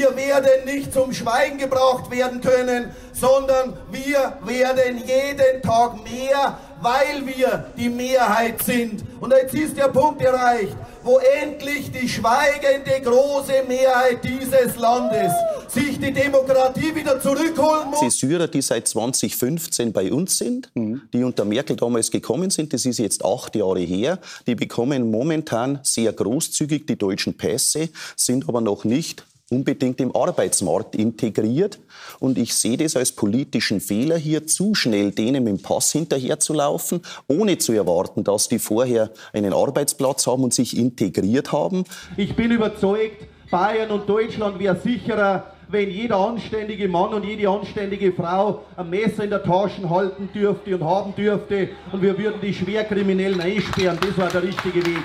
Wir 0.00 0.16
werden 0.16 0.64
nicht 0.64 0.94
zum 0.94 1.12
Schweigen 1.12 1.58
gebracht 1.58 2.10
werden 2.10 2.40
können, 2.40 2.90
sondern 3.12 3.76
wir 3.90 4.38
werden 4.46 4.96
jeden 4.96 5.60
Tag 5.60 6.02
mehr, 6.02 6.58
weil 6.80 7.26
wir 7.26 7.66
die 7.76 7.90
Mehrheit 7.90 8.62
sind. 8.62 9.04
Und 9.20 9.30
jetzt 9.34 9.52
ist 9.52 9.76
der 9.76 9.88
Punkt 9.88 10.22
erreicht 10.22 10.74
wo 11.02 11.18
endlich 11.18 11.90
die 11.90 12.08
schweigende 12.08 13.00
große 13.02 13.64
Mehrheit 13.66 14.22
dieses 14.22 14.76
Landes 14.76 15.32
sich 15.68 15.98
die 15.98 16.12
Demokratie 16.12 16.94
wieder 16.94 17.20
zurückholen 17.20 17.90
muss. 17.90 18.00
Die 18.00 18.10
Syrer, 18.10 18.48
die 18.48 18.60
seit 18.60 18.88
2015 18.88 19.92
bei 19.92 20.12
uns 20.12 20.38
sind, 20.38 20.70
mhm. 20.74 21.02
die 21.12 21.24
unter 21.24 21.44
Merkel 21.44 21.76
damals 21.76 22.10
gekommen 22.10 22.50
sind, 22.50 22.72
das 22.72 22.84
ist 22.84 22.98
jetzt 22.98 23.24
acht 23.24 23.54
Jahre 23.56 23.80
her, 23.80 24.18
die 24.46 24.54
bekommen 24.54 25.10
momentan 25.10 25.80
sehr 25.82 26.12
großzügig 26.12 26.86
die 26.86 26.96
deutschen 26.96 27.36
Pässe, 27.36 27.88
sind 28.16 28.48
aber 28.48 28.60
noch 28.60 28.84
nicht 28.84 29.24
unbedingt 29.50 30.00
im 30.00 30.14
Arbeitsmarkt 30.14 30.94
integriert. 30.94 31.80
Und 32.20 32.38
ich 32.38 32.54
sehe 32.54 32.76
das 32.76 32.96
als 32.96 33.12
politischen 33.12 33.80
Fehler, 33.80 34.16
hier 34.16 34.46
zu 34.46 34.74
schnell 34.74 35.10
denen 35.10 35.44
dem 35.44 35.60
Pass 35.60 35.90
hinterherzulaufen, 35.92 37.02
ohne 37.26 37.58
zu 37.58 37.72
erwarten, 37.72 38.22
dass 38.22 38.48
die 38.48 38.60
vorher 38.60 39.10
einen 39.32 39.52
Arbeitsplatz 39.52 40.26
haben 40.26 40.44
und 40.44 40.54
sich 40.54 40.76
integriert 40.76 41.50
haben. 41.50 41.84
Ich 42.16 42.36
bin 42.36 42.52
überzeugt, 42.52 43.26
Bayern 43.50 43.90
und 43.90 44.08
Deutschland 44.08 44.60
wäre 44.60 44.78
sicherer, 44.80 45.52
wenn 45.68 45.90
jeder 45.90 46.16
anständige 46.16 46.88
Mann 46.88 47.12
und 47.14 47.24
jede 47.24 47.48
anständige 47.48 48.12
Frau 48.12 48.62
ein 48.76 48.90
Messer 48.90 49.24
in 49.24 49.30
der 49.30 49.42
Tasche 49.42 49.88
halten 49.88 50.28
dürfte 50.32 50.74
und 50.76 50.84
haben 50.84 51.14
dürfte 51.16 51.68
und 51.92 52.02
wir 52.02 52.16
würden 52.16 52.40
die 52.40 52.54
Schwerkriminellen 52.54 53.40
einsperren. 53.40 53.98
Das 54.00 54.16
war 54.16 54.28
der 54.28 54.42
richtige 54.42 54.84
Weg. 54.84 55.02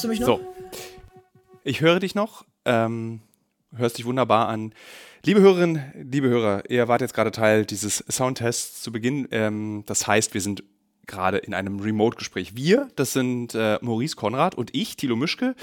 Hörst 0.00 0.04
du 0.04 0.08
mich 0.08 0.20
noch? 0.20 0.26
So. 0.26 0.54
Ich 1.62 1.82
höre 1.82 2.00
dich 2.00 2.14
noch. 2.14 2.46
Ähm, 2.64 3.20
hörst 3.76 3.98
dich 3.98 4.06
wunderbar 4.06 4.48
an. 4.48 4.72
Liebe 5.26 5.42
Hörerinnen, 5.42 5.92
liebe 6.10 6.30
Hörer, 6.30 6.62
ihr 6.70 6.88
wart 6.88 7.02
jetzt 7.02 7.12
gerade 7.12 7.30
Teil 7.30 7.66
dieses 7.66 7.98
Soundtests 8.08 8.80
zu 8.80 8.92
Beginn. 8.92 9.28
Ähm, 9.30 9.82
das 9.84 10.06
heißt, 10.06 10.32
wir 10.32 10.40
sind 10.40 10.64
gerade 11.06 11.36
in 11.36 11.52
einem 11.52 11.80
Remote-Gespräch. 11.80 12.56
Wir, 12.56 12.88
das 12.96 13.12
sind 13.12 13.54
äh, 13.54 13.78
Maurice 13.82 14.16
Konrad 14.16 14.54
und 14.54 14.74
ich, 14.74 14.96
Thilo 14.96 15.16
Mischke. 15.16 15.54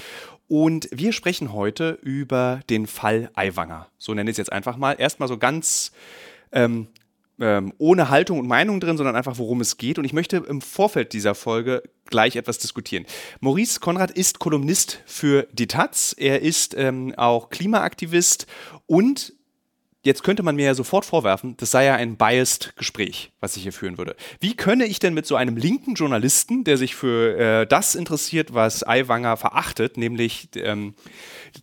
Und 0.46 0.88
wir 0.92 1.12
sprechen 1.12 1.52
heute 1.52 1.98
über 2.02 2.60
den 2.70 2.86
Fall 2.86 3.32
Aiwanger. 3.34 3.88
So 3.98 4.14
nenne 4.14 4.30
ich 4.30 4.34
es 4.34 4.38
jetzt 4.38 4.52
einfach 4.52 4.76
mal. 4.76 4.92
Erstmal 4.92 5.28
so 5.28 5.36
ganz 5.36 5.90
ähm, 6.52 6.86
ähm, 7.40 7.72
ohne 7.78 8.10
Haltung 8.10 8.38
und 8.38 8.46
Meinung 8.46 8.80
drin, 8.80 8.96
sondern 8.96 9.16
einfach, 9.16 9.38
worum 9.38 9.60
es 9.60 9.76
geht. 9.76 9.98
Und 9.98 10.04
ich 10.04 10.12
möchte 10.12 10.38
im 10.38 10.60
Vorfeld 10.60 11.12
dieser 11.12 11.34
Folge 11.34 11.82
gleich 12.06 12.36
etwas 12.36 12.58
diskutieren. 12.58 13.04
Maurice 13.40 13.80
Konrad 13.80 14.10
ist 14.10 14.38
Kolumnist 14.38 15.02
für 15.06 15.46
die 15.52 15.66
Taz. 15.66 16.14
Er 16.18 16.42
ist 16.42 16.74
ähm, 16.76 17.14
auch 17.16 17.50
Klimaaktivist 17.50 18.46
und 18.86 19.34
Jetzt 20.04 20.22
könnte 20.22 20.44
man 20.44 20.54
mir 20.54 20.66
ja 20.66 20.74
sofort 20.74 21.04
vorwerfen, 21.04 21.56
das 21.56 21.72
sei 21.72 21.86
ja 21.86 21.96
ein 21.96 22.16
biased 22.16 22.76
Gespräch, 22.76 23.32
was 23.40 23.56
ich 23.56 23.64
hier 23.64 23.72
führen 23.72 23.98
würde. 23.98 24.14
Wie 24.38 24.54
könne 24.54 24.86
ich 24.86 25.00
denn 25.00 25.12
mit 25.12 25.26
so 25.26 25.34
einem 25.34 25.56
linken 25.56 25.94
Journalisten, 25.94 26.62
der 26.62 26.76
sich 26.76 26.94
für 26.94 27.36
äh, 27.36 27.66
das 27.66 27.96
interessiert, 27.96 28.54
was 28.54 28.86
Aiwanger 28.86 29.36
verachtet, 29.36 29.96
nämlich 29.96 30.50
ähm, 30.54 30.94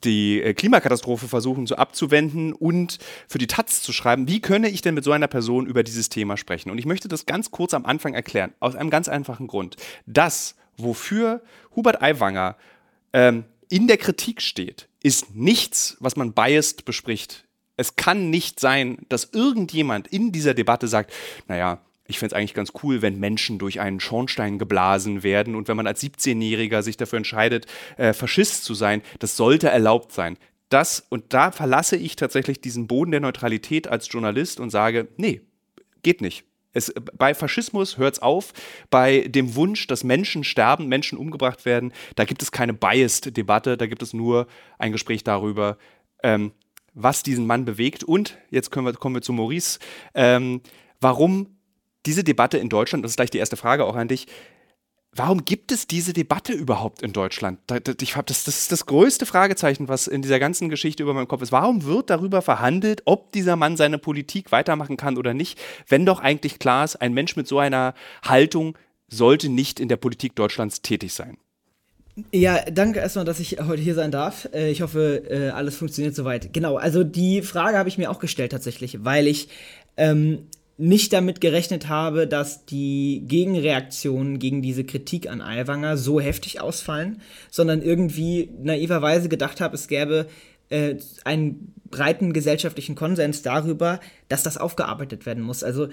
die 0.04 0.42
äh, 0.42 0.54
Klimakatastrophe 0.54 1.30
versuchen 1.30 1.66
so 1.66 1.78
abzuwenden 1.78 2.52
und 2.52 3.00
für 3.30 3.38
die 3.38 3.48
Taz 3.48 3.82
zu 3.82 3.94
schreiben, 3.94 4.28
wie 4.28 4.42
könne 4.42 4.68
ich 4.68 4.82
denn 4.82 4.96
mit 4.96 5.06
so 5.06 5.14
einer 5.14 5.30
Person 5.30 5.66
über 5.66 5.84
dieses 5.84 6.10
Thema 6.10 6.36
sprechen? 6.36 6.72
Und 6.72 6.78
ich 6.78 6.86
möchte 6.86 7.08
das 7.08 7.26
ganz 7.26 7.52
kurz 7.52 7.74
am 7.74 7.86
Anfang 7.86 8.16
erklären, 8.16 8.54
aus 8.60 8.76
einem 8.76 8.90
ganz 8.90 9.08
einfachen 9.08 9.48
Grund. 9.48 9.78
Das, 10.08 10.56
wofür 10.76 11.42
Hubert 11.74 12.02
Aiwanger 12.02 12.58
ähm, 13.14 13.46
in 13.70 13.88
der 13.88 13.98
Kritik 13.98 14.42
steht, 14.42 14.90
ist 15.02 15.36
nichts, 15.36 15.96
was 16.02 16.18
man 16.18 16.34
biased 16.34 16.84
bespricht 16.84 17.45
es 17.78 17.96
kann 17.96 18.30
nicht 18.30 18.60
sein, 18.60 19.00
dass 19.10 19.30
irgendjemand 19.34 20.08
in 20.08 20.32
dieser 20.32 20.54
Debatte 20.54 20.88
sagt, 20.88 21.14
naja, 21.48 21.82
ich 22.08 22.20
fände 22.20 22.36
es 22.36 22.40
eigentlich 22.40 22.54
ganz 22.54 22.74
cool, 22.84 23.02
wenn 23.02 23.20
Menschen 23.20 23.58
durch 23.58 23.80
einen 23.80 24.00
Schornstein 24.00 24.60
geblasen 24.60 25.24
werden 25.24 25.56
und 25.56 25.68
wenn 25.68 25.78
man 25.78 25.88
als 25.88 26.04
17-Jähriger 26.04 26.84
sich 26.84 26.98
dafür 26.98 27.18
entscheidet, 27.18 27.66
äh, 27.98 28.14
Faschist 28.14 28.64
zu 28.64 28.74
sein, 28.74 29.02
das 29.20 29.36
sollte 29.36 29.70
erlaubt 29.70 30.12
sein. 30.12 30.38
Das, 30.70 31.06
und 31.10 31.34
da 31.34 31.52
verlasse 31.52 31.96
ich 31.96 32.16
tatsächlich 32.16 32.62
diesen 32.62 32.88
Boden 32.88 33.12
der 33.12 33.20
Neutralität 33.20 33.88
als 33.88 34.08
Journalist 34.12 34.60
und 34.60 34.70
sage, 34.70 35.08
nee, 35.18 35.42
geht 36.04 36.22
nicht. 36.22 36.44
Es, 36.74 36.94
bei 37.18 37.34
Faschismus 37.34 37.98
hört 37.98 38.16
es 38.16 38.22
auf. 38.22 38.54
Bei 38.90 39.22
dem 39.22 39.56
Wunsch, 39.56 39.88
dass 39.88 40.04
Menschen 40.04 40.44
sterben, 40.44 40.88
Menschen 40.88 41.18
umgebracht 41.18 41.66
werden, 41.66 41.94
da 42.16 42.26
gibt 42.26 42.42
es 42.44 42.52
keine 42.52 42.74
Biased-Debatte, 42.74 43.78
da 43.78 43.88
gibt 43.88 44.02
es 44.02 44.14
nur 44.14 44.48
ein 44.78 44.92
Gespräch 44.92 45.24
darüber, 45.24 45.78
ähm, 46.22 46.52
was 46.96 47.22
diesen 47.24 47.46
Mann 47.46 47.66
bewegt 47.66 48.04
und, 48.04 48.38
jetzt 48.50 48.76
wir, 48.76 48.94
kommen 48.94 49.16
wir 49.16 49.22
zu 49.22 49.34
Maurice, 49.34 49.80
ähm, 50.16 50.62
warum 51.00 51.58
diese 52.06 52.24
Debatte 52.24 52.58
in 52.58 52.70
Deutschland, 52.70 53.04
das 53.04 53.12
ist 53.12 53.18
gleich 53.18 53.32
die 53.32 53.38
erste 53.38 53.58
Frage 53.58 53.86
auch 53.86 53.96
an 53.96 54.08
dich, 54.08 54.28
warum 55.16 55.46
gibt 55.46 55.72
es 55.72 55.88
diese 55.88 56.14
Debatte 56.14 56.54
überhaupt 56.54 57.02
in 57.02 57.14
Deutschland? 57.14 57.60
Ich 58.02 58.16
hab 58.16 58.28
das, 58.28 58.44
das 58.44 58.60
ist 58.60 58.72
das 58.72 58.86
größte 58.86 59.26
Fragezeichen, 59.26 59.88
was 59.88 60.08
in 60.08 60.22
dieser 60.22 60.40
ganzen 60.40 60.70
Geschichte 60.70 61.04
über 61.04 61.14
meinem 61.14 61.28
Kopf 61.28 61.42
ist. 61.42 61.52
Warum 61.52 61.84
wird 61.84 62.10
darüber 62.10 62.42
verhandelt, 62.42 63.02
ob 63.06 63.32
dieser 63.32 63.56
Mann 63.56 63.78
seine 63.78 63.98
Politik 63.98 64.52
weitermachen 64.52 64.98
kann 64.98 65.18
oder 65.18 65.34
nicht, 65.34 65.60
wenn 65.88 66.06
doch 66.06 66.20
eigentlich 66.20 66.60
klar 66.60 66.84
ist, 66.84 66.98
ein 66.98 67.14
Mensch 67.14 67.36
mit 67.36 67.48
so 67.48 67.60
einer 67.60 67.94
Haltung 68.24 68.78
sollte 69.08 69.50
nicht 69.50 69.80
in 69.80 69.88
der 69.88 69.98
Politik 69.98 70.36
Deutschlands 70.36 70.82
tätig 70.82 71.14
sein? 71.14 71.38
Ja, 72.32 72.64
danke 72.72 73.00
erstmal, 73.00 73.26
dass 73.26 73.42
ich 73.42 73.58
heute 73.60 73.82
hier 73.82 73.96
sein 73.96 74.12
darf. 74.12 74.48
Äh, 74.54 74.72
ich 74.72 74.82
hoffe, 74.82 75.24
äh, 75.30 75.50
alles 75.50 75.76
funktioniert 75.76 76.16
soweit. 76.16 76.54
Genau, 76.54 76.78
also 76.78 77.04
die 77.04 77.42
Frage 77.42 77.78
habe 77.78 77.90
ich 77.90 77.98
mir 77.98 78.10
auch 78.10 78.20
gestellt 78.20 78.54
tatsächlich, 78.54 79.04
weil 79.04 79.28
ich 79.28 79.50
ähm, 79.98 80.48
nicht 80.78 81.12
damit 81.12 81.42
gerechnet 81.42 81.90
habe, 81.90 82.26
dass 82.26 82.66
die 82.66 83.24
Gegenreaktionen 83.28 84.40
gegen 84.40 84.62
diese 84.62 84.86
Kritik 84.86 85.30
an 85.30 85.42
Aiwanger 85.42 85.98
so 85.98 86.22
heftig 86.22 86.62
ausfallen, 86.62 87.22
sondern 87.50 87.82
irgendwie 87.82 88.50
naiverweise 88.62 89.28
gedacht 89.28 89.60
habe, 89.60 89.76
es 89.76 89.88
gäbe 89.88 90.28
äh, 90.70 90.96
einen 91.24 91.74
breiten 91.90 92.34
gesellschaftlichen 92.34 92.96
Konsens 92.96 93.42
darüber, 93.42 94.00
dass 94.28 94.44
das 94.44 94.58
aufgearbeitet 94.58 95.26
werden 95.26 95.44
muss. 95.44 95.64
Also 95.64 95.88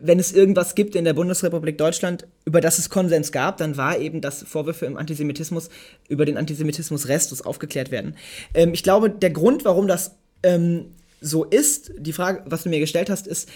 wenn 0.00 0.18
es 0.18 0.32
irgendwas 0.32 0.74
gibt 0.74 0.94
in 0.94 1.04
der 1.04 1.14
Bundesrepublik 1.14 1.78
Deutschland, 1.78 2.26
über 2.44 2.60
das 2.60 2.78
es 2.78 2.90
Konsens 2.90 3.32
gab, 3.32 3.56
dann 3.56 3.76
war 3.76 3.98
eben, 3.98 4.20
dass 4.20 4.42
Vorwürfe 4.42 4.86
im 4.86 4.96
Antisemitismus 4.96 5.70
über 6.08 6.24
den 6.24 6.36
Antisemitismus 6.36 7.08
Restus 7.08 7.42
aufgeklärt 7.42 7.90
werden. 7.90 8.14
Ähm, 8.54 8.72
ich 8.74 8.82
glaube, 8.82 9.10
der 9.10 9.30
Grund, 9.30 9.64
warum 9.64 9.88
das 9.88 10.16
ähm, 10.42 10.92
so 11.20 11.44
ist, 11.44 11.92
die 11.98 12.12
Frage, 12.12 12.42
was 12.46 12.62
du 12.62 12.68
mir 12.68 12.80
gestellt 12.80 13.10
hast, 13.10 13.26
ist, 13.26 13.48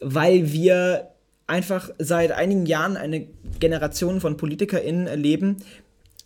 weil 0.00 0.52
wir 0.52 1.10
einfach 1.46 1.90
seit 1.98 2.32
einigen 2.32 2.66
Jahren 2.66 2.96
eine 2.96 3.26
Generation 3.60 4.20
von 4.20 4.36
PolitikerInnen 4.36 5.06
erleben, 5.06 5.58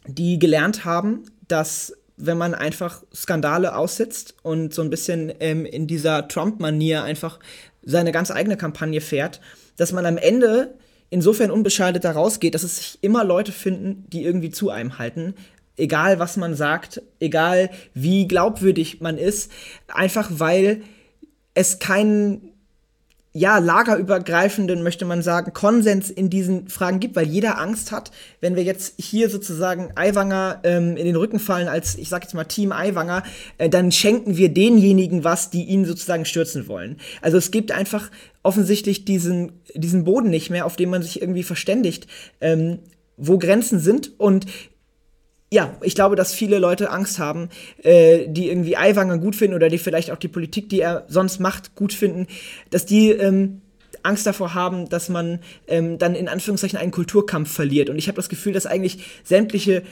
die 0.06 0.38
gelernt 0.38 0.84
haben, 0.84 1.24
dass 1.46 1.94
wenn 2.26 2.38
man 2.38 2.54
einfach 2.54 3.02
Skandale 3.14 3.76
aussitzt 3.76 4.34
und 4.42 4.74
so 4.74 4.82
ein 4.82 4.90
bisschen 4.90 5.32
ähm, 5.40 5.64
in 5.64 5.86
dieser 5.86 6.28
Trump-Manier 6.28 7.02
einfach 7.02 7.38
seine 7.82 8.12
ganz 8.12 8.30
eigene 8.30 8.56
Kampagne 8.56 9.00
fährt, 9.00 9.40
dass 9.76 9.92
man 9.92 10.06
am 10.06 10.18
Ende 10.18 10.74
insofern 11.08 11.50
unbescheidet 11.50 12.04
da 12.04 12.12
rausgeht, 12.12 12.54
dass 12.54 12.62
es 12.62 12.76
sich 12.76 12.98
immer 13.02 13.24
Leute 13.24 13.52
finden, 13.52 14.04
die 14.10 14.24
irgendwie 14.24 14.50
zu 14.50 14.70
einem 14.70 14.98
halten. 14.98 15.34
Egal, 15.76 16.18
was 16.18 16.36
man 16.36 16.54
sagt, 16.54 17.02
egal 17.20 17.70
wie 17.94 18.28
glaubwürdig 18.28 19.00
man 19.00 19.18
ist, 19.18 19.50
einfach 19.88 20.30
weil 20.30 20.82
es 21.54 21.78
keinen 21.78 22.49
ja, 23.32 23.58
lagerübergreifenden, 23.58 24.82
möchte 24.82 25.04
man 25.04 25.22
sagen, 25.22 25.52
Konsens 25.52 26.10
in 26.10 26.30
diesen 26.30 26.68
Fragen 26.68 26.98
gibt, 26.98 27.14
weil 27.14 27.28
jeder 27.28 27.60
Angst 27.60 27.92
hat, 27.92 28.10
wenn 28.40 28.56
wir 28.56 28.64
jetzt 28.64 28.94
hier 28.98 29.30
sozusagen 29.30 29.92
Aiwanger 29.94 30.60
ähm, 30.64 30.96
in 30.96 31.04
den 31.04 31.14
Rücken 31.14 31.38
fallen 31.38 31.68
als, 31.68 31.96
ich 31.96 32.08
sag 32.08 32.24
jetzt 32.24 32.34
mal, 32.34 32.44
Team 32.44 32.72
Aiwanger, 32.72 33.22
äh, 33.58 33.68
dann 33.68 33.92
schenken 33.92 34.36
wir 34.36 34.48
denjenigen 34.48 35.22
was, 35.22 35.48
die 35.50 35.64
ihn 35.64 35.84
sozusagen 35.84 36.24
stürzen 36.24 36.66
wollen. 36.66 36.96
Also 37.22 37.38
es 37.38 37.52
gibt 37.52 37.70
einfach 37.70 38.10
offensichtlich 38.42 39.04
diesen, 39.04 39.52
diesen 39.74 40.02
Boden 40.02 40.30
nicht 40.30 40.50
mehr, 40.50 40.66
auf 40.66 40.74
dem 40.74 40.90
man 40.90 41.02
sich 41.02 41.22
irgendwie 41.22 41.44
verständigt, 41.44 42.08
ähm, 42.40 42.80
wo 43.16 43.38
Grenzen 43.38 43.78
sind 43.78 44.18
und 44.18 44.46
ja, 45.52 45.76
ich 45.82 45.94
glaube, 45.94 46.14
dass 46.14 46.32
viele 46.32 46.58
Leute 46.58 46.90
Angst 46.90 47.18
haben, 47.18 47.48
äh, 47.82 48.28
die 48.28 48.48
irgendwie 48.48 48.76
Aiwanger 48.76 49.18
gut 49.18 49.34
finden 49.34 49.56
oder 49.56 49.68
die 49.68 49.78
vielleicht 49.78 50.12
auch 50.12 50.16
die 50.16 50.28
Politik, 50.28 50.68
die 50.68 50.80
er 50.80 51.04
sonst 51.08 51.40
macht, 51.40 51.74
gut 51.74 51.92
finden, 51.92 52.28
dass 52.70 52.86
die 52.86 53.10
ähm, 53.10 53.60
Angst 54.02 54.26
davor 54.26 54.54
haben, 54.54 54.88
dass 54.88 55.08
man 55.08 55.40
ähm, 55.66 55.98
dann 55.98 56.14
in 56.14 56.28
Anführungszeichen 56.28 56.78
einen 56.78 56.92
Kulturkampf 56.92 57.52
verliert. 57.52 57.90
Und 57.90 57.98
ich 57.98 58.06
habe 58.06 58.16
das 58.16 58.28
Gefühl, 58.28 58.52
dass 58.52 58.66
eigentlich 58.66 59.04
sämtliche 59.24 59.82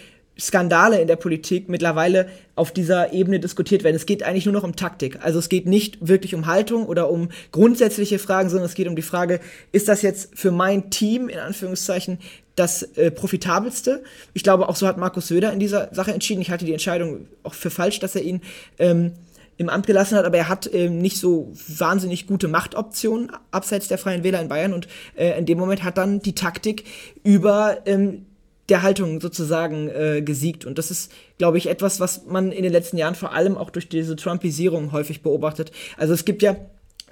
Skandale 0.40 1.00
in 1.00 1.08
der 1.08 1.16
Politik 1.16 1.68
mittlerweile 1.68 2.28
auf 2.54 2.70
dieser 2.70 3.12
Ebene 3.12 3.40
diskutiert 3.40 3.82
werden. 3.82 3.96
Es 3.96 4.06
geht 4.06 4.22
eigentlich 4.22 4.46
nur 4.46 4.54
noch 4.54 4.62
um 4.62 4.76
Taktik. 4.76 5.18
Also 5.20 5.40
es 5.40 5.48
geht 5.48 5.66
nicht 5.66 6.06
wirklich 6.06 6.36
um 6.36 6.46
Haltung 6.46 6.86
oder 6.86 7.10
um 7.10 7.30
grundsätzliche 7.50 8.20
Fragen, 8.20 8.48
sondern 8.48 8.66
es 8.66 8.74
geht 8.74 8.86
um 8.86 8.94
die 8.94 9.02
Frage, 9.02 9.40
ist 9.72 9.88
das 9.88 10.02
jetzt 10.02 10.38
für 10.38 10.52
mein 10.52 10.90
Team 10.90 11.28
in 11.28 11.40
Anführungszeichen 11.40 12.18
das 12.58 12.82
äh, 12.82 13.10
profitabelste? 13.10 14.02
Ich 14.34 14.42
glaube, 14.42 14.68
auch 14.68 14.76
so 14.76 14.86
hat 14.86 14.98
Markus 14.98 15.28
Söder 15.28 15.52
in 15.52 15.60
dieser 15.60 15.92
Sache 15.94 16.12
entschieden. 16.12 16.40
Ich 16.40 16.50
halte 16.50 16.64
die 16.64 16.72
Entscheidung 16.72 17.28
auch 17.42 17.54
für 17.54 17.70
falsch, 17.70 18.00
dass 18.00 18.14
er 18.14 18.22
ihn 18.22 18.40
ähm, 18.78 19.12
im 19.58 19.68
Amt 19.68 19.86
gelassen 19.86 20.16
hat, 20.16 20.24
aber 20.24 20.38
er 20.38 20.48
hat 20.48 20.72
ähm, 20.72 20.98
nicht 20.98 21.18
so 21.18 21.52
wahnsinnig 21.66 22.26
gute 22.26 22.48
Machtoptionen 22.48 23.30
abseits 23.50 23.88
der 23.88 23.98
Freien 23.98 24.22
Wähler 24.22 24.40
in 24.40 24.48
Bayern 24.48 24.72
und 24.72 24.86
äh, 25.16 25.36
in 25.36 25.46
dem 25.46 25.58
Moment 25.58 25.82
hat 25.82 25.98
dann 25.98 26.20
die 26.20 26.34
Taktik 26.34 26.84
über 27.24 27.78
ähm, 27.84 28.26
der 28.68 28.82
Haltung 28.82 29.20
sozusagen 29.20 29.88
äh, 29.88 30.22
gesiegt. 30.22 30.64
Und 30.64 30.78
das 30.78 30.90
ist, 30.90 31.10
glaube 31.38 31.58
ich, 31.58 31.68
etwas, 31.68 32.00
was 32.00 32.26
man 32.26 32.52
in 32.52 32.62
den 32.62 32.72
letzten 32.72 32.98
Jahren 32.98 33.14
vor 33.14 33.32
allem 33.32 33.56
auch 33.56 33.70
durch 33.70 33.88
diese 33.88 34.14
Trumpisierung 34.14 34.92
häufig 34.92 35.22
beobachtet. 35.22 35.72
Also 35.96 36.14
es 36.14 36.24
gibt 36.24 36.42
ja 36.42 36.56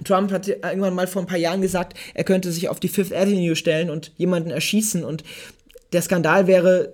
Trump 0.03 0.31
hat 0.31 0.47
irgendwann 0.47 0.95
mal 0.95 1.07
vor 1.07 1.21
ein 1.21 1.27
paar 1.27 1.37
Jahren 1.37 1.61
gesagt, 1.61 1.97
er 2.13 2.23
könnte 2.23 2.51
sich 2.51 2.69
auf 2.69 2.79
die 2.79 2.87
Fifth 2.87 3.13
Avenue 3.13 3.55
stellen 3.55 3.89
und 3.89 4.11
jemanden 4.17 4.51
erschießen. 4.51 5.03
Und 5.03 5.23
der 5.93 6.01
Skandal 6.01 6.47
wäre 6.47 6.93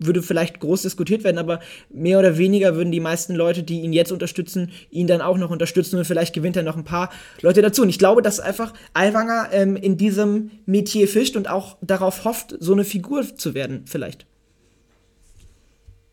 würde 0.00 0.22
vielleicht 0.22 0.60
groß 0.60 0.82
diskutiert 0.82 1.24
werden, 1.24 1.38
aber 1.38 1.60
mehr 1.90 2.18
oder 2.18 2.38
weniger 2.38 2.74
würden 2.74 2.90
die 2.90 3.00
meisten 3.00 3.34
Leute, 3.34 3.62
die 3.62 3.82
ihn 3.82 3.92
jetzt 3.92 4.12
unterstützen, 4.12 4.72
ihn 4.90 5.06
dann 5.06 5.20
auch 5.20 5.36
noch 5.36 5.50
unterstützen 5.50 5.98
und 5.98 6.04
vielleicht 6.04 6.34
gewinnt 6.34 6.56
er 6.56 6.62
noch 6.62 6.76
ein 6.76 6.84
paar 6.84 7.10
Leute 7.42 7.62
dazu. 7.62 7.82
Und 7.82 7.90
ich 7.90 7.98
glaube, 7.98 8.22
dass 8.22 8.40
einfach 8.40 8.72
Aiwanger 8.94 9.48
ähm, 9.52 9.76
in 9.76 9.96
diesem 9.96 10.50
Metier 10.66 11.06
fischt 11.06 11.36
und 11.36 11.48
auch 11.48 11.76
darauf 11.82 12.24
hofft, 12.24 12.56
so 12.58 12.72
eine 12.72 12.84
Figur 12.84 13.24
zu 13.36 13.54
werden, 13.54 13.82
vielleicht. 13.84 14.26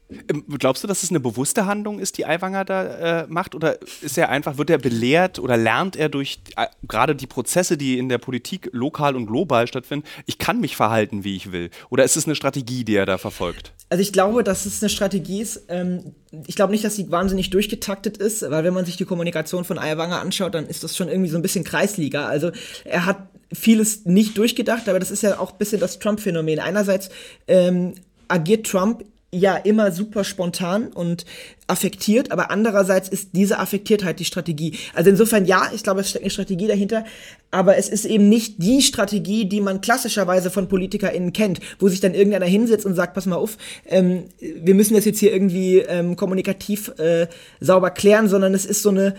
Ähm, 0.09 0.45
glaubst 0.57 0.83
du, 0.83 0.87
dass 0.87 1.03
es 1.03 1.09
eine 1.09 1.19
bewusste 1.19 1.65
Handlung 1.65 1.99
ist, 1.99 2.17
die 2.17 2.25
Aiwanger 2.25 2.63
da 2.63 3.23
äh, 3.23 3.27
macht? 3.27 3.55
Oder 3.55 3.77
ist 4.01 4.17
er 4.17 4.29
einfach, 4.29 4.57
wird 4.57 4.69
er 4.69 4.77
belehrt 4.77 5.37
oder 5.39 5.57
lernt 5.57 5.95
er 5.95 6.07
durch 6.07 6.39
äh, 6.55 6.67
gerade 6.87 7.15
die 7.15 7.27
Prozesse, 7.27 7.77
die 7.77 7.97
in 7.97 8.07
der 8.07 8.17
Politik 8.17 8.69
lokal 8.71 9.15
und 9.15 9.25
global 9.25 9.67
stattfinden, 9.67 10.07
ich 10.25 10.37
kann 10.37 10.61
mich 10.61 10.75
verhalten, 10.75 11.23
wie 11.23 11.35
ich 11.35 11.51
will? 11.51 11.69
Oder 11.89 12.05
ist 12.05 12.15
es 12.15 12.25
eine 12.25 12.35
Strategie, 12.35 12.85
die 12.85 12.95
er 12.95 13.05
da 13.05 13.17
verfolgt? 13.17 13.73
Also 13.89 14.01
ich 14.01 14.13
glaube, 14.13 14.43
dass 14.43 14.65
es 14.65 14.81
eine 14.81 14.89
Strategie 14.89 15.41
ist. 15.41 15.63
Ähm, 15.67 16.15
ich 16.45 16.55
glaube 16.55 16.71
nicht, 16.71 16.83
dass 16.83 16.95
sie 16.95 17.11
wahnsinnig 17.11 17.49
durchgetaktet 17.49 18.17
ist, 18.17 18.49
weil 18.49 18.63
wenn 18.63 18.73
man 18.73 18.85
sich 18.85 18.95
die 18.95 19.05
Kommunikation 19.05 19.65
von 19.65 19.77
Aiwanger 19.77 20.21
anschaut, 20.21 20.53
dann 20.53 20.67
ist 20.67 20.83
das 20.83 20.95
schon 20.95 21.09
irgendwie 21.09 21.29
so 21.29 21.37
ein 21.37 21.41
bisschen 21.41 21.63
Kreisliga. 21.63 22.27
Also 22.27 22.51
er 22.85 23.05
hat 23.05 23.27
vieles 23.51 24.05
nicht 24.05 24.37
durchgedacht, 24.37 24.87
aber 24.87 24.99
das 24.99 25.11
ist 25.11 25.23
ja 25.23 25.39
auch 25.39 25.51
ein 25.51 25.57
bisschen 25.57 25.79
das 25.79 25.99
Trump-Phänomen. 25.99 26.59
Einerseits 26.59 27.09
ähm, 27.47 27.93
agiert 28.27 28.67
Trump 28.67 29.05
ja 29.33 29.57
immer 29.57 29.91
super 29.91 30.23
spontan 30.23 30.87
und 30.87 31.25
affektiert, 31.67 32.31
aber 32.31 32.49
andererseits 32.49 33.09
ist 33.09 33.31
diese 33.33 33.59
Affektiertheit 33.59 34.19
die 34.19 34.25
Strategie. 34.25 34.77
Also 34.93 35.09
insofern 35.09 35.45
ja, 35.45 35.69
ich 35.75 35.83
glaube, 35.83 35.99
es 35.99 36.09
steckt 36.09 36.23
eine 36.23 36.31
Strategie 36.31 36.67
dahinter, 36.67 37.03
aber 37.51 37.77
es 37.77 37.89
ist 37.89 38.05
eben 38.05 38.29
nicht 38.29 38.63
die 38.63 38.81
Strategie, 38.81 39.45
die 39.49 39.59
man 39.59 39.81
klassischerweise 39.81 40.49
von 40.49 40.69
PolitikerInnen 40.69 41.33
kennt, 41.33 41.59
wo 41.79 41.89
sich 41.89 41.99
dann 41.99 42.13
irgendeiner 42.13 42.45
hinsetzt 42.45 42.85
und 42.85 42.95
sagt, 42.95 43.15
pass 43.15 43.25
mal 43.25 43.35
auf, 43.35 43.57
ähm, 43.85 44.25
wir 44.39 44.75
müssen 44.75 44.93
das 44.93 45.03
jetzt 45.03 45.19
hier 45.19 45.33
irgendwie 45.33 45.79
ähm, 45.79 46.15
kommunikativ 46.15 46.93
äh, 46.97 47.27
sauber 47.59 47.91
klären, 47.91 48.29
sondern 48.29 48.53
es 48.53 48.65
ist 48.65 48.81
so 48.81 48.89
eine 48.89 49.15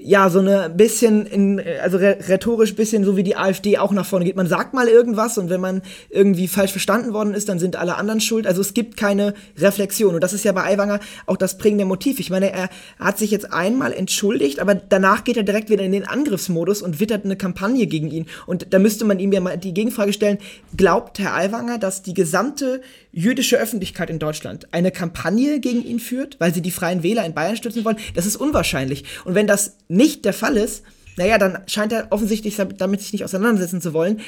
ja, 0.00 0.30
so 0.30 0.38
eine 0.38 0.70
bisschen, 0.70 1.26
in, 1.26 1.60
also 1.82 1.98
rhetorisch 1.98 2.76
bisschen 2.76 3.04
so 3.04 3.16
wie 3.16 3.24
die 3.24 3.36
AfD 3.36 3.78
auch 3.78 3.90
nach 3.90 4.06
vorne 4.06 4.24
geht. 4.24 4.36
Man 4.36 4.46
sagt 4.46 4.72
mal 4.72 4.86
irgendwas 4.86 5.38
und 5.38 5.50
wenn 5.50 5.60
man 5.60 5.82
irgendwie 6.08 6.46
falsch 6.46 6.70
verstanden 6.70 7.12
worden 7.12 7.34
ist, 7.34 7.48
dann 7.48 7.58
sind 7.58 7.74
alle 7.74 7.96
anderen 7.96 8.20
schuld. 8.20 8.46
Also 8.46 8.60
es 8.60 8.74
gibt 8.74 8.96
keine 8.96 9.34
Reflexion. 9.58 10.14
Und 10.14 10.22
das 10.22 10.32
ist 10.32 10.44
ja 10.44 10.52
bei 10.52 10.62
Aiwanger 10.62 11.00
auch 11.26 11.36
das 11.36 11.58
prägende 11.58 11.84
Motiv. 11.84 12.20
Ich 12.20 12.30
meine, 12.30 12.52
er 12.52 12.68
hat 13.00 13.18
sich 13.18 13.32
jetzt 13.32 13.52
einmal 13.52 13.92
entschuldigt, 13.92 14.60
aber 14.60 14.76
danach 14.76 15.24
geht 15.24 15.36
er 15.36 15.42
direkt 15.42 15.68
wieder 15.68 15.82
in 15.82 15.90
den 15.90 16.06
Angriffsmodus 16.06 16.80
und 16.80 17.00
wittert 17.00 17.24
eine 17.24 17.36
Kampagne 17.36 17.88
gegen 17.88 18.08
ihn. 18.08 18.26
Und 18.46 18.72
da 18.72 18.78
müsste 18.78 19.04
man 19.04 19.18
ihm 19.18 19.32
ja 19.32 19.40
mal 19.40 19.58
die 19.58 19.74
Gegenfrage 19.74 20.12
stellen, 20.12 20.38
glaubt 20.76 21.18
Herr 21.18 21.34
Aiwanger, 21.34 21.78
dass 21.78 22.02
die 22.02 22.14
gesamte 22.14 22.82
jüdische 23.18 23.56
Öffentlichkeit 23.56 24.10
in 24.10 24.20
Deutschland 24.20 24.68
eine 24.72 24.92
Kampagne 24.92 25.58
gegen 25.58 25.84
ihn 25.84 25.98
führt, 25.98 26.38
weil 26.38 26.54
sie 26.54 26.62
die 26.62 26.70
Freien 26.70 27.02
Wähler 27.02 27.26
in 27.26 27.34
Bayern 27.34 27.56
stützen 27.56 27.84
wollen? 27.84 27.98
Das 28.14 28.26
ist 28.26 28.36
unwahrscheinlich. 28.36 29.04
Und 29.24 29.34
wenn 29.34 29.48
das 29.48 29.76
nicht 29.88 30.24
der 30.24 30.32
Fall 30.32 30.56
ist, 30.56 30.84
naja, 31.16 31.36
dann 31.36 31.58
scheint 31.66 31.92
er 31.92 32.06
offensichtlich 32.10 32.56
damit 32.56 33.00
sich 33.00 33.12
nicht 33.12 33.24
auseinandersetzen 33.24 33.80
zu 33.80 33.92
wollen. 33.92 34.20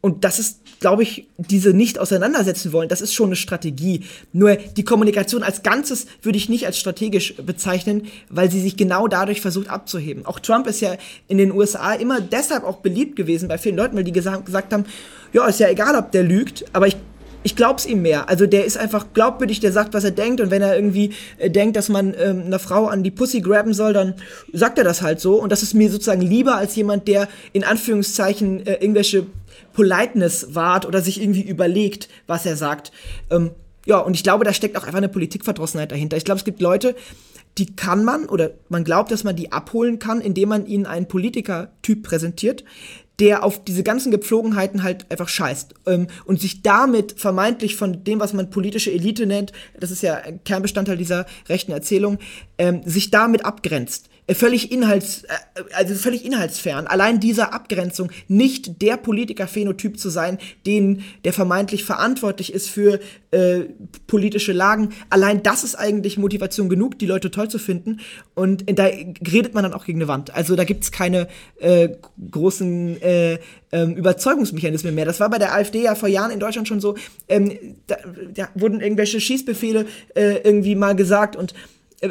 Und 0.00 0.24
das 0.24 0.38
ist, 0.38 0.60
glaube 0.80 1.02
ich, 1.02 1.26
diese 1.36 1.74
nicht 1.74 1.98
auseinandersetzen 1.98 2.72
wollen, 2.72 2.88
das 2.88 3.02
ist 3.02 3.12
schon 3.12 3.26
eine 3.26 3.36
Strategie. 3.36 4.04
Nur 4.32 4.56
die 4.56 4.84
Kommunikation 4.84 5.42
als 5.42 5.62
Ganzes 5.62 6.06
würde 6.22 6.38
ich 6.38 6.48
nicht 6.48 6.64
als 6.64 6.78
strategisch 6.78 7.34
bezeichnen, 7.34 8.06
weil 8.30 8.50
sie 8.50 8.62
sich 8.62 8.78
genau 8.78 9.08
dadurch 9.08 9.42
versucht 9.42 9.68
abzuheben. 9.68 10.24
Auch 10.24 10.38
Trump 10.38 10.68
ist 10.68 10.80
ja 10.80 10.96
in 11.26 11.36
den 11.36 11.52
USA 11.52 11.92
immer 11.92 12.20
deshalb 12.22 12.64
auch 12.64 12.76
beliebt 12.76 13.16
gewesen 13.16 13.48
bei 13.48 13.58
vielen 13.58 13.76
Leuten, 13.76 13.96
weil 13.96 14.04
die 14.04 14.12
gesagt, 14.12 14.72
haben, 14.72 14.84
ja, 15.34 15.46
ist 15.46 15.60
ja 15.60 15.68
egal, 15.68 15.96
ob 15.96 16.12
der 16.12 16.22
lügt, 16.22 16.64
aber 16.72 16.86
ich 16.86 16.96
ich 17.42 17.56
glaub's 17.56 17.86
ihm 17.86 18.02
mehr. 18.02 18.28
Also 18.28 18.46
der 18.46 18.64
ist 18.64 18.76
einfach 18.76 19.06
glaubwürdig, 19.14 19.60
der 19.60 19.72
sagt, 19.72 19.94
was 19.94 20.04
er 20.04 20.10
denkt 20.10 20.40
und 20.40 20.50
wenn 20.50 20.62
er 20.62 20.74
irgendwie 20.74 21.12
äh, 21.38 21.50
denkt, 21.50 21.76
dass 21.76 21.88
man 21.88 22.14
ähm, 22.18 22.42
einer 22.46 22.58
Frau 22.58 22.86
an 22.86 23.02
die 23.02 23.10
Pussy 23.10 23.40
graben 23.40 23.74
soll, 23.74 23.92
dann 23.92 24.14
sagt 24.52 24.78
er 24.78 24.84
das 24.84 25.02
halt 25.02 25.20
so 25.20 25.40
und 25.40 25.50
das 25.50 25.62
ist 25.62 25.74
mir 25.74 25.90
sozusagen 25.90 26.22
lieber 26.22 26.56
als 26.56 26.74
jemand, 26.76 27.08
der 27.08 27.28
in 27.52 27.64
Anführungszeichen 27.64 28.66
äh, 28.66 28.74
irgendwelche 28.74 29.26
Politeness 29.72 30.54
wahrt 30.54 30.86
oder 30.86 31.00
sich 31.00 31.20
irgendwie 31.22 31.42
überlegt, 31.42 32.08
was 32.26 32.44
er 32.46 32.56
sagt. 32.56 32.92
Ähm, 33.30 33.50
ja, 33.86 33.98
und 33.98 34.14
ich 34.14 34.22
glaube, 34.22 34.44
da 34.44 34.52
steckt 34.52 34.76
auch 34.76 34.84
einfach 34.84 34.98
eine 34.98 35.08
Politikverdrossenheit 35.08 35.92
dahinter. 35.92 36.16
Ich 36.16 36.24
glaube, 36.24 36.38
es 36.38 36.44
gibt 36.44 36.60
Leute, 36.60 36.94
die 37.56 37.74
kann 37.74 38.04
man 38.04 38.26
oder 38.26 38.50
man 38.68 38.84
glaubt, 38.84 39.10
dass 39.10 39.24
man 39.24 39.36
die 39.36 39.52
abholen 39.52 39.98
kann, 39.98 40.20
indem 40.20 40.50
man 40.50 40.66
ihnen 40.66 40.86
einen 40.86 41.08
Politikertyp 41.08 42.02
präsentiert, 42.02 42.64
der 43.20 43.44
auf 43.44 43.64
diese 43.64 43.82
ganzen 43.82 44.12
Gepflogenheiten 44.12 44.82
halt 44.82 45.10
einfach 45.10 45.28
scheißt 45.28 45.74
ähm, 45.86 46.06
und 46.24 46.40
sich 46.40 46.62
damit 46.62 47.20
vermeintlich 47.20 47.76
von 47.76 48.04
dem, 48.04 48.20
was 48.20 48.32
man 48.32 48.50
politische 48.50 48.92
Elite 48.92 49.26
nennt, 49.26 49.52
das 49.78 49.90
ist 49.90 50.02
ja 50.02 50.20
Kernbestandteil 50.44 50.96
dieser 50.96 51.26
rechten 51.48 51.72
Erzählung, 51.72 52.18
ähm, 52.58 52.82
sich 52.84 53.10
damit 53.10 53.44
abgrenzt. 53.44 54.08
Äh, 54.28 54.34
völlig 54.34 54.70
inhalts, 54.70 55.24
äh, 55.24 55.62
also 55.74 55.94
völlig 55.94 56.24
inhaltsfern. 56.24 56.86
Allein 56.86 57.18
dieser 57.18 57.52
Abgrenzung, 57.52 58.10
nicht 58.28 58.82
der 58.82 58.96
Politikerphänotyp 58.96 59.98
zu 59.98 60.10
sein, 60.10 60.38
den 60.66 61.02
der 61.24 61.32
vermeintlich 61.32 61.84
verantwortlich 61.84 62.52
ist 62.52 62.68
für 62.68 63.00
äh, 63.30 63.60
politische 64.06 64.52
Lagen. 64.52 64.90
Allein 65.10 65.42
das 65.42 65.64
ist 65.64 65.74
eigentlich 65.74 66.18
Motivation 66.18 66.68
genug, 66.68 66.98
die 66.98 67.06
Leute 67.06 67.30
toll 67.30 67.48
zu 67.48 67.58
finden. 67.58 68.00
Und 68.34 68.64
da 68.78 68.84
redet 68.84 69.54
man 69.54 69.64
dann 69.64 69.74
auch 69.74 69.84
gegen 69.84 69.98
eine 69.98 70.08
Wand. 70.08 70.34
Also 70.34 70.56
da 70.56 70.64
gibt's 70.64 70.92
keine 70.92 71.28
äh, 71.58 71.90
großen 72.30 73.02
äh, 73.02 73.38
ähm, 73.72 73.96
Überzeugungsmechanismen 73.96 74.94
mehr. 74.94 75.04
Das 75.04 75.20
war 75.20 75.30
bei 75.30 75.38
der 75.38 75.54
AfD 75.54 75.82
ja 75.82 75.94
vor 75.94 76.08
Jahren 76.08 76.30
in 76.30 76.40
Deutschland 76.40 76.68
schon 76.68 76.80
so. 76.80 76.96
Ähm, 77.28 77.52
da, 77.86 77.96
da 78.34 78.48
wurden 78.54 78.80
irgendwelche 78.80 79.20
Schießbefehle 79.20 79.86
äh, 80.14 80.38
irgendwie 80.44 80.74
mal 80.74 80.96
gesagt 80.96 81.36
und 81.36 81.54
äh, 82.00 82.10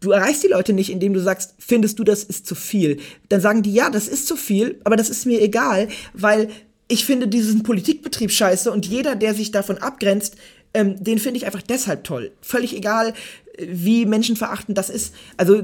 du 0.00 0.10
erreichst 0.10 0.42
die 0.42 0.48
Leute 0.48 0.72
nicht, 0.72 0.90
indem 0.90 1.12
du 1.12 1.20
sagst, 1.20 1.54
findest 1.58 1.98
du, 1.98 2.04
das 2.04 2.24
ist 2.24 2.46
zu 2.46 2.54
viel. 2.54 2.98
Dann 3.28 3.40
sagen 3.40 3.62
die, 3.62 3.72
ja, 3.72 3.90
das 3.90 4.08
ist 4.08 4.26
zu 4.26 4.36
viel, 4.36 4.80
aber 4.84 4.96
das 4.96 5.10
ist 5.10 5.26
mir 5.26 5.40
egal, 5.40 5.88
weil 6.12 6.48
ich 6.88 7.04
finde 7.04 7.28
diesen 7.28 7.62
Politikbetrieb 7.62 8.30
scheiße 8.30 8.70
und 8.70 8.86
jeder, 8.86 9.16
der 9.16 9.34
sich 9.34 9.50
davon 9.50 9.78
abgrenzt, 9.78 10.36
ähm, 10.74 11.02
den 11.02 11.18
finde 11.18 11.38
ich 11.38 11.46
einfach 11.46 11.62
deshalb 11.62 12.04
toll. 12.04 12.32
Völlig 12.40 12.76
egal, 12.76 13.14
wie 13.58 14.06
menschenverachtend 14.06 14.76
das 14.76 14.90
ist. 14.90 15.14
Also 15.36 15.62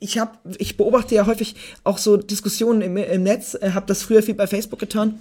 ich 0.00 0.18
habe, 0.18 0.32
ich 0.58 0.76
beobachte 0.76 1.14
ja 1.14 1.26
häufig 1.26 1.56
auch 1.84 1.98
so 1.98 2.16
Diskussionen 2.16 2.82
im, 2.82 2.96
im 2.96 3.22
Netz, 3.22 3.54
äh, 3.54 3.72
habe 3.72 3.86
das 3.86 4.02
früher 4.02 4.22
viel 4.22 4.34
bei 4.34 4.46
Facebook 4.46 4.78
getan. 4.78 5.18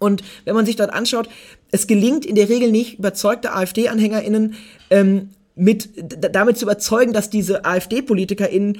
Und 0.00 0.22
wenn 0.44 0.54
man 0.54 0.66
sich 0.66 0.76
dort 0.76 0.92
anschaut, 0.92 1.28
es 1.70 1.86
gelingt 1.86 2.24
in 2.24 2.34
der 2.34 2.48
Regel 2.48 2.70
nicht, 2.70 2.98
überzeugte 2.98 3.52
AfD-AnhängerInnen 3.52 4.54
ähm, 4.90 5.30
mit 5.56 5.88
damit 6.32 6.56
zu 6.56 6.64
überzeugen, 6.64 7.12
dass 7.12 7.30
diese 7.30 7.64
AfD-PolitikerInnen 7.64 8.78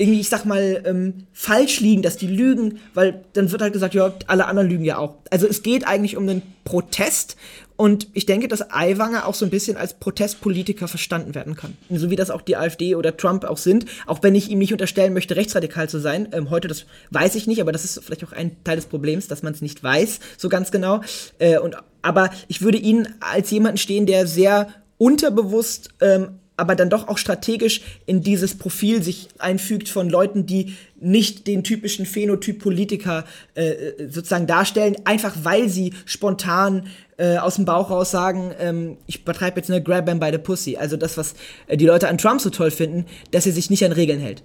irgendwie, 0.00 0.20
ich 0.20 0.28
sag 0.28 0.44
mal, 0.44 0.82
ähm, 0.86 1.26
falsch 1.32 1.80
liegen, 1.80 2.02
dass 2.02 2.16
die 2.16 2.26
lügen, 2.26 2.78
weil 2.94 3.22
dann 3.34 3.52
wird 3.52 3.60
halt 3.60 3.72
gesagt, 3.72 3.94
ja, 3.94 4.12
alle 4.26 4.46
anderen 4.46 4.68
lügen 4.68 4.84
ja 4.84 4.98
auch. 4.98 5.16
Also 5.30 5.46
es 5.46 5.62
geht 5.62 5.86
eigentlich 5.86 6.16
um 6.16 6.28
einen 6.28 6.42
Protest 6.64 7.36
und 7.76 8.08
ich 8.12 8.26
denke, 8.26 8.46
dass 8.46 8.70
Aiwanger 8.70 9.26
auch 9.26 9.34
so 9.34 9.46
ein 9.46 9.50
bisschen 9.50 9.78
als 9.78 9.94
Protestpolitiker 9.94 10.86
verstanden 10.86 11.34
werden 11.34 11.56
kann. 11.56 11.78
So 11.88 12.10
wie 12.10 12.16
das 12.16 12.30
auch 12.30 12.42
die 12.42 12.56
AfD 12.56 12.94
oder 12.94 13.16
Trump 13.16 13.44
auch 13.44 13.56
sind. 13.56 13.86
Auch 14.06 14.22
wenn 14.22 14.34
ich 14.34 14.50
ihm 14.50 14.58
nicht 14.58 14.72
unterstellen 14.72 15.14
möchte, 15.14 15.34
rechtsradikal 15.34 15.88
zu 15.88 15.98
sein. 15.98 16.28
Ähm, 16.32 16.50
heute, 16.50 16.68
das 16.68 16.84
weiß 17.10 17.36
ich 17.36 17.46
nicht, 17.46 17.60
aber 17.60 17.72
das 17.72 17.84
ist 17.84 18.04
vielleicht 18.04 18.22
auch 18.24 18.32
ein 18.32 18.62
Teil 18.64 18.76
des 18.76 18.84
Problems, 18.84 19.28
dass 19.28 19.42
man 19.42 19.54
es 19.54 19.62
nicht 19.62 19.82
weiß, 19.82 20.20
so 20.36 20.50
ganz 20.50 20.70
genau. 20.70 21.00
Äh, 21.38 21.58
und, 21.58 21.76
aber 22.02 22.30
ich 22.48 22.60
würde 22.60 22.76
ihn 22.76 23.08
als 23.20 23.50
jemanden 23.50 23.78
stehen, 23.78 24.04
der 24.04 24.26
sehr 24.26 24.68
unterbewusst 24.98 25.88
ähm, 26.02 26.38
aber 26.60 26.76
dann 26.76 26.90
doch 26.90 27.08
auch 27.08 27.16
strategisch 27.16 27.80
in 28.04 28.22
dieses 28.22 28.56
Profil 28.56 29.02
sich 29.02 29.28
einfügt 29.38 29.88
von 29.88 30.10
Leuten, 30.10 30.44
die 30.44 30.76
nicht 31.00 31.46
den 31.46 31.64
typischen 31.64 32.04
Phänotyp 32.04 32.60
Politiker 32.60 33.24
äh, 33.54 33.74
sozusagen 34.10 34.46
darstellen, 34.46 34.96
einfach 35.04 35.34
weil 35.42 35.70
sie 35.70 35.94
spontan 36.04 36.88
äh, 37.16 37.38
aus 37.38 37.56
dem 37.56 37.64
Bauch 37.64 37.90
raus 37.90 38.10
sagen, 38.10 38.52
ähm, 38.58 38.98
ich 39.06 39.24
betreibe 39.24 39.58
jetzt 39.58 39.70
eine 39.70 39.82
Grab 39.82 40.06
him 40.06 40.20
by 40.20 40.30
the 40.30 40.38
Pussy. 40.38 40.76
Also 40.76 40.98
das, 40.98 41.16
was 41.16 41.34
äh, 41.66 41.78
die 41.78 41.86
Leute 41.86 42.08
an 42.08 42.18
Trump 42.18 42.42
so 42.42 42.50
toll 42.50 42.70
finden, 42.70 43.06
dass 43.30 43.46
er 43.46 43.52
sich 43.52 43.70
nicht 43.70 43.84
an 43.84 43.92
Regeln 43.92 44.20
hält. 44.20 44.42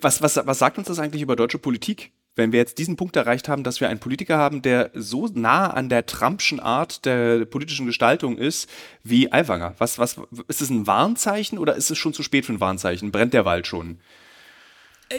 Was, 0.00 0.20
was, 0.20 0.36
was 0.44 0.58
sagt 0.58 0.78
uns 0.78 0.88
das 0.88 0.98
eigentlich 0.98 1.22
über 1.22 1.36
deutsche 1.36 1.58
Politik? 1.58 2.10
Wenn 2.36 2.52
wir 2.52 2.60
jetzt 2.60 2.78
diesen 2.78 2.96
Punkt 2.96 3.16
erreicht 3.16 3.48
haben, 3.48 3.64
dass 3.64 3.80
wir 3.80 3.88
einen 3.88 3.98
Politiker 3.98 4.36
haben, 4.36 4.62
der 4.62 4.90
so 4.94 5.26
nah 5.34 5.68
an 5.70 5.88
der 5.88 6.06
Trumpschen 6.06 6.60
Art 6.60 7.04
der 7.06 7.46
politischen 7.46 7.86
Gestaltung 7.86 8.36
ist 8.38 8.68
wie 9.02 9.32
Aiwanger. 9.32 9.74
Was, 9.78 9.98
was, 9.98 10.16
ist 10.46 10.60
es 10.60 10.70
ein 10.70 10.86
Warnzeichen 10.86 11.58
oder 11.58 11.74
ist 11.74 11.90
es 11.90 11.98
schon 11.98 12.12
zu 12.12 12.22
spät 12.22 12.44
für 12.44 12.52
ein 12.52 12.60
Warnzeichen? 12.60 13.10
Brennt 13.10 13.34
der 13.34 13.46
Wald 13.46 13.66
schon? 13.66 13.98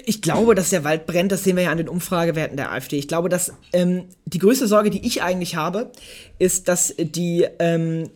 Ich 0.06 0.22
glaube, 0.22 0.54
dass 0.54 0.70
der 0.70 0.84
Wald 0.84 1.08
brennt, 1.08 1.32
das 1.32 1.44
sehen 1.44 1.56
wir 1.56 1.64
ja 1.64 1.72
an 1.72 1.78
den 1.78 1.88
Umfragewerten 1.88 2.58
der 2.58 2.72
AfD. 2.72 2.98
Ich 2.98 3.08
glaube, 3.08 3.30
dass 3.30 3.54
ähm, 3.72 4.06
die 4.26 4.40
größte 4.40 4.68
Sorge, 4.68 4.90
die 4.90 5.06
ich 5.06 5.24
eigentlich 5.24 5.56
habe, 5.56 5.92
ist, 6.40 6.68
dass 6.68 6.94
die 6.98 7.48
ähm, 7.60 8.10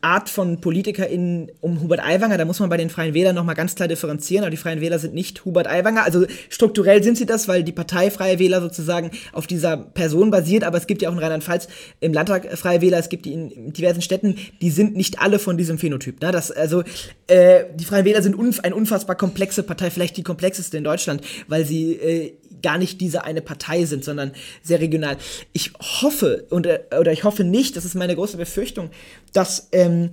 Art 0.00 0.28
von 0.28 0.60
PolitikerInnen 0.60 1.50
um 1.60 1.80
Hubert 1.80 2.00
Aiwanger, 2.04 2.38
da 2.38 2.44
muss 2.44 2.60
man 2.60 2.68
bei 2.68 2.76
den 2.76 2.90
Freien 2.90 3.14
Wählern 3.14 3.34
nochmal 3.34 3.54
ganz 3.54 3.74
klar 3.74 3.88
differenzieren, 3.88 4.44
aber 4.44 4.50
die 4.50 4.56
Freien 4.56 4.80
Wähler 4.80 4.98
sind 4.98 5.14
nicht 5.14 5.44
Hubert 5.44 5.66
Aiwanger, 5.66 6.04
also 6.04 6.26
strukturell 6.48 7.02
sind 7.02 7.16
sie 7.16 7.26
das, 7.26 7.48
weil 7.48 7.62
die 7.62 7.72
Partei 7.72 8.10
Freie 8.10 8.38
Wähler 8.38 8.60
sozusagen 8.60 9.10
auf 9.32 9.46
dieser 9.46 9.76
Person 9.76 10.30
basiert, 10.30 10.64
aber 10.64 10.78
es 10.78 10.86
gibt 10.86 11.02
ja 11.02 11.08
auch 11.08 11.12
in 11.12 11.18
Rheinland-Pfalz 11.18 11.68
im 12.00 12.12
Landtag 12.12 12.46
Freie 12.58 12.80
Wähler, 12.80 12.98
es 12.98 13.08
gibt 13.08 13.24
die 13.24 13.32
in 13.32 13.72
diversen 13.72 14.02
Städten, 14.02 14.36
die 14.60 14.70
sind 14.70 14.96
nicht 14.96 15.20
alle 15.20 15.38
von 15.38 15.56
diesem 15.56 15.78
Phänotyp. 15.78 16.20
Ne? 16.20 16.32
Das, 16.32 16.50
also 16.50 16.82
äh, 17.26 17.64
die 17.74 17.84
Freien 17.84 18.04
Wähler 18.04 18.22
sind 18.22 18.36
unf 18.36 18.60
eine 18.60 18.74
unfassbar 18.74 19.16
komplexe 19.16 19.62
Partei, 19.62 19.90
vielleicht 19.90 20.16
die 20.16 20.22
komplexeste 20.22 20.76
in 20.76 20.84
Deutschland, 20.84 21.22
weil 21.46 21.64
sie 21.64 21.92
äh, 21.92 22.32
gar 22.62 22.78
nicht 22.78 23.00
diese 23.00 23.24
eine 23.24 23.42
Partei 23.42 23.84
sind, 23.84 24.04
sondern 24.04 24.32
sehr 24.62 24.80
regional. 24.80 25.16
Ich 25.52 25.72
hoffe, 25.78 26.46
und, 26.50 26.66
äh, 26.66 26.80
oder 26.98 27.12
ich 27.12 27.24
hoffe 27.24 27.44
nicht, 27.44 27.76
das 27.76 27.84
ist 27.84 27.94
meine 27.94 28.14
große 28.14 28.36
Befürchtung, 28.36 28.90
dass 29.32 29.68
ähm, 29.72 30.10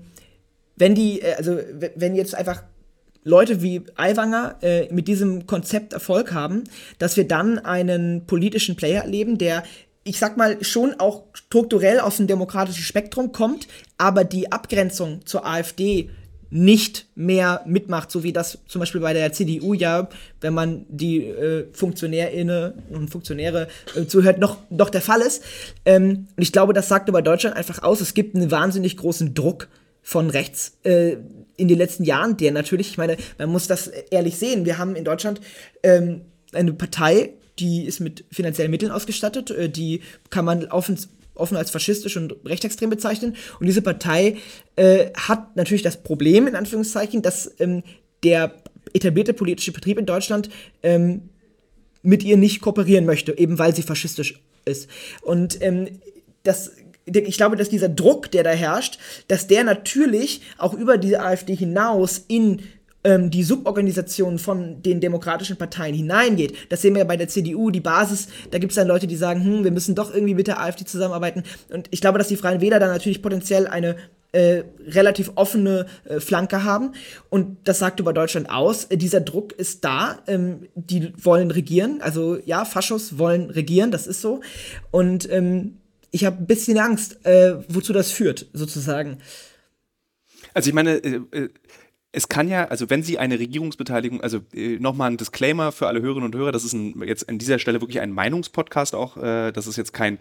wenn 0.75 0.95
die, 0.95 1.21
äh, 1.21 1.35
also 1.35 1.57
wenn 1.95 2.15
jetzt 2.15 2.35
einfach 2.35 2.63
Leute 3.23 3.61
wie 3.61 3.81
Aiwanger 3.95 4.57
äh, 4.61 4.93
mit 4.93 5.07
diesem 5.07 5.47
Konzept 5.47 5.93
Erfolg 5.93 6.31
haben, 6.31 6.63
dass 6.99 7.17
wir 7.17 7.27
dann 7.27 7.57
einen 7.57 8.27
politischen 8.27 8.75
Player 8.75 9.01
erleben, 9.03 9.37
der 9.37 9.63
ich 10.07 10.19
sag 10.19 10.37
mal, 10.37 10.63
schon 10.63 10.99
auch 10.99 11.23
strukturell 11.33 11.99
aus 11.99 12.17
dem 12.17 12.27
demokratischen 12.27 12.83
Spektrum 12.83 13.31
kommt, 13.31 13.67
aber 13.97 14.23
die 14.23 14.51
Abgrenzung 14.51 15.25
zur 15.25 15.47
AfD 15.47 16.11
nicht 16.55 17.07
mehr 17.15 17.63
mitmacht, 17.65 18.09
so 18.09 18.23
wie 18.23 18.31
das 18.31 18.59
zum 18.65 18.79
Beispiel 18.79 19.01
bei 19.01 19.11
der 19.11 19.33
CDU 19.33 19.73
ja, 19.73 20.07
wenn 20.39 20.53
man 20.53 20.85
die 20.87 21.25
äh, 21.25 21.65
Funktionärinnen 21.73 22.71
und 22.91 23.09
Funktionäre 23.09 23.67
äh, 23.93 24.05
zuhört, 24.05 24.39
noch, 24.39 24.59
noch 24.69 24.89
der 24.89 25.01
Fall 25.01 25.19
ist. 25.19 25.43
Ähm, 25.83 26.27
und 26.33 26.41
ich 26.41 26.53
glaube, 26.53 26.71
das 26.71 26.87
sagt 26.87 27.09
über 27.09 27.21
Deutschland 27.21 27.57
einfach 27.57 27.83
aus, 27.83 27.99
es 27.99 28.13
gibt 28.13 28.35
einen 28.35 28.51
wahnsinnig 28.51 28.95
großen 28.95 29.33
Druck 29.33 29.67
von 30.01 30.29
rechts 30.29 30.77
äh, 30.83 31.17
in 31.57 31.67
den 31.67 31.77
letzten 31.77 32.05
Jahren, 32.05 32.37
der 32.37 32.53
natürlich, 32.53 32.87
ich 32.87 32.97
meine, 32.97 33.17
man 33.37 33.49
muss 33.49 33.67
das 33.67 33.87
ehrlich 33.87 34.37
sehen, 34.37 34.63
wir 34.63 34.77
haben 34.77 34.95
in 34.95 35.03
Deutschland 35.03 35.41
ähm, 35.83 36.21
eine 36.53 36.71
Partei, 36.71 37.33
die 37.59 37.83
ist 37.83 37.99
mit 37.99 38.23
finanziellen 38.31 38.71
Mitteln 38.71 38.93
ausgestattet, 38.93 39.51
äh, 39.51 39.69
die 39.69 40.03
kann 40.29 40.45
man 40.45 40.63
offen, 40.67 40.97
offen 41.35 41.57
als 41.57 41.71
faschistisch 41.71 42.17
und 42.17 42.35
rechtsextrem 42.45 42.89
bezeichnen. 42.89 43.35
Und 43.59 43.67
diese 43.67 43.81
Partei 43.81 44.37
äh, 44.75 45.07
hat 45.15 45.55
natürlich 45.55 45.83
das 45.83 46.01
Problem, 46.01 46.47
in 46.47 46.55
Anführungszeichen, 46.55 47.21
dass 47.21 47.53
ähm, 47.59 47.83
der 48.23 48.55
etablierte 48.93 49.33
politische 49.33 49.71
Betrieb 49.71 49.99
in 49.99 50.05
Deutschland 50.05 50.49
ähm, 50.83 51.29
mit 52.01 52.23
ihr 52.23 52.37
nicht 52.37 52.61
kooperieren 52.61 53.05
möchte, 53.05 53.37
eben 53.37 53.59
weil 53.59 53.75
sie 53.75 53.81
faschistisch 53.81 54.41
ist. 54.65 54.89
Und 55.21 55.61
ähm, 55.61 55.99
das 56.43 56.71
ich 57.07 57.37
glaube, 57.37 57.55
dass 57.55 57.69
dieser 57.69 57.89
Druck, 57.89 58.31
der 58.31 58.43
da 58.43 58.49
herrscht, 58.49 58.97
dass 59.27 59.45
der 59.45 59.63
natürlich 59.63 60.41
auch 60.57 60.73
über 60.73 60.97
diese 60.97 61.21
AfD 61.21 61.55
hinaus 61.55 62.23
in 62.27 62.63
ähm, 63.05 63.29
die 63.29 63.43
Suborganisation 63.43 64.39
von 64.39 64.81
den 64.81 64.99
demokratischen 64.99 65.55
Parteien 65.55 65.95
hineingeht. 65.95 66.53
Das 66.69 66.81
sehen 66.81 66.95
wir 66.95 66.99
ja 66.99 67.07
bei 67.07 67.15
der 67.15 67.29
CDU, 67.29 67.69
die 67.69 67.79
Basis, 67.79 68.27
da 68.51 68.57
gibt 68.57 68.71
es 68.71 68.75
dann 68.75 68.87
Leute, 68.87 69.07
die 69.07 69.15
sagen, 69.15 69.43
hm, 69.43 69.63
wir 69.63 69.71
müssen 69.71 69.95
doch 69.95 70.13
irgendwie 70.13 70.33
mit 70.33 70.47
der 70.47 70.59
AfD 70.59 70.83
zusammenarbeiten. 70.83 71.43
Und 71.69 71.87
ich 71.91 72.01
glaube, 72.01 72.17
dass 72.17 72.27
die 72.27 72.35
Freien 72.35 72.59
Wähler 72.59 72.79
dann 72.79 72.89
natürlich 72.89 73.21
potenziell 73.21 73.67
eine 73.67 73.95
äh, 74.31 74.63
relativ 74.87 75.31
offene 75.35 75.85
äh, 76.03 76.19
Flanke 76.19 76.63
haben. 76.63 76.91
Und 77.29 77.57
das 77.63 77.79
sagt 77.79 77.99
über 78.01 78.11
Deutschland 78.11 78.49
aus. 78.49 78.85
Äh, 78.85 78.97
dieser 78.97 79.21
Druck 79.21 79.53
ist 79.53 79.85
da. 79.85 80.19
Ähm, 80.27 80.67
die 80.75 81.13
wollen 81.23 81.51
regieren. 81.51 82.01
Also 82.01 82.37
ja, 82.43 82.65
Faschos 82.65 83.17
wollen 83.17 83.49
regieren, 83.49 83.91
das 83.91 84.07
ist 84.07 84.19
so. 84.19 84.41
Und 84.91 85.31
ähm, 85.31 85.77
ich 86.11 86.25
habe 86.25 86.37
ein 86.37 86.47
bisschen 86.47 86.77
Angst, 86.79 87.25
äh, 87.25 87.55
wozu 87.69 87.93
das 87.93 88.11
führt, 88.11 88.47
sozusagen. 88.51 89.19
Also 90.53 90.69
ich 90.69 90.73
meine, 90.73 90.95
äh, 90.95 91.21
äh, 91.31 91.49
es 92.15 92.29
kann 92.29 92.47
ja, 92.47 92.65
also 92.65 92.89
wenn 92.89 93.03
Sie 93.03 93.19
eine 93.19 93.37
Regierungsbeteiligung, 93.37 94.21
also 94.21 94.39
äh, 94.53 94.79
nochmal 94.79 95.11
ein 95.11 95.17
Disclaimer 95.17 95.73
für 95.73 95.87
alle 95.87 96.01
Hörerinnen 96.01 96.25
und 96.31 96.35
Hörer, 96.35 96.53
das 96.53 96.63
ist 96.63 96.71
ein, 96.71 97.03
jetzt 97.05 97.27
an 97.27 97.37
dieser 97.37 97.59
Stelle 97.59 97.81
wirklich 97.81 97.99
ein 97.99 98.11
Meinungspodcast 98.11 98.95
auch, 98.95 99.17
äh, 99.17 99.51
das 99.51 99.67
ist 99.67 99.75
jetzt 99.75 99.93
kein 99.93 100.17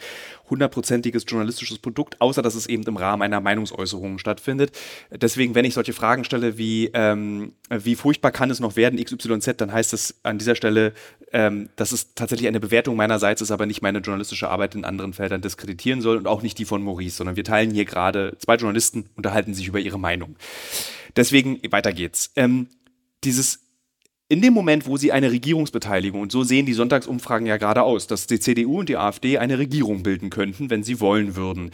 hundertprozentiges 0.50 1.24
journalistisches 1.26 1.78
Produkt, 1.78 2.20
außer 2.20 2.42
dass 2.42 2.56
es 2.56 2.66
eben 2.66 2.82
im 2.82 2.96
Rahmen 2.96 3.22
einer 3.22 3.40
Meinungsäußerung 3.40 4.18
stattfindet. 4.18 4.76
Deswegen, 5.10 5.54
wenn 5.54 5.64
ich 5.64 5.74
solche 5.74 5.92
Fragen 5.92 6.24
stelle 6.24 6.58
wie, 6.58 6.90
ähm, 6.94 7.52
wie 7.70 7.94
furchtbar 7.94 8.32
kann 8.32 8.50
es 8.50 8.58
noch 8.58 8.74
werden, 8.74 9.02
XYZ, 9.02 9.56
dann 9.58 9.72
heißt 9.72 9.92
es 9.92 10.16
an 10.24 10.38
dieser 10.38 10.56
Stelle, 10.56 10.94
ähm, 11.32 11.68
dass 11.76 11.92
es 11.92 12.14
tatsächlich 12.14 12.48
eine 12.48 12.60
Bewertung 12.60 12.96
meinerseits 12.96 13.40
ist, 13.40 13.52
aber 13.52 13.66
nicht 13.66 13.82
meine 13.82 14.00
journalistische 14.00 14.48
Arbeit 14.48 14.74
in 14.74 14.84
anderen 14.84 15.12
Feldern 15.12 15.42
diskreditieren 15.42 16.00
soll 16.00 16.16
und 16.16 16.26
auch 16.26 16.42
nicht 16.42 16.58
die 16.58 16.64
von 16.64 16.82
Maurice, 16.82 17.16
sondern 17.16 17.36
wir 17.36 17.44
teilen 17.44 17.70
hier 17.70 17.84
gerade, 17.84 18.36
zwei 18.38 18.56
Journalisten 18.56 19.06
unterhalten 19.16 19.54
sich 19.54 19.68
über 19.68 19.78
ihre 19.78 19.98
Meinung. 19.98 20.34
Deswegen, 21.16 21.60
weiter 21.70 21.92
geht's. 21.92 22.32
Ähm, 22.36 22.68
dieses 23.22 23.60
in 24.28 24.40
dem 24.40 24.54
Moment, 24.54 24.86
wo 24.86 24.96
sie 24.96 25.12
eine 25.12 25.30
Regierungsbeteiligung, 25.30 26.20
und 26.20 26.32
so 26.32 26.44
sehen 26.44 26.66
die 26.66 26.72
Sonntagsumfragen 26.72 27.46
ja 27.46 27.58
gerade 27.58 27.82
aus, 27.82 28.06
dass 28.06 28.26
die 28.26 28.40
CDU 28.40 28.80
und 28.80 28.88
die 28.88 28.96
AfD 28.96 29.38
eine 29.38 29.58
Regierung 29.58 30.02
bilden 30.02 30.30
könnten, 30.30 30.70
wenn 30.70 30.82
sie 30.82 30.98
wollen 31.00 31.36
würden. 31.36 31.70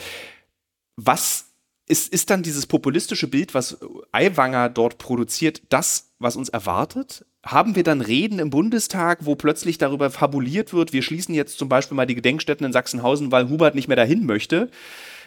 Was 0.97 1.47
ist, 1.87 2.13
ist 2.13 2.31
dann 2.31 2.43
dieses 2.43 2.67
populistische 2.67 3.29
Bild, 3.29 3.55
was 3.55 3.79
Aiwanger 4.13 4.69
dort 4.69 4.99
produziert, 4.99 5.63
das, 5.69 6.13
was 6.19 6.37
uns 6.37 6.49
erwartet? 6.49 7.25
Haben 7.45 7.77
wir 7.77 7.85
dann 7.85 8.01
Reden 8.01 8.39
im 8.41 8.51
Bundestag, 8.51 9.25
wo 9.25 9.37
plötzlich 9.37 9.79
darüber 9.79 10.11
fabuliert 10.11 10.73
wird, 10.73 10.93
wir 10.93 11.03
schließen 11.03 11.35
jetzt 11.35 11.57
zum 11.59 11.69
Beispiel 11.69 11.97
mal 11.97 12.07
die 12.07 12.15
Gedenkstätten 12.15 12.67
in 12.67 12.73
Sachsenhausen, 12.73 13.33
weil 13.33 13.49
Hubert 13.49 13.75
nicht 13.75 13.89
mehr 13.89 13.97
dahin 13.97 14.27
möchte? 14.27 14.71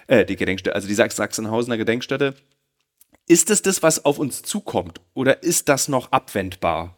Äh, 0.07 0.25
die 0.25 0.35
Gedenkstätte, 0.35 0.75
also 0.75 0.87
die 0.87 0.93
Sachsenhausener 0.93 1.77
Gedenkstätte 1.77 2.35
ist 3.27 3.49
es 3.49 3.61
das, 3.61 3.83
was 3.83 4.05
auf 4.05 4.19
uns 4.19 4.41
zukommt 4.41 5.01
oder 5.13 5.43
ist 5.43 5.69
das 5.69 5.87
noch 5.87 6.11
abwendbar? 6.11 6.95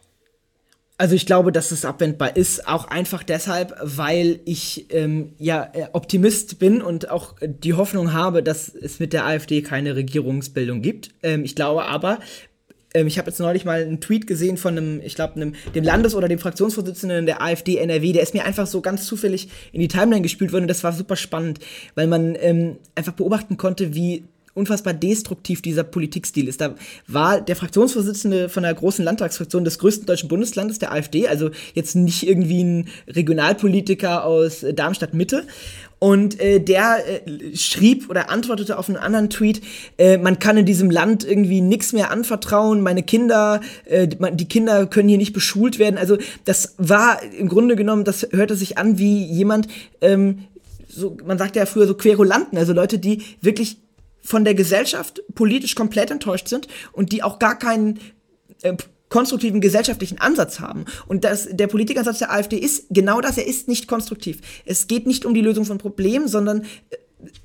Also 0.98 1.14
ich 1.14 1.26
glaube, 1.26 1.52
dass 1.52 1.72
es 1.72 1.84
abwendbar 1.84 2.36
ist, 2.36 2.66
auch 2.66 2.86
einfach 2.88 3.22
deshalb, 3.22 3.74
weil 3.82 4.40
ich 4.46 4.86
ähm, 4.90 5.34
ja 5.38 5.68
äh, 5.74 5.88
Optimist 5.92 6.58
bin 6.58 6.80
und 6.80 7.10
auch 7.10 7.34
die 7.42 7.74
Hoffnung 7.74 8.14
habe, 8.14 8.42
dass 8.42 8.74
es 8.74 8.98
mit 8.98 9.12
der 9.12 9.26
AfD 9.26 9.60
keine 9.60 9.94
Regierungsbildung 9.94 10.80
gibt. 10.80 11.10
Ähm, 11.22 11.44
ich 11.44 11.54
glaube 11.54 11.84
aber, 11.84 12.18
ähm, 12.94 13.06
ich 13.06 13.18
habe 13.18 13.28
jetzt 13.28 13.40
neulich 13.40 13.66
mal 13.66 13.82
einen 13.82 14.00
Tweet 14.00 14.26
gesehen 14.26 14.56
von 14.56 14.78
einem, 14.78 15.02
ich 15.02 15.14
glaube, 15.14 15.38
dem 15.38 15.84
Landes- 15.84 16.14
oder 16.14 16.28
dem 16.28 16.38
Fraktionsvorsitzenden 16.38 17.26
der 17.26 17.42
AfD 17.42 17.76
NRW, 17.76 18.12
der 18.12 18.22
ist 18.22 18.32
mir 18.32 18.46
einfach 18.46 18.66
so 18.66 18.80
ganz 18.80 19.04
zufällig 19.04 19.50
in 19.72 19.80
die 19.80 19.88
Timeline 19.88 20.22
gespielt 20.22 20.52
worden 20.52 20.66
das 20.66 20.82
war 20.82 20.94
super 20.94 21.16
spannend, 21.16 21.60
weil 21.94 22.06
man 22.06 22.36
ähm, 22.40 22.78
einfach 22.94 23.12
beobachten 23.12 23.58
konnte, 23.58 23.94
wie 23.94 24.24
unfassbar 24.56 24.94
destruktiv 24.94 25.62
dieser 25.62 25.84
Politikstil 25.84 26.48
ist. 26.48 26.60
Da 26.60 26.74
war 27.06 27.40
der 27.40 27.56
Fraktionsvorsitzende 27.56 28.48
von 28.48 28.62
der 28.62 28.74
großen 28.74 29.04
Landtagsfraktion 29.04 29.64
des 29.64 29.78
größten 29.78 30.06
deutschen 30.06 30.28
Bundeslandes, 30.28 30.78
der 30.78 30.92
AfD, 30.92 31.28
also 31.28 31.50
jetzt 31.74 31.94
nicht 31.94 32.26
irgendwie 32.26 32.64
ein 32.64 32.88
Regionalpolitiker 33.08 34.24
aus 34.24 34.64
Darmstadt 34.74 35.14
Mitte. 35.14 35.44
Und 35.98 36.38
äh, 36.40 36.60
der 36.60 36.98
äh, 37.26 37.56
schrieb 37.56 38.10
oder 38.10 38.30
antwortete 38.30 38.78
auf 38.78 38.88
einen 38.88 38.98
anderen 38.98 39.30
Tweet, 39.30 39.62
äh, 39.96 40.18
man 40.18 40.38
kann 40.38 40.58
in 40.58 40.66
diesem 40.66 40.90
Land 40.90 41.24
irgendwie 41.24 41.62
nichts 41.62 41.92
mehr 41.94 42.10
anvertrauen, 42.10 42.82
meine 42.82 43.02
Kinder, 43.02 43.60
äh, 43.86 44.06
die 44.06 44.48
Kinder 44.48 44.86
können 44.86 45.08
hier 45.08 45.16
nicht 45.18 45.32
beschult 45.32 45.78
werden. 45.78 45.96
Also 45.96 46.18
das 46.44 46.74
war 46.76 47.22
im 47.22 47.48
Grunde 47.48 47.76
genommen, 47.76 48.04
das 48.04 48.28
hörte 48.30 48.56
sich 48.56 48.76
an 48.76 48.98
wie 48.98 49.24
jemand, 49.24 49.68
ähm, 50.02 50.40
so, 50.86 51.16
man 51.24 51.38
sagt 51.38 51.56
ja 51.56 51.66
früher 51.66 51.86
so 51.86 51.94
Querulanten, 51.94 52.58
also 52.58 52.72
Leute, 52.72 52.98
die 52.98 53.22
wirklich 53.40 53.78
von 54.26 54.44
der 54.44 54.54
Gesellschaft 54.54 55.22
politisch 55.34 55.76
komplett 55.76 56.10
enttäuscht 56.10 56.48
sind 56.48 56.66
und 56.92 57.12
die 57.12 57.22
auch 57.22 57.38
gar 57.38 57.58
keinen 57.58 58.00
äh, 58.62 58.76
konstruktiven 59.08 59.60
gesellschaftlichen 59.60 60.18
Ansatz 60.18 60.58
haben. 60.58 60.84
Und 61.06 61.24
das, 61.24 61.48
der 61.50 61.68
Politikansatz 61.68 62.18
der 62.18 62.32
AfD 62.32 62.56
ist 62.56 62.86
genau 62.90 63.20
das, 63.20 63.38
er 63.38 63.46
ist 63.46 63.68
nicht 63.68 63.86
konstruktiv. 63.86 64.40
Es 64.64 64.88
geht 64.88 65.06
nicht 65.06 65.24
um 65.24 65.32
die 65.32 65.42
Lösung 65.42 65.64
von 65.64 65.78
Problemen, 65.78 66.26
sondern 66.26 66.62
äh, 66.90 66.96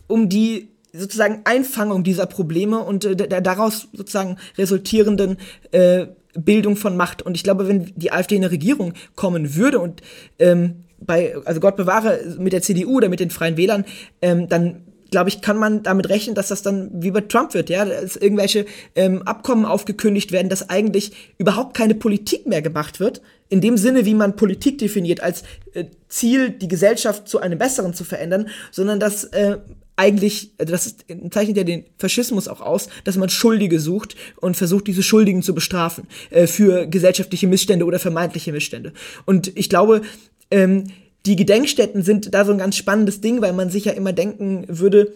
um 0.08 0.28
die 0.28 0.70
sozusagen 0.92 1.42
Einfangung 1.44 2.04
dieser 2.04 2.26
Probleme 2.26 2.80
und 2.80 3.06
äh, 3.06 3.16
der 3.16 3.42
daraus 3.42 3.88
sozusagen 3.94 4.38
resultierenden 4.58 5.38
äh, 5.72 6.08
Bildung 6.34 6.78
von 6.78 6.98
Macht. 6.98 7.22
Und 7.22 7.36
ich 7.36 7.44
glaube, 7.44 7.68
wenn 7.68 7.92
die 7.96 8.12
AfD 8.12 8.36
in 8.36 8.44
eine 8.44 8.52
Regierung 8.52 8.94
kommen 9.16 9.56
würde 9.56 9.80
und 9.80 10.02
ähm, 10.40 10.86
bei, 11.00 11.36
also 11.46 11.60
Gott 11.60 11.76
bewahre, 11.76 12.20
mit 12.40 12.54
der 12.54 12.62
CDU 12.64 12.98
oder 12.98 13.10
mit 13.10 13.20
den 13.20 13.30
Freien 13.30 13.58
Wählern, 13.58 13.86
ähm, 14.22 14.50
dann 14.50 14.84
glaube 15.12 15.30
ich, 15.30 15.42
kann 15.42 15.58
man 15.58 15.84
damit 15.84 16.10
rechnen, 16.10 16.36
dass 16.36 16.48
das 16.48 16.62
dann 16.62 16.90
wie 16.94 17.12
bei 17.12 17.22
Trump 17.22 17.54
wird, 17.54 17.70
ja, 17.70 17.86
dass 17.86 18.16
irgendwelche 18.16 18.66
ähm, 18.96 19.22
Abkommen 19.24 19.66
aufgekündigt 19.66 20.32
werden, 20.32 20.50
dass 20.50 20.70
eigentlich 20.70 21.12
überhaupt 21.38 21.76
keine 21.76 21.94
Politik 21.94 22.48
mehr 22.48 22.62
gemacht 22.62 23.00
wird, 23.00 23.22
in 23.50 23.62
dem 23.62 23.78
Sinne, 23.78 24.06
wie 24.06 24.14
man 24.14 24.38
Politik 24.38 24.78
definiert, 24.78 25.22
als 25.22 25.44
äh, 25.74 25.86
Ziel, 26.08 26.50
die 26.50 26.70
Gesellschaft 26.70 27.28
zu 27.28 27.40
einem 27.40 27.60
Besseren 27.60 27.94
zu 27.94 28.06
verändern, 28.06 28.48
sondern 28.72 29.00
dass 29.02 29.26
äh, 29.26 29.58
eigentlich, 29.98 30.52
also 30.58 30.72
das 30.72 30.86
ist, 30.88 31.06
zeichnet 31.32 31.58
ja 31.58 31.64
den 31.64 31.84
Faschismus 31.98 32.48
auch 32.48 32.62
aus, 32.62 32.88
dass 33.04 33.18
man 33.18 33.30
Schuldige 33.30 33.80
sucht 33.80 34.16
und 34.38 34.56
versucht, 34.56 34.88
diese 34.88 35.04
Schuldigen 35.04 35.44
zu 35.44 35.54
bestrafen 35.54 36.08
äh, 36.30 36.48
für 36.48 36.88
gesellschaftliche 36.88 37.48
Missstände 37.48 37.86
oder 37.86 38.00
vermeintliche 38.00 38.54
Missstände. 38.54 38.94
Und 39.26 39.56
ich 39.58 39.70
glaube, 39.70 40.02
ähm, 40.50 40.86
die 41.26 41.36
Gedenkstätten 41.36 42.04
sind 42.04 42.34
da 42.34 42.46
so 42.46 42.52
ein 42.52 42.58
ganz 42.58 42.76
spannendes 42.76 43.22
Ding, 43.22 43.42
weil 43.42 43.54
man 43.54 43.70
sich 43.70 43.86
ja 43.86 43.92
immer 43.92 44.14
denken 44.14 44.66
würde, 44.68 45.14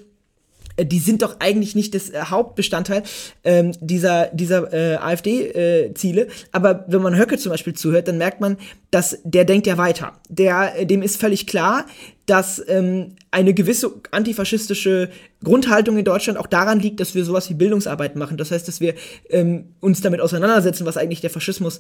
äh, 0.77 0.85
die 0.85 0.99
sind 0.99 1.21
doch 1.21 1.39
eigentlich 1.39 1.75
nicht 1.75 1.95
das 1.95 2.09
äh, 2.09 2.19
Hauptbestandteil 2.25 3.03
ähm, 3.43 3.71
dieser, 3.79 4.27
dieser 4.27 4.71
äh, 4.73 4.95
AfD-Ziele. 4.97 6.21
Äh, 6.27 6.31
Aber 6.51 6.85
wenn 6.87 7.01
man 7.01 7.17
Höcke 7.17 7.37
zum 7.37 7.51
Beispiel 7.51 7.73
zuhört, 7.73 8.07
dann 8.07 8.17
merkt 8.17 8.41
man, 8.41 8.57
dass 8.91 9.19
der 9.23 9.45
denkt 9.45 9.67
ja 9.67 9.77
weiter. 9.77 10.13
Der, 10.29 10.79
äh, 10.79 10.85
dem 10.85 11.01
ist 11.01 11.19
völlig 11.19 11.47
klar, 11.47 11.85
dass 12.25 12.63
ähm, 12.67 13.15
eine 13.29 13.53
gewisse 13.53 13.91
antifaschistische 14.11 15.09
Grundhaltung 15.43 15.97
in 15.97 16.05
Deutschland 16.05 16.39
auch 16.39 16.47
daran 16.47 16.79
liegt, 16.79 16.99
dass 16.99 17.13
wir 17.13 17.23
sowas 17.23 17.49
wie 17.49 17.53
Bildungsarbeit 17.53 18.15
machen. 18.15 18.37
Das 18.37 18.49
heißt, 18.49 18.67
dass 18.67 18.81
wir 18.81 18.95
ähm, 19.29 19.75
uns 19.79 20.01
damit 20.01 20.21
auseinandersetzen, 20.21 20.85
was 20.85 20.97
eigentlich 20.97 21.21
der 21.21 21.29
Faschismus 21.29 21.79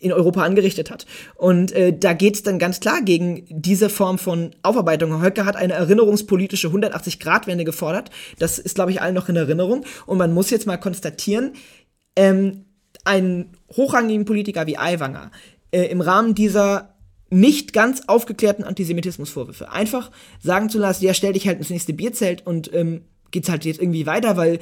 in 0.00 0.12
Europa 0.12 0.42
angerichtet 0.42 0.90
hat. 0.90 1.06
Und 1.34 1.72
äh, 1.72 1.96
da 1.98 2.12
geht 2.12 2.34
es 2.34 2.42
dann 2.42 2.58
ganz 2.58 2.80
klar 2.80 3.00
gegen 3.02 3.44
diese 3.48 3.88
Form 3.88 4.18
von 4.18 4.50
Aufarbeitung. 4.62 5.22
Höcke 5.22 5.46
hat 5.46 5.56
eine 5.56 5.72
erinnerungspolitische 5.72 6.68
180-Grad-Wende 6.68 7.64
gefordert. 7.64 8.10
Das 8.38 8.58
ist, 8.58 8.74
glaube 8.74 8.90
ich, 8.90 9.00
allen 9.00 9.14
noch 9.14 9.28
in 9.30 9.36
Erinnerung. 9.36 9.84
Und 10.04 10.18
man 10.18 10.34
muss 10.34 10.50
jetzt 10.50 10.66
mal 10.66 10.76
konstatieren, 10.76 11.52
ähm, 12.16 12.66
einen 13.04 13.56
hochrangigen 13.74 14.26
Politiker 14.26 14.66
wie 14.66 14.76
Aiwanger 14.76 15.30
äh, 15.70 15.84
im 15.84 16.00
Rahmen 16.00 16.34
dieser 16.34 16.89
nicht 17.30 17.72
ganz 17.72 18.02
aufgeklärten 18.06 18.64
Antisemitismusvorwürfe. 18.64 19.70
Einfach 19.70 20.10
sagen 20.40 20.68
zu 20.68 20.78
lassen, 20.78 21.04
ja, 21.04 21.14
stell 21.14 21.32
dich 21.32 21.46
halt 21.46 21.58
ins 21.58 21.70
nächste 21.70 21.92
Bierzelt 21.92 22.46
und 22.46 22.72
ähm, 22.74 23.02
geht's 23.30 23.48
halt 23.48 23.64
jetzt 23.64 23.80
irgendwie 23.80 24.06
weiter, 24.06 24.36
weil 24.36 24.58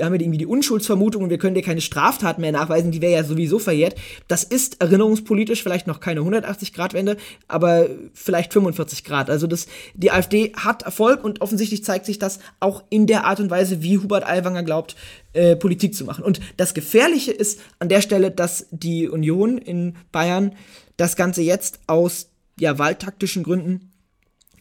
haben 0.00 0.12
wir 0.12 0.20
irgendwie 0.20 0.38
die 0.38 0.46
Unschuldsvermutung 0.46 1.22
und 1.22 1.30
wir 1.30 1.38
können 1.38 1.54
dir 1.54 1.62
keine 1.62 1.80
Straftat 1.80 2.38
mehr 2.38 2.52
nachweisen, 2.52 2.90
die 2.90 3.00
wäre 3.00 3.12
ja 3.12 3.24
sowieso 3.24 3.58
verjährt. 3.58 3.96
Das 4.28 4.44
ist 4.44 4.80
erinnerungspolitisch 4.80 5.62
vielleicht 5.62 5.86
noch 5.86 6.00
keine 6.00 6.20
180-Grad-Wende, 6.20 7.16
aber 7.48 7.88
vielleicht 8.12 8.52
45 8.52 9.04
Grad. 9.04 9.30
Also 9.30 9.46
das, 9.46 9.66
die 9.94 10.10
AfD 10.10 10.52
hat 10.54 10.82
Erfolg 10.82 11.24
und 11.24 11.40
offensichtlich 11.40 11.84
zeigt 11.84 12.06
sich 12.06 12.18
das 12.18 12.40
auch 12.60 12.84
in 12.90 13.06
der 13.06 13.24
Art 13.24 13.40
und 13.40 13.50
Weise, 13.50 13.82
wie 13.82 13.98
Hubert 13.98 14.26
Aiwanger 14.26 14.62
glaubt, 14.62 14.96
äh, 15.32 15.56
Politik 15.56 15.94
zu 15.94 16.04
machen. 16.04 16.24
Und 16.24 16.40
das 16.56 16.74
Gefährliche 16.74 17.32
ist 17.32 17.60
an 17.78 17.88
der 17.88 18.00
Stelle, 18.00 18.30
dass 18.30 18.66
die 18.70 19.08
Union 19.08 19.58
in 19.58 19.96
Bayern 20.12 20.54
das 20.96 21.16
Ganze 21.16 21.42
jetzt 21.42 21.80
aus 21.86 22.28
ja, 22.58 22.78
wahltaktischen 22.78 23.42
Gründen 23.42 23.92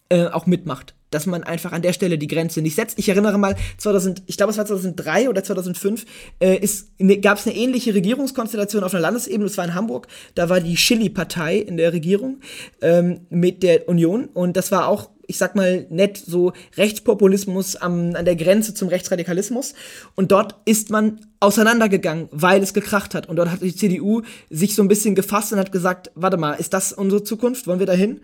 äh, 0.10 0.28
auch 0.28 0.46
mitmacht. 0.46 0.94
Dass 1.16 1.26
man 1.26 1.44
einfach 1.44 1.72
an 1.72 1.82
der 1.82 1.94
Stelle 1.94 2.18
die 2.18 2.28
Grenze 2.28 2.62
nicht 2.62 2.76
setzt. 2.76 3.00
Ich 3.00 3.08
erinnere 3.08 3.38
mal, 3.38 3.56
2000, 3.78 4.24
ich 4.26 4.36
glaube, 4.36 4.52
es 4.52 4.58
war 4.58 4.66
2003 4.66 5.30
oder 5.30 5.44
2005, 5.44 6.06
äh, 6.40 6.68
ne, 6.98 7.20
gab 7.20 7.38
es 7.38 7.48
eine 7.48 7.56
ähnliche 7.56 7.96
Regierungskonstellation 7.96 8.84
auf 8.84 8.94
einer 8.94 9.02
Landesebene, 9.02 9.46
das 9.46 9.58
war 9.58 9.64
in 9.64 9.76
Hamburg. 9.76 10.08
Da 10.36 10.50
war 10.50 10.60
die 10.60 10.76
Chili-Partei 10.76 11.58
in 11.58 11.78
der 11.78 11.94
Regierung 11.94 12.42
ähm, 12.82 13.22
mit 13.30 13.64
der 13.64 13.88
Union 13.88 14.26
und 14.26 14.58
das 14.58 14.74
war 14.74 14.90
auch 14.90 15.10
ich 15.28 15.38
sag 15.38 15.56
mal 15.56 15.86
nett, 15.90 16.18
so 16.18 16.54
Rechtspopulismus 16.78 17.76
am, 17.76 18.16
an 18.16 18.26
der 18.26 18.36
Grenze 18.36 18.74
zum 18.74 18.90
Rechtsradikalismus. 18.90 19.74
Und 20.16 20.32
dort 20.32 20.56
ist 20.66 20.90
man 20.90 21.20
auseinandergegangen, 21.40 22.30
weil 22.32 22.62
es 22.62 22.74
gekracht 22.74 23.16
hat. 23.16 23.28
Und 23.28 23.38
dort 23.38 23.50
hat 23.50 23.62
die 23.62 23.76
CDU 23.76 24.22
sich 24.50 24.76
so 24.76 24.82
ein 24.82 24.88
bisschen 24.88 25.16
gefasst 25.16 25.52
und 25.54 25.60
hat 25.60 25.72
gesagt, 25.72 26.12
warte 26.16 26.38
mal, 26.38 26.54
ist 26.54 26.74
das 26.74 26.94
unsere 26.94 27.24
Zukunft? 27.24 27.68
Wollen 27.68 27.80
wir 27.80 27.86
dahin? 27.86 28.22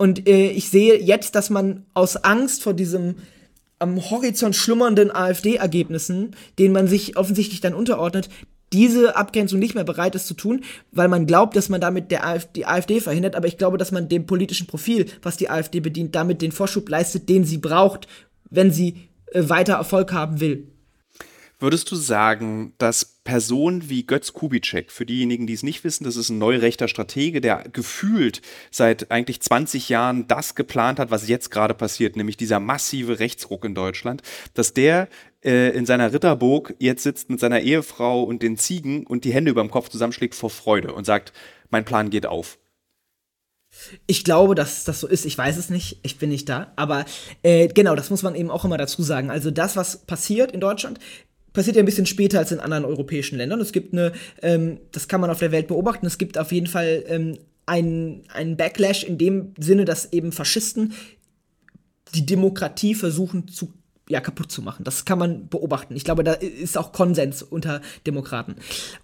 Und 0.00 0.26
äh, 0.26 0.48
ich 0.48 0.70
sehe 0.70 0.98
jetzt, 0.98 1.34
dass 1.34 1.50
man 1.50 1.84
aus 1.92 2.16
Angst 2.16 2.62
vor 2.62 2.72
diesem 2.72 3.16
am 3.78 4.00
Horizont 4.10 4.56
schlummernden 4.56 5.10
AfD-Ergebnissen, 5.10 6.34
denen 6.58 6.72
man 6.72 6.86
sich 6.86 7.18
offensichtlich 7.18 7.60
dann 7.60 7.74
unterordnet, 7.74 8.30
diese 8.72 9.14
Abgrenzung 9.14 9.58
nicht 9.58 9.74
mehr 9.74 9.84
bereit 9.84 10.14
ist 10.14 10.26
zu 10.26 10.32
tun, 10.32 10.64
weil 10.90 11.08
man 11.08 11.26
glaubt, 11.26 11.54
dass 11.54 11.68
man 11.68 11.82
damit 11.82 12.10
der 12.10 12.26
AfD, 12.26 12.60
die 12.60 12.66
AfD 12.66 13.00
verhindert. 13.00 13.36
Aber 13.36 13.46
ich 13.46 13.58
glaube, 13.58 13.76
dass 13.76 13.92
man 13.92 14.08
dem 14.08 14.24
politischen 14.24 14.66
Profil, 14.66 15.04
was 15.20 15.36
die 15.36 15.50
AfD 15.50 15.80
bedient, 15.80 16.14
damit 16.14 16.40
den 16.40 16.52
Vorschub 16.52 16.88
leistet, 16.88 17.28
den 17.28 17.44
sie 17.44 17.58
braucht, 17.58 18.08
wenn 18.48 18.70
sie 18.70 19.10
äh, 19.32 19.50
weiter 19.50 19.74
Erfolg 19.74 20.14
haben 20.14 20.40
will. 20.40 20.66
Würdest 21.58 21.90
du 21.90 21.96
sagen, 21.96 22.72
dass 22.78 23.19
Personen 23.30 23.88
wie 23.88 24.04
Götz 24.04 24.32
Kubitschek, 24.32 24.90
für 24.90 25.06
diejenigen, 25.06 25.46
die 25.46 25.52
es 25.52 25.62
nicht 25.62 25.84
wissen, 25.84 26.02
das 26.02 26.16
ist 26.16 26.30
ein 26.30 26.38
neurechter 26.38 26.88
Stratege, 26.88 27.40
der 27.40 27.62
gefühlt 27.72 28.42
seit 28.72 29.12
eigentlich 29.12 29.40
20 29.40 29.88
Jahren 29.88 30.26
das 30.26 30.56
geplant 30.56 30.98
hat, 30.98 31.12
was 31.12 31.28
jetzt 31.28 31.52
gerade 31.52 31.74
passiert, 31.74 32.16
nämlich 32.16 32.36
dieser 32.36 32.58
massive 32.58 33.20
Rechtsruck 33.20 33.64
in 33.64 33.76
Deutschland, 33.76 34.22
dass 34.54 34.74
der 34.74 35.08
äh, 35.44 35.68
in 35.76 35.86
seiner 35.86 36.12
Ritterburg 36.12 36.74
jetzt 36.80 37.04
sitzt 37.04 37.30
mit 37.30 37.38
seiner 37.38 37.60
Ehefrau 37.60 38.24
und 38.24 38.42
den 38.42 38.56
Ziegen 38.56 39.06
und 39.06 39.22
die 39.22 39.32
Hände 39.32 39.52
über 39.52 39.62
dem 39.62 39.70
Kopf 39.70 39.90
zusammenschlägt 39.90 40.34
vor 40.34 40.50
Freude 40.50 40.92
und 40.92 41.06
sagt, 41.06 41.32
mein 41.68 41.84
Plan 41.84 42.10
geht 42.10 42.26
auf. 42.26 42.58
Ich 44.08 44.24
glaube, 44.24 44.56
dass 44.56 44.82
das 44.82 44.98
so 44.98 45.06
ist. 45.06 45.24
Ich 45.24 45.38
weiß 45.38 45.56
es 45.56 45.70
nicht. 45.70 46.00
Ich 46.02 46.18
bin 46.18 46.30
nicht 46.30 46.48
da. 46.48 46.72
Aber 46.74 47.04
äh, 47.44 47.68
genau, 47.68 47.94
das 47.94 48.10
muss 48.10 48.24
man 48.24 48.34
eben 48.34 48.50
auch 48.50 48.64
immer 48.64 48.76
dazu 48.76 49.04
sagen. 49.04 49.30
Also 49.30 49.52
das, 49.52 49.76
was 49.76 49.98
passiert 49.98 50.50
in 50.50 50.58
Deutschland, 50.58 50.98
passiert 51.60 51.76
ja 51.76 51.82
ein 51.82 51.86
bisschen 51.86 52.06
später 52.06 52.38
als 52.38 52.52
in 52.52 52.58
anderen 52.58 52.86
europäischen 52.86 53.36
Ländern. 53.36 53.60
Es 53.60 53.72
gibt 53.72 53.92
eine, 53.92 54.12
ähm, 54.40 54.78
das 54.92 55.08
kann 55.08 55.20
man 55.20 55.28
auf 55.28 55.40
der 55.40 55.52
Welt 55.52 55.68
beobachten, 55.68 56.06
es 56.06 56.16
gibt 56.16 56.38
auf 56.38 56.52
jeden 56.52 56.68
Fall 56.68 57.04
ähm, 57.06 57.36
einen, 57.66 58.22
einen 58.32 58.56
Backlash 58.56 59.04
in 59.04 59.18
dem 59.18 59.52
Sinne, 59.58 59.84
dass 59.84 60.10
eben 60.14 60.32
Faschisten 60.32 60.94
die 62.14 62.24
Demokratie 62.24 62.94
versuchen 62.94 63.46
zu 63.46 63.74
ja, 64.10 64.20
kaputt 64.20 64.50
zu 64.50 64.60
machen. 64.60 64.82
Das 64.82 65.04
kann 65.04 65.20
man 65.20 65.48
beobachten. 65.48 65.94
Ich 65.94 66.02
glaube, 66.04 66.24
da 66.24 66.32
ist 66.32 66.76
auch 66.76 66.90
Konsens 66.90 67.44
unter 67.44 67.80
Demokraten. 68.08 68.56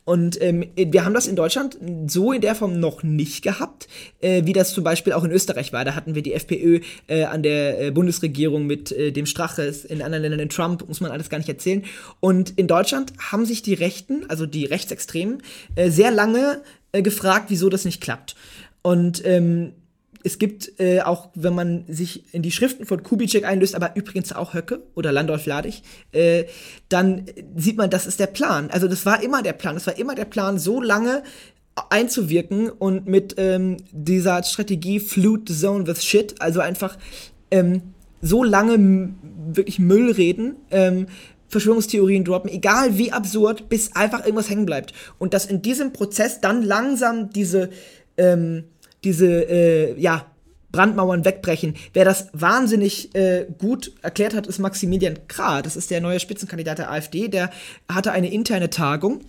Und 0.05 0.43
ähm, 0.43 0.65
wir 0.75 1.05
haben 1.05 1.15
das 1.15 1.29
in 1.29 1.37
Deutschland 1.37 1.79
so 2.09 2.33
in 2.33 2.41
der 2.41 2.57
Form 2.57 2.81
noch 2.81 3.05
nicht 3.05 3.43
gehabt, 3.43 3.87
äh, 4.21 4.45
wie 4.47 4.53
das 4.53 4.75
zum 4.75 4.83
Beispiel 4.83 5.13
auch 5.13 5.23
in 5.23 5.31
Österreich 5.31 5.73
war. 5.73 5.85
Da 5.85 5.95
hatten 5.95 6.17
wir 6.17 6.23
die 6.23 6.33
FPÖ 6.33 6.81
äh, 7.07 7.23
an 7.23 7.45
der 7.45 7.81
äh, 7.81 7.91
Bundesregierung 7.93 8.67
mit 8.67 8.91
äh, 8.91 9.13
dem 9.13 9.27
Strache, 9.27 9.73
in 9.89 10.03
anderen 10.03 10.23
Ländern 10.23 10.41
den 10.41 10.49
Trump, 10.49 10.89
muss 10.89 11.01
man 11.01 11.13
alles 11.13 11.31
gar 11.31 11.39
nicht 11.39 11.49
erzählen. 11.49 11.85
Und 12.19 12.59
in 12.59 12.67
Deutschland 12.67 13.13
haben 13.31 13.47
sich 13.47 13.63
die 13.63 13.75
Rechten, 13.75 14.29
also 14.29 14.45
die 14.45 14.65
Rechtsextremen, 14.65 15.41
äh, 15.77 15.89
sehr 15.89 16.11
lange 16.11 16.63
äh, 16.91 17.03
gefragt, 17.03 17.47
wieso 17.49 17.69
das 17.69 17.85
nicht 17.85 18.01
klappt. 18.01 18.35
Und 18.83 19.25
ähm, 19.25 19.73
es 20.25 20.39
gibt 20.39 20.81
äh, 20.81 21.01
auch, 21.01 21.31
wenn 21.35 21.55
man 21.55 21.85
sich 21.89 22.35
in 22.35 22.43
die 22.43 22.51
Schriften 22.51 22.87
von 22.87 23.03
Kubitschek 23.03 23.45
einlöst, 23.45 23.75
aber 23.75 23.97
übrigens 23.97 24.33
auch 24.33 24.55
Höcke 24.55 24.83
oder 24.95 25.13
Landolf 25.13 25.47
Ladig, 25.47 25.83
äh, 26.13 26.45
dann 26.89 27.27
sieht 27.55 27.77
man, 27.77 27.91
das 27.91 28.07
ist 28.07 28.21
der 28.21 28.27
Plan. 28.27 28.71
Also 28.71 28.89
das 28.89 29.07
war 29.07 29.23
immer 29.23 29.43
der 29.43 29.53
Plan. 29.53 29.75
Das 29.75 29.87
war 29.87 29.99
immer 29.99 30.15
der 30.15 30.25
Plan, 30.25 30.59
so 30.59 30.81
lange 30.81 31.23
einzuwirken 31.91 32.71
und 32.71 33.07
mit 33.07 33.35
ähm, 33.37 33.77
dieser 33.93 34.43
Strategie 34.43 34.99
Flute 34.99 35.53
the 35.53 35.61
Zone 35.61 35.87
with 35.87 36.03
Shit, 36.05 36.41
also 36.41 36.61
einfach 36.61 36.97
ähm, 37.51 37.83
so 38.23 38.43
lange 38.43 39.15
wirklich 39.53 39.79
Müll 39.79 40.11
reden, 40.11 40.57
ähm, 40.71 41.07
Verschwörungstheorien 41.49 42.25
droppen, 42.25 42.51
egal 42.51 42.99
wie 42.99 43.13
absurd, 43.13 43.69
bis 43.69 43.95
einfach 43.95 44.25
irgendwas 44.25 44.51
hängen 44.51 44.67
bleibt. 44.67 44.93
Und 45.19 45.33
dass 45.33 45.47
in 45.47 45.63
diesem 45.63 45.93
Prozess 45.93 46.41
dann 46.41 46.63
langsam 46.63 47.31
diese 47.31 47.71
ähm, 48.17 48.65
diese 49.05 49.27
äh, 49.27 50.01
ja, 50.01 50.27
Brandmauern 50.73 51.25
wegbrechen. 51.25 51.75
Wer 51.93 52.05
das 52.05 52.29
wahnsinnig 52.33 53.15
äh, 53.15 53.47
gut 53.59 53.93
erklärt 54.03 54.35
hat, 54.35 54.47
ist 54.47 54.59
Maximilian 54.59 55.27
Krah. 55.29 55.63
Das 55.63 55.77
ist 55.77 55.91
der 55.91 56.01
neue 56.01 56.21
Spitzenkandidat 56.21 56.79
der 56.79 56.91
AfD. 56.91 57.29
Der 57.29 57.51
hatte 57.89 58.13
eine 58.13 58.31
interne 58.31 58.71
Tagung 58.71 59.21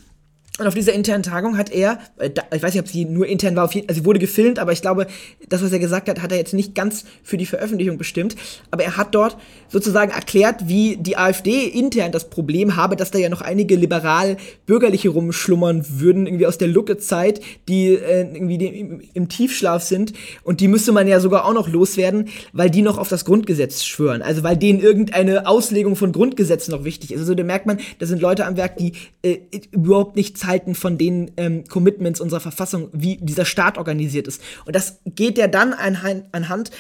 Und 0.60 0.66
auf 0.66 0.74
dieser 0.74 0.94
internen 0.94 1.22
Tagung 1.22 1.58
hat 1.58 1.72
er, 1.72 2.00
äh, 2.18 2.32
ich 2.56 2.64
weiß 2.64 2.74
nicht, 2.74 2.82
ob 2.82 2.88
sie 2.88 3.06
nur 3.06 3.28
intern 3.28 3.56
war, 3.56 3.64
also 3.64 3.84
sie 3.90 4.06
wurde 4.06 4.20
gefilmt, 4.20 4.58
aber 4.58 4.72
ich 4.72 4.82
glaube, 4.82 5.08
das, 5.50 5.64
was 5.64 5.72
er 5.72 5.80
gesagt 5.80 6.10
hat, 6.10 6.22
hat 6.22 6.32
er 6.32 6.38
jetzt 6.38 6.54
nicht 6.54 6.74
ganz 6.74 7.06
für 7.22 7.38
die 7.38 7.46
Veröffentlichung 7.46 7.98
bestimmt. 7.98 8.36
Aber 8.72 8.84
er 8.84 8.98
hat 8.98 9.14
dort 9.14 9.38
sozusagen 9.70 10.12
erklärt, 10.12 10.68
wie 10.68 10.98
die 10.98 11.18
AfD 11.18 11.66
intern 11.66 12.12
das 12.12 12.30
Problem 12.30 12.76
habe, 12.76 12.96
dass 12.96 13.12
da 13.12 13.20
ja 13.20 13.30
noch 13.30 13.42
einige 13.42 13.76
liberal-bürgerliche 13.76 15.10
rumschlummern 15.10 15.86
würden, 16.00 16.26
irgendwie 16.26 16.48
aus 16.48 16.58
der 16.58 16.70
Lucke-Zeit, 16.70 17.42
die 17.68 17.90
äh, 17.90 18.22
irgendwie 18.22 19.00
im, 19.14 19.28
Tiefschlaf 19.30 19.84
sind. 19.84 20.14
Und 20.44 20.62
die 20.62 20.68
müsste 20.68 20.92
man 20.92 21.08
ja 21.08 21.20
sogar 21.20 21.46
auch 21.46 21.54
noch 21.54 21.68
loswerden, 21.68 22.30
weil 22.54 22.70
die 22.70 22.82
noch 22.82 22.98
auf 22.98 23.10
das 23.10 23.26
Grundgesetz 23.26 23.84
schwören. 23.84 24.22
Also 24.22 24.42
weil 24.42 24.58
denen 24.58 24.80
irgendeine 24.80 25.46
Auslegung 25.46 25.96
von 25.96 26.14
Grundgesetzen 26.14 26.72
noch 26.72 26.84
wichtig 26.86 27.12
ist. 27.12 27.20
Also 27.20 27.36
da 27.36 27.44
merkt 27.44 27.68
man, 27.68 27.78
da 28.00 28.06
sind 28.06 28.22
Leute 28.22 28.46
am 28.46 28.58
Werk, 28.58 28.78
die 28.78 28.94
äh, 29.22 29.38
überhaupt 29.72 30.16
nichts 30.16 30.47
festhalten 30.48 30.76
von 30.76 30.98
den 30.98 31.32
ähm, 31.38 31.66
Commitments 31.68 32.22
unserer 32.22 32.40
Verfassung, 32.40 32.90
wie 32.94 33.18
dieser 33.18 33.46
Staat 33.46 33.78
organisiert 33.78 34.28
ist. 34.28 34.42
Und 34.66 34.76
das 34.76 35.00
geht 35.06 35.38
ja 35.38 35.48
dann 35.48 35.74
anhand 35.74 36.72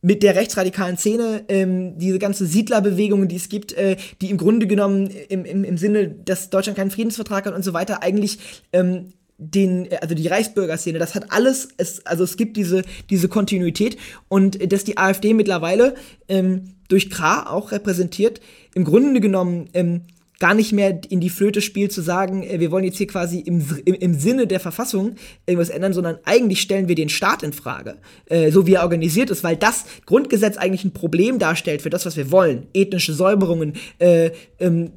mit 0.00 0.22
der 0.22 0.34
rechtsradikalen 0.34 0.96
Szene, 0.96 1.44
ähm, 1.48 1.98
diese 1.98 2.18
ganze 2.18 2.46
Siedlerbewegung, 2.46 3.28
die 3.28 3.36
es 3.36 3.48
gibt, 3.48 3.72
äh, 3.74 3.96
die 4.20 4.30
im 4.30 4.38
Grunde 4.38 4.66
genommen 4.66 5.10
im, 5.28 5.44
im, 5.44 5.62
im 5.62 5.76
Sinne, 5.76 6.08
dass 6.08 6.50
Deutschland 6.50 6.76
keinen 6.76 6.90
Friedensvertrag 6.90 7.46
hat 7.46 7.54
und 7.54 7.62
so 7.62 7.72
weiter, 7.72 8.02
eigentlich 8.02 8.38
ähm, 8.72 9.12
den, 9.38 9.88
also 10.00 10.14
die 10.14 10.26
Reichsbürgerszene, 10.26 10.98
das 10.98 11.14
hat 11.14 11.30
alles, 11.30 11.68
es, 11.76 12.04
also 12.06 12.24
es 12.24 12.36
gibt 12.36 12.56
diese, 12.56 12.82
diese 13.10 13.28
Kontinuität 13.28 13.96
und 14.28 14.72
dass 14.72 14.84
die 14.84 14.96
AfD 14.96 15.34
mittlerweile 15.34 15.94
ähm, 16.28 16.74
durch 16.88 17.10
Kra 17.10 17.50
auch 17.50 17.72
repräsentiert, 17.72 18.40
im 18.74 18.84
Grunde 18.84 19.20
genommen 19.20 19.68
ähm, 19.74 20.02
gar 20.38 20.54
nicht 20.54 20.72
mehr 20.72 21.00
in 21.08 21.20
die 21.20 21.30
Flöte 21.30 21.60
spielt, 21.60 21.92
zu 21.92 22.02
sagen, 22.02 22.42
äh, 22.42 22.58
wir 22.60 22.70
wollen 22.70 22.84
jetzt 22.84 22.98
hier 22.98 23.06
quasi 23.06 23.38
im, 23.40 23.64
im, 23.84 23.94
im, 23.94 24.14
Sinne 24.14 24.46
der 24.46 24.60
Verfassung 24.60 25.14
irgendwas 25.46 25.70
ändern, 25.70 25.92
sondern 25.92 26.18
eigentlich 26.24 26.60
stellen 26.60 26.88
wir 26.88 26.94
den 26.94 27.08
Staat 27.08 27.42
in 27.42 27.52
Frage, 27.52 27.98
äh, 28.26 28.50
so 28.50 28.66
wie 28.66 28.74
er 28.74 28.82
organisiert 28.82 29.30
ist, 29.30 29.44
weil 29.44 29.56
das 29.56 29.84
Grundgesetz 30.06 30.56
eigentlich 30.56 30.84
ein 30.84 30.92
Problem 30.92 31.38
darstellt 31.38 31.82
für 31.82 31.90
das, 31.90 32.06
was 32.06 32.16
wir 32.16 32.30
wollen. 32.30 32.66
Ethnische 32.74 33.14
Säuberungen, 33.14 33.74
äh, 33.98 34.30
ähm, 34.58 34.90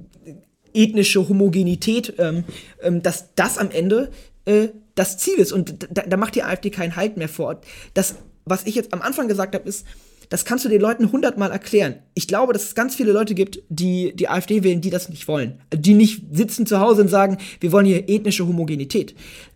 ethnische 0.73 1.27
Homogenität, 1.27 2.13
ähm, 2.17 2.43
ähm, 2.81 3.01
dass 3.01 3.33
das 3.35 3.57
am 3.57 3.71
Ende 3.71 4.09
äh, 4.45 4.69
das 4.95 5.17
Ziel 5.17 5.35
ist. 5.35 5.51
Und 5.51 5.87
da, 5.91 6.03
da 6.03 6.17
macht 6.17 6.35
die 6.35 6.43
AfD 6.43 6.69
keinen 6.69 6.95
Halt 6.95 7.17
mehr 7.17 7.29
vor. 7.29 7.61
Das, 7.93 8.15
was 8.45 8.65
ich 8.65 8.75
jetzt 8.75 8.93
am 8.93 9.01
Anfang 9.01 9.27
gesagt 9.27 9.55
habe, 9.55 9.67
ist, 9.67 9.85
das 10.29 10.45
kannst 10.45 10.65
du 10.65 10.69
den 10.69 10.81
Leuten 10.81 11.11
hundertmal 11.11 11.51
erklären. 11.51 11.95
Ich 12.13 12.27
glaube, 12.27 12.53
dass 12.53 12.63
es 12.63 12.75
ganz 12.75 12.95
viele 12.95 13.11
Leute 13.11 13.35
gibt, 13.35 13.59
die 13.69 14.15
die 14.15 14.29
AfD 14.29 14.63
wählen, 14.63 14.81
die 14.81 14.89
das 14.89 15.09
nicht 15.09 15.27
wollen. 15.27 15.61
Die 15.73 15.93
nicht 15.93 16.23
sitzen 16.31 16.65
zu 16.65 16.79
Hause 16.79 17.01
und 17.01 17.09
sagen, 17.09 17.37
wir 17.59 17.71
wollen 17.71 17.85
hier 17.85 18.09
ethnische 18.09 18.47
Homogenität. 18.47 19.15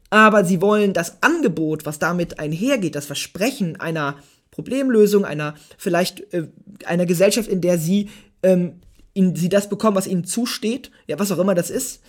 Aber 0.09 0.43
sie 0.43 0.61
wollen 0.61 0.93
das 0.93 1.21
Angebot, 1.21 1.85
was 1.85 1.99
damit 1.99 2.39
einhergeht, 2.39 2.95
das 2.95 3.05
Versprechen 3.05 3.79
einer 3.79 4.17
Problemlösung, 4.51 5.25
einer 5.25 5.55
vielleicht 5.77 6.33
äh, 6.33 6.47
einer 6.85 7.05
Gesellschaft, 7.05 7.47
in 7.47 7.61
der 7.61 7.77
sie, 7.77 8.09
ähm, 8.43 8.81
in, 9.13 9.35
sie 9.35 9.49
das 9.49 9.69
bekommen, 9.69 9.95
was 9.95 10.07
ihnen 10.07 10.25
zusteht, 10.25 10.91
ja, 11.07 11.19
was 11.19 11.31
auch 11.31 11.37
immer 11.37 11.55
das 11.55 11.69
ist, 11.69 12.01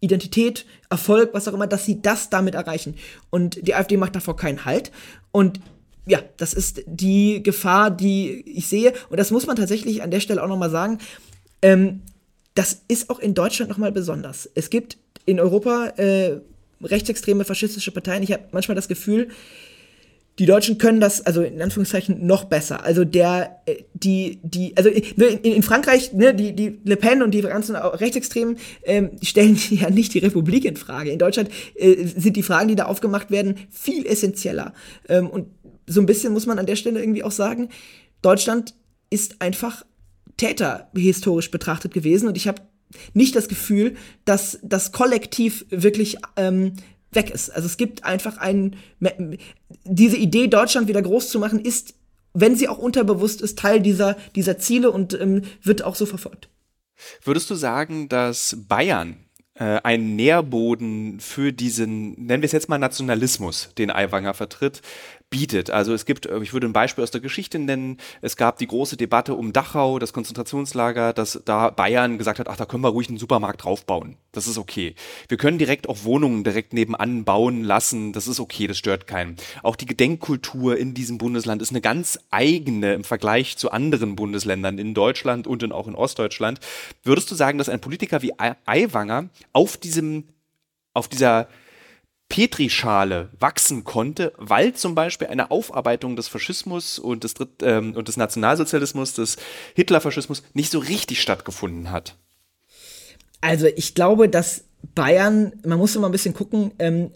Identität, 0.00 0.66
Erfolg, 0.90 1.30
was 1.32 1.48
auch 1.48 1.54
immer, 1.54 1.66
dass 1.66 1.84
sie 1.84 2.02
das 2.02 2.28
damit 2.28 2.54
erreichen. 2.54 2.96
Und 3.30 3.66
die 3.66 3.74
AfD 3.74 3.96
macht 3.96 4.14
davor 4.14 4.36
keinen 4.36 4.64
Halt. 4.64 4.92
Und 5.32 5.60
ja, 6.06 6.22
das 6.36 6.54
ist 6.54 6.82
die 6.86 7.42
Gefahr, 7.42 7.90
die 7.90 8.42
ich 8.46 8.68
sehe. 8.68 8.92
Und 9.10 9.18
das 9.18 9.30
muss 9.30 9.46
man 9.46 9.56
tatsächlich 9.56 10.02
an 10.02 10.10
der 10.10 10.20
Stelle 10.20 10.42
auch 10.42 10.48
nochmal 10.48 10.70
sagen. 10.70 10.98
Ähm, 11.62 12.02
das 12.54 12.82
ist 12.88 13.10
auch 13.10 13.18
in 13.18 13.34
Deutschland 13.34 13.68
nochmal 13.68 13.92
besonders. 13.92 14.48
Es 14.54 14.70
gibt 14.70 14.98
in 15.26 15.40
Europa 15.40 15.88
äh, 15.96 16.38
rechtsextreme 16.82 17.44
faschistische 17.44 17.90
Parteien. 17.90 18.22
Ich 18.22 18.32
habe 18.32 18.44
manchmal 18.52 18.76
das 18.76 18.88
Gefühl, 18.88 19.28
die 20.38 20.44
Deutschen 20.44 20.76
können 20.76 21.00
das, 21.00 21.24
also 21.24 21.42
in 21.42 21.62
Anführungszeichen, 21.62 22.26
noch 22.26 22.44
besser. 22.44 22.84
Also 22.84 23.04
der, 23.04 23.62
äh, 23.64 23.76
die, 23.94 24.38
die, 24.42 24.76
also 24.76 24.90
in, 24.90 25.40
in 25.40 25.62
Frankreich, 25.62 26.12
ne, 26.12 26.34
die, 26.34 26.54
die 26.54 26.78
Le 26.84 26.96
Pen 26.96 27.22
und 27.22 27.32
die 27.32 27.40
ganzen 27.40 27.74
Rechtsextremen 27.74 28.58
ähm, 28.84 29.12
stellen 29.22 29.58
ja 29.70 29.88
nicht 29.88 30.12
die 30.12 30.18
Republik 30.18 30.66
in 30.66 30.76
Frage. 30.76 31.10
In 31.10 31.18
Deutschland 31.18 31.48
äh, 31.74 32.04
sind 32.04 32.36
die 32.36 32.42
Fragen, 32.42 32.68
die 32.68 32.76
da 32.76 32.84
aufgemacht 32.84 33.30
werden, 33.30 33.56
viel 33.70 34.06
essentieller. 34.06 34.74
Ähm, 35.08 35.30
und 35.30 35.46
so 35.86 36.00
ein 36.00 36.06
bisschen 36.06 36.32
muss 36.32 36.46
man 36.46 36.58
an 36.58 36.66
der 36.66 36.76
Stelle 36.76 37.00
irgendwie 37.00 37.24
auch 37.24 37.32
sagen, 37.32 37.68
Deutschland 38.22 38.74
ist 39.10 39.40
einfach 39.40 39.84
Täter 40.36 40.90
historisch 40.94 41.50
betrachtet 41.50 41.94
gewesen 41.94 42.28
und 42.28 42.36
ich 42.36 42.48
habe 42.48 42.62
nicht 43.14 43.34
das 43.34 43.48
Gefühl, 43.48 43.96
dass 44.24 44.58
das 44.62 44.92
Kollektiv 44.92 45.64
wirklich 45.70 46.18
ähm, 46.36 46.74
weg 47.12 47.30
ist. 47.30 47.50
Also 47.50 47.66
es 47.66 47.76
gibt 47.76 48.04
einfach 48.04 48.38
einen, 48.38 48.76
diese 49.84 50.16
Idee, 50.16 50.48
Deutschland 50.48 50.88
wieder 50.88 51.02
groß 51.02 51.30
zu 51.30 51.38
machen, 51.38 51.60
ist, 51.60 51.94
wenn 52.34 52.54
sie 52.54 52.68
auch 52.68 52.78
unterbewusst 52.78 53.40
ist, 53.40 53.58
Teil 53.58 53.80
dieser, 53.80 54.16
dieser 54.34 54.58
Ziele 54.58 54.90
und 54.90 55.18
ähm, 55.18 55.42
wird 55.62 55.82
auch 55.82 55.94
so 55.94 56.06
verfolgt. 56.06 56.48
Würdest 57.22 57.50
du 57.50 57.54
sagen, 57.54 58.08
dass 58.08 58.56
Bayern 58.68 59.16
äh, 59.54 59.80
ein 59.82 60.16
Nährboden 60.16 61.18
für 61.20 61.52
diesen, 61.52 62.12
nennen 62.26 62.42
wir 62.42 62.46
es 62.46 62.52
jetzt 62.52 62.68
mal 62.68 62.78
Nationalismus, 62.78 63.70
den 63.78 63.90
Aiwanger 63.90 64.34
vertritt, 64.34 64.82
bietet. 65.28 65.70
Also 65.70 65.92
es 65.92 66.06
gibt, 66.06 66.26
äh, 66.26 66.38
ich 66.40 66.52
würde 66.52 66.66
ein 66.66 66.72
Beispiel 66.72 67.02
aus 67.02 67.10
der 67.10 67.20
Geschichte 67.20 67.58
nennen, 67.58 67.98
es 68.20 68.36
gab 68.36 68.58
die 68.58 68.66
große 68.66 68.96
Debatte 68.96 69.34
um 69.34 69.52
Dachau, 69.52 69.98
das 69.98 70.12
Konzentrationslager, 70.12 71.12
dass 71.12 71.42
da 71.44 71.70
Bayern 71.70 72.18
gesagt 72.18 72.38
hat, 72.38 72.48
ach, 72.48 72.56
da 72.56 72.64
können 72.64 72.84
wir 72.84 72.90
ruhig 72.90 73.08
einen 73.08 73.18
Supermarkt 73.18 73.64
draufbauen. 73.64 74.16
Das 74.32 74.46
ist 74.46 74.56
okay. 74.56 74.94
Wir 75.28 75.36
können 75.36 75.58
direkt 75.58 75.88
auch 75.88 76.04
Wohnungen 76.04 76.44
direkt 76.44 76.72
nebenan 76.72 77.24
bauen 77.24 77.64
lassen. 77.64 78.12
Das 78.12 78.28
ist 78.28 78.38
okay, 78.38 78.66
das 78.66 78.78
stört 78.78 79.06
keinen. 79.06 79.36
Auch 79.62 79.76
die 79.76 79.86
Gedenkkultur 79.86 80.76
in 80.76 80.94
diesem 80.94 81.18
Bundesland 81.18 81.60
ist 81.60 81.70
eine 81.70 81.80
ganz 81.80 82.18
eigene 82.30 82.94
im 82.94 83.04
Vergleich 83.04 83.56
zu 83.56 83.70
anderen 83.72 84.14
Bundesländern 84.14 84.78
in 84.78 84.94
Deutschland 84.94 85.46
und 85.46 85.62
in, 85.62 85.72
auch 85.72 85.88
in 85.88 85.94
Ostdeutschland. 85.96 86.60
Würdest 87.02 87.30
du 87.30 87.34
sagen, 87.34 87.58
dass 87.58 87.68
ein 87.68 87.80
Politiker 87.80 88.22
wie 88.22 88.32
Aiwanger 88.38 89.28
auf 89.52 89.76
diesem, 89.76 90.24
auf 90.94 91.08
dieser 91.08 91.48
Petrischale 92.28 93.30
wachsen 93.38 93.84
konnte, 93.84 94.32
weil 94.36 94.74
zum 94.74 94.94
Beispiel 94.94 95.28
eine 95.28 95.50
Aufarbeitung 95.50 96.16
des 96.16 96.28
Faschismus 96.28 96.98
und 96.98 97.24
des, 97.24 97.34
Dritt, 97.34 97.62
ähm, 97.62 97.94
und 97.94 98.08
des 98.08 98.16
Nationalsozialismus, 98.16 99.14
des 99.14 99.36
Hitlerfaschismus 99.74 100.42
nicht 100.52 100.72
so 100.72 100.78
richtig 100.78 101.20
stattgefunden 101.20 101.90
hat. 101.90 102.16
Also 103.40 103.66
ich 103.66 103.94
glaube, 103.94 104.28
dass 104.28 104.64
Bayern, 104.94 105.52
man 105.64 105.78
muss 105.78 105.94
immer 105.94 106.08
ein 106.08 106.12
bisschen 106.12 106.34
gucken, 106.34 106.72
ähm, 106.78 107.10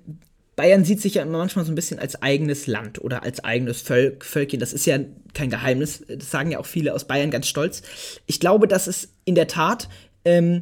Bayern 0.60 0.84
sieht 0.84 1.00
sich 1.00 1.14
ja 1.14 1.24
manchmal 1.24 1.64
so 1.64 1.72
ein 1.72 1.74
bisschen 1.74 1.98
als 1.98 2.20
eigenes 2.20 2.66
Land 2.66 3.02
oder 3.02 3.22
als 3.22 3.42
eigenes 3.42 3.80
Völk, 3.80 4.24
Völkchen. 4.24 4.60
Das 4.60 4.74
ist 4.74 4.84
ja 4.84 4.98
kein 5.32 5.48
Geheimnis. 5.48 6.04
Das 6.06 6.30
sagen 6.30 6.50
ja 6.50 6.58
auch 6.58 6.66
viele 6.66 6.94
aus 6.94 7.06
Bayern 7.06 7.30
ganz 7.30 7.48
stolz. 7.48 7.82
Ich 8.26 8.40
glaube, 8.40 8.68
dass 8.68 8.86
es 8.86 9.08
in 9.24 9.34
der 9.34 9.46
Tat 9.46 9.88
ähm, 10.24 10.60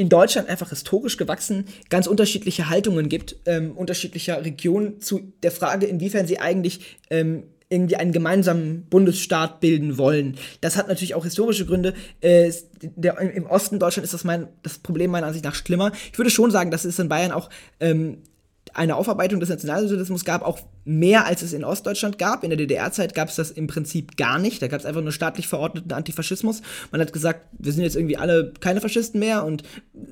in 0.00 0.08
Deutschland 0.08 0.48
einfach 0.48 0.70
historisch 0.70 1.18
gewachsen 1.18 1.66
ganz 1.90 2.06
unterschiedliche 2.06 2.70
Haltungen 2.70 3.10
gibt, 3.10 3.36
ähm, 3.44 3.72
unterschiedlicher 3.76 4.42
Regionen 4.42 5.00
zu 5.00 5.20
der 5.42 5.52
Frage, 5.52 5.84
inwiefern 5.84 6.26
sie 6.26 6.38
eigentlich 6.38 6.98
ähm, 7.10 7.42
irgendwie 7.68 7.96
einen 7.96 8.12
gemeinsamen 8.12 8.86
Bundesstaat 8.88 9.60
bilden 9.60 9.98
wollen. 9.98 10.36
Das 10.62 10.78
hat 10.78 10.88
natürlich 10.88 11.14
auch 11.14 11.24
historische 11.24 11.66
Gründe. 11.66 11.92
Äh, 12.22 12.50
der, 12.80 13.18
Im 13.18 13.44
Osten 13.44 13.78
Deutschland 13.78 14.04
ist 14.04 14.14
das, 14.14 14.24
mein, 14.24 14.48
das 14.62 14.78
Problem 14.78 15.10
meiner 15.10 15.26
Ansicht 15.26 15.44
nach 15.44 15.54
schlimmer. 15.54 15.92
Ich 16.10 16.18
würde 16.18 16.30
schon 16.30 16.50
sagen, 16.50 16.70
dass 16.70 16.86
es 16.86 16.98
in 16.98 17.10
Bayern 17.10 17.30
auch 17.30 17.50
ähm, 17.78 18.22
eine 18.72 18.96
Aufarbeitung 18.96 19.38
des 19.38 19.50
Nationalsozialismus 19.50 20.24
gab, 20.24 20.42
auch 20.42 20.60
mehr 20.84 21.26
als 21.26 21.42
es 21.42 21.52
in 21.52 21.64
Ostdeutschland 21.64 22.18
gab. 22.18 22.42
In 22.42 22.50
der 22.50 22.56
DDR-Zeit 22.56 23.14
gab 23.14 23.28
es 23.28 23.36
das 23.36 23.50
im 23.50 23.66
Prinzip 23.66 24.16
gar 24.16 24.38
nicht. 24.38 24.62
Da 24.62 24.68
gab 24.68 24.80
es 24.80 24.86
einfach 24.86 25.02
nur 25.02 25.12
staatlich 25.12 25.46
verordneten 25.46 25.92
Antifaschismus. 25.92 26.62
Man 26.90 27.00
hat 27.00 27.12
gesagt, 27.12 27.46
wir 27.58 27.72
sind 27.72 27.82
jetzt 27.82 27.96
irgendwie 27.96 28.16
alle 28.16 28.52
keine 28.60 28.80
Faschisten 28.80 29.20
mehr 29.20 29.44
und 29.44 29.62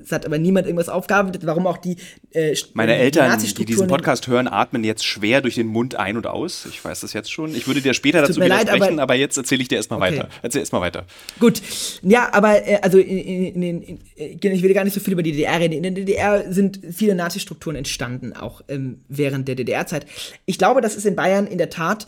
es 0.03 0.11
hat 0.11 0.25
aber 0.25 0.37
niemand 0.37 0.67
irgendwas 0.67 0.89
aufgearbeitet, 0.89 1.45
warum 1.45 1.65
auch 1.67 1.77
die 1.77 1.97
äh, 2.31 2.55
Meine 2.73 2.95
Eltern, 2.95 3.37
die, 3.39 3.53
die 3.53 3.65
diesen 3.65 3.87
Podcast 3.87 4.27
hören, 4.27 4.47
atmen 4.47 4.83
jetzt 4.83 5.05
schwer 5.05 5.41
durch 5.41 5.55
den 5.55 5.67
Mund 5.67 5.95
ein 5.95 6.17
und 6.17 6.27
aus. 6.27 6.67
Ich 6.69 6.83
weiß 6.83 6.99
das 7.01 7.13
jetzt 7.13 7.31
schon. 7.31 7.55
Ich 7.55 7.67
würde 7.67 7.81
dir 7.81 7.93
später 7.93 8.21
dazu 8.21 8.35
widersprechen, 8.35 8.67
leid, 8.67 8.89
aber, 8.91 9.01
aber, 9.01 9.15
jetzt 9.15 9.37
erzähle 9.37 9.63
ich 9.63 9.67
dir 9.67 9.75
erstmal 9.75 9.99
okay. 9.99 10.19
weiter. 10.19 10.29
Erzähl 10.43 10.59
erstmal 10.59 10.81
weiter. 10.81 11.05
Gut. 11.39 11.61
Ja, 12.03 12.31
aber 12.31 12.67
äh, 12.67 12.79
also 12.81 12.99
in, 12.99 13.61
in, 13.61 13.81
in, 13.81 13.99
ich 14.15 14.61
will 14.63 14.73
gar 14.73 14.83
nicht 14.83 14.93
so 14.93 14.99
viel 14.99 15.13
über 15.13 15.23
die 15.23 15.31
DDR 15.31 15.59
reden. 15.59 15.73
In 15.73 15.83
der 15.83 15.91
DDR 15.91 16.51
sind 16.51 16.79
viele 16.91 17.15
Nazi-Strukturen 17.15 17.75
entstanden, 17.75 18.33
auch 18.33 18.61
ähm, 18.67 19.01
während 19.07 19.47
der 19.47 19.55
DDR-Zeit. 19.55 20.05
Ich 20.45 20.58
glaube, 20.59 20.81
dass 20.81 20.95
es 20.95 21.05
in 21.05 21.15
Bayern 21.15 21.47
in 21.47 21.57
der 21.57 21.71
Tat 21.71 22.05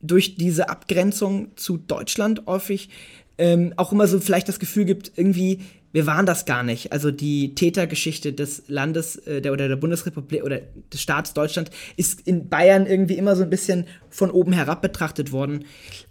durch 0.00 0.36
diese 0.36 0.68
Abgrenzung 0.68 1.56
zu 1.56 1.78
Deutschland 1.78 2.42
häufig 2.46 2.90
ähm, 3.38 3.74
auch 3.76 3.92
immer 3.92 4.06
so 4.06 4.20
vielleicht 4.20 4.48
das 4.48 4.58
Gefühl 4.58 4.84
gibt, 4.84 5.12
irgendwie, 5.16 5.60
wir 5.92 6.06
waren 6.06 6.26
das 6.26 6.46
gar 6.46 6.62
nicht. 6.62 6.92
Also 6.92 7.10
die 7.10 7.54
Tätergeschichte 7.54 8.32
des 8.32 8.64
Landes 8.68 9.16
äh, 9.16 9.42
der, 9.42 9.52
oder 9.52 9.68
der 9.68 9.76
Bundesrepublik 9.76 10.42
oder 10.42 10.60
des 10.92 11.02
Staats 11.02 11.34
Deutschland 11.34 11.70
ist 11.96 12.26
in 12.26 12.48
Bayern 12.48 12.86
irgendwie 12.86 13.16
immer 13.16 13.36
so 13.36 13.42
ein 13.42 13.50
bisschen 13.50 13.86
von 14.08 14.30
oben 14.30 14.52
herab 14.52 14.80
betrachtet 14.80 15.32
worden. 15.32 15.64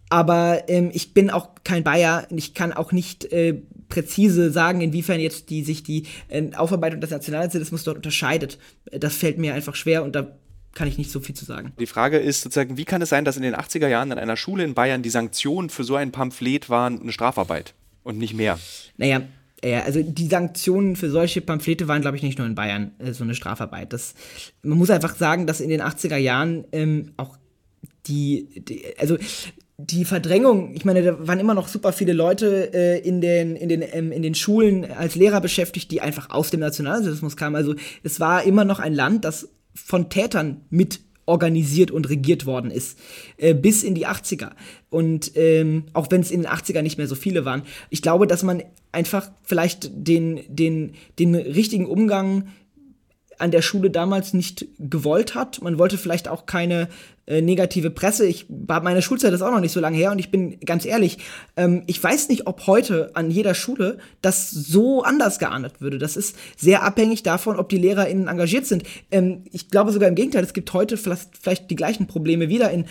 Aber 0.09 0.63
ähm, 0.67 0.91
ich 0.93 1.13
bin 1.13 1.31
auch 1.31 1.49
kein 1.63 1.83
Bayer 1.83 2.27
und 2.29 2.37
ich 2.37 2.53
kann 2.53 2.73
auch 2.73 2.91
nicht 2.91 3.31
äh, 3.31 3.55
präzise 3.89 4.51
sagen, 4.51 4.81
inwiefern 4.81 5.19
jetzt 5.19 5.49
die, 5.49 5.63
sich 5.63 5.81
die 5.81 6.05
äh, 6.27 6.53
Aufarbeitung 6.55 7.01
des 7.01 7.09
Nationalsozialismus 7.09 7.83
dort 7.83 7.97
unterscheidet. 7.97 8.59
Das 8.91 9.15
fällt 9.15 9.39
mir 9.39 9.55
einfach 9.55 9.75
schwer 9.75 10.03
und 10.03 10.15
da 10.15 10.37
kann 10.75 10.87
ich 10.87 10.99
nicht 10.99 11.09
so 11.09 11.19
viel 11.19 11.33
zu 11.33 11.45
sagen. 11.45 11.73
Die 11.79 11.87
Frage 11.87 12.17
ist 12.17 12.41
sozusagen, 12.41 12.77
wie 12.77 12.85
kann 12.85 13.01
es 13.01 13.09
sein, 13.09 13.25
dass 13.25 13.37
in 13.37 13.43
den 13.43 13.55
80er 13.55 13.87
Jahren 13.87 14.11
an 14.11 14.19
einer 14.19 14.37
Schule 14.37 14.63
in 14.63 14.75
Bayern 14.75 15.01
die 15.01 15.09
Sanktionen 15.09 15.69
für 15.69 15.83
so 15.83 15.95
ein 15.95 16.11
Pamphlet 16.11 16.69
waren 16.69 17.01
eine 17.01 17.11
Strafarbeit 17.11 17.73
und 18.03 18.17
nicht 18.17 18.35
mehr? 18.35 18.59
Naja, 18.97 19.21
ja, 19.63 19.81
also 19.81 20.03
die 20.03 20.27
Sanktionen 20.27 20.95
für 20.95 21.09
solche 21.09 21.41
Pamphlete 21.41 21.87
waren, 21.87 22.01
glaube 22.01 22.17
ich, 22.17 22.23
nicht 22.23 22.37
nur 22.37 22.45
in 22.45 22.53
Bayern 22.53 22.91
äh, 22.99 23.13
so 23.13 23.23
eine 23.23 23.33
Strafarbeit. 23.33 23.93
Das, 23.93 24.13
man 24.61 24.77
muss 24.77 24.91
einfach 24.91 25.15
sagen, 25.15 25.47
dass 25.47 25.59
in 25.59 25.69
den 25.69 25.81
80er 25.81 26.17
Jahren 26.17 26.65
ähm, 26.71 27.13
auch 27.17 27.37
die, 28.05 28.61
die, 28.67 28.83
also 28.99 29.17
die 29.77 30.05
Verdrängung, 30.05 30.75
ich 30.75 30.85
meine, 30.85 31.01
da 31.01 31.27
waren 31.27 31.39
immer 31.39 31.53
noch 31.53 31.67
super 31.67 31.93
viele 31.93 32.13
Leute 32.13 32.73
äh, 32.73 32.99
in, 32.99 33.21
den, 33.21 33.55
in, 33.55 33.69
den, 33.69 33.83
ähm, 33.91 34.11
in 34.11 34.21
den 34.21 34.35
Schulen 34.35 34.85
als 34.91 35.15
Lehrer 35.15 35.41
beschäftigt, 35.41 35.89
die 35.89 36.01
einfach 36.01 36.29
aus 36.29 36.51
dem 36.51 36.59
Nationalsozialismus 36.59 37.35
kamen. 37.35 37.55
Also 37.55 37.75
es 38.03 38.19
war 38.19 38.43
immer 38.43 38.65
noch 38.65 38.79
ein 38.79 38.93
Land, 38.93 39.25
das 39.25 39.49
von 39.75 40.09
Tätern 40.09 40.61
mit 40.69 41.01
organisiert 41.25 41.91
und 41.91 42.09
regiert 42.09 42.45
worden 42.45 42.71
ist, 42.71 42.99
äh, 43.37 43.53
bis 43.53 43.83
in 43.83 43.95
die 43.95 44.07
80er. 44.07 44.51
Und 44.89 45.31
ähm, 45.35 45.85
auch 45.93 46.11
wenn 46.11 46.21
es 46.21 46.31
in 46.31 46.41
den 46.41 46.51
80er 46.51 46.81
nicht 46.81 46.97
mehr 46.97 47.07
so 47.07 47.15
viele 47.15 47.45
waren, 47.45 47.63
ich 47.89 48.01
glaube, 48.01 48.27
dass 48.27 48.43
man 48.43 48.63
einfach 48.91 49.31
vielleicht 49.43 49.89
den, 49.93 50.41
den, 50.47 50.93
den 51.19 51.35
richtigen 51.35 51.87
Umgang 51.87 52.49
an 53.39 53.51
der 53.51 53.61
Schule 53.61 53.89
damals 53.89 54.33
nicht 54.33 54.65
gewollt 54.79 55.35
hat. 55.35 55.61
Man 55.61 55.77
wollte 55.77 55.97
vielleicht 55.97 56.27
auch 56.27 56.45
keine 56.45 56.87
äh, 57.27 57.41
negative 57.41 57.89
Presse. 57.89 58.27
Ich 58.27 58.45
meine 58.49 59.01
Schulzeit 59.01 59.33
ist 59.33 59.41
auch 59.41 59.51
noch 59.51 59.59
nicht 59.59 59.71
so 59.71 59.79
lange 59.79 59.97
her 59.97 60.11
und 60.11 60.19
ich 60.19 60.29
bin 60.29 60.59
ganz 60.59 60.85
ehrlich, 60.85 61.17
ähm, 61.57 61.83
ich 61.87 62.01
weiß 62.01 62.29
nicht, 62.29 62.45
ob 62.45 62.67
heute 62.67 63.15
an 63.15 63.31
jeder 63.31 63.55
Schule 63.55 63.97
das 64.21 64.51
so 64.51 65.01
anders 65.01 65.39
geahndet 65.39 65.81
würde. 65.81 65.97
Das 65.97 66.17
ist 66.17 66.35
sehr 66.55 66.83
abhängig 66.83 67.23
davon, 67.23 67.57
ob 67.57 67.69
die 67.69 67.79
LehrerInnen 67.79 68.27
engagiert 68.27 68.67
sind. 68.67 68.83
Ähm, 69.09 69.43
ich 69.51 69.69
glaube 69.69 69.91
sogar 69.91 70.07
im 70.07 70.15
Gegenteil, 70.15 70.43
es 70.43 70.53
gibt 70.53 70.71
heute 70.73 70.97
vielleicht, 70.97 71.37
vielleicht 71.41 71.71
die 71.71 71.75
gleichen 71.75 72.05
Probleme 72.05 72.47
wieder 72.47 72.69
in 72.69 72.85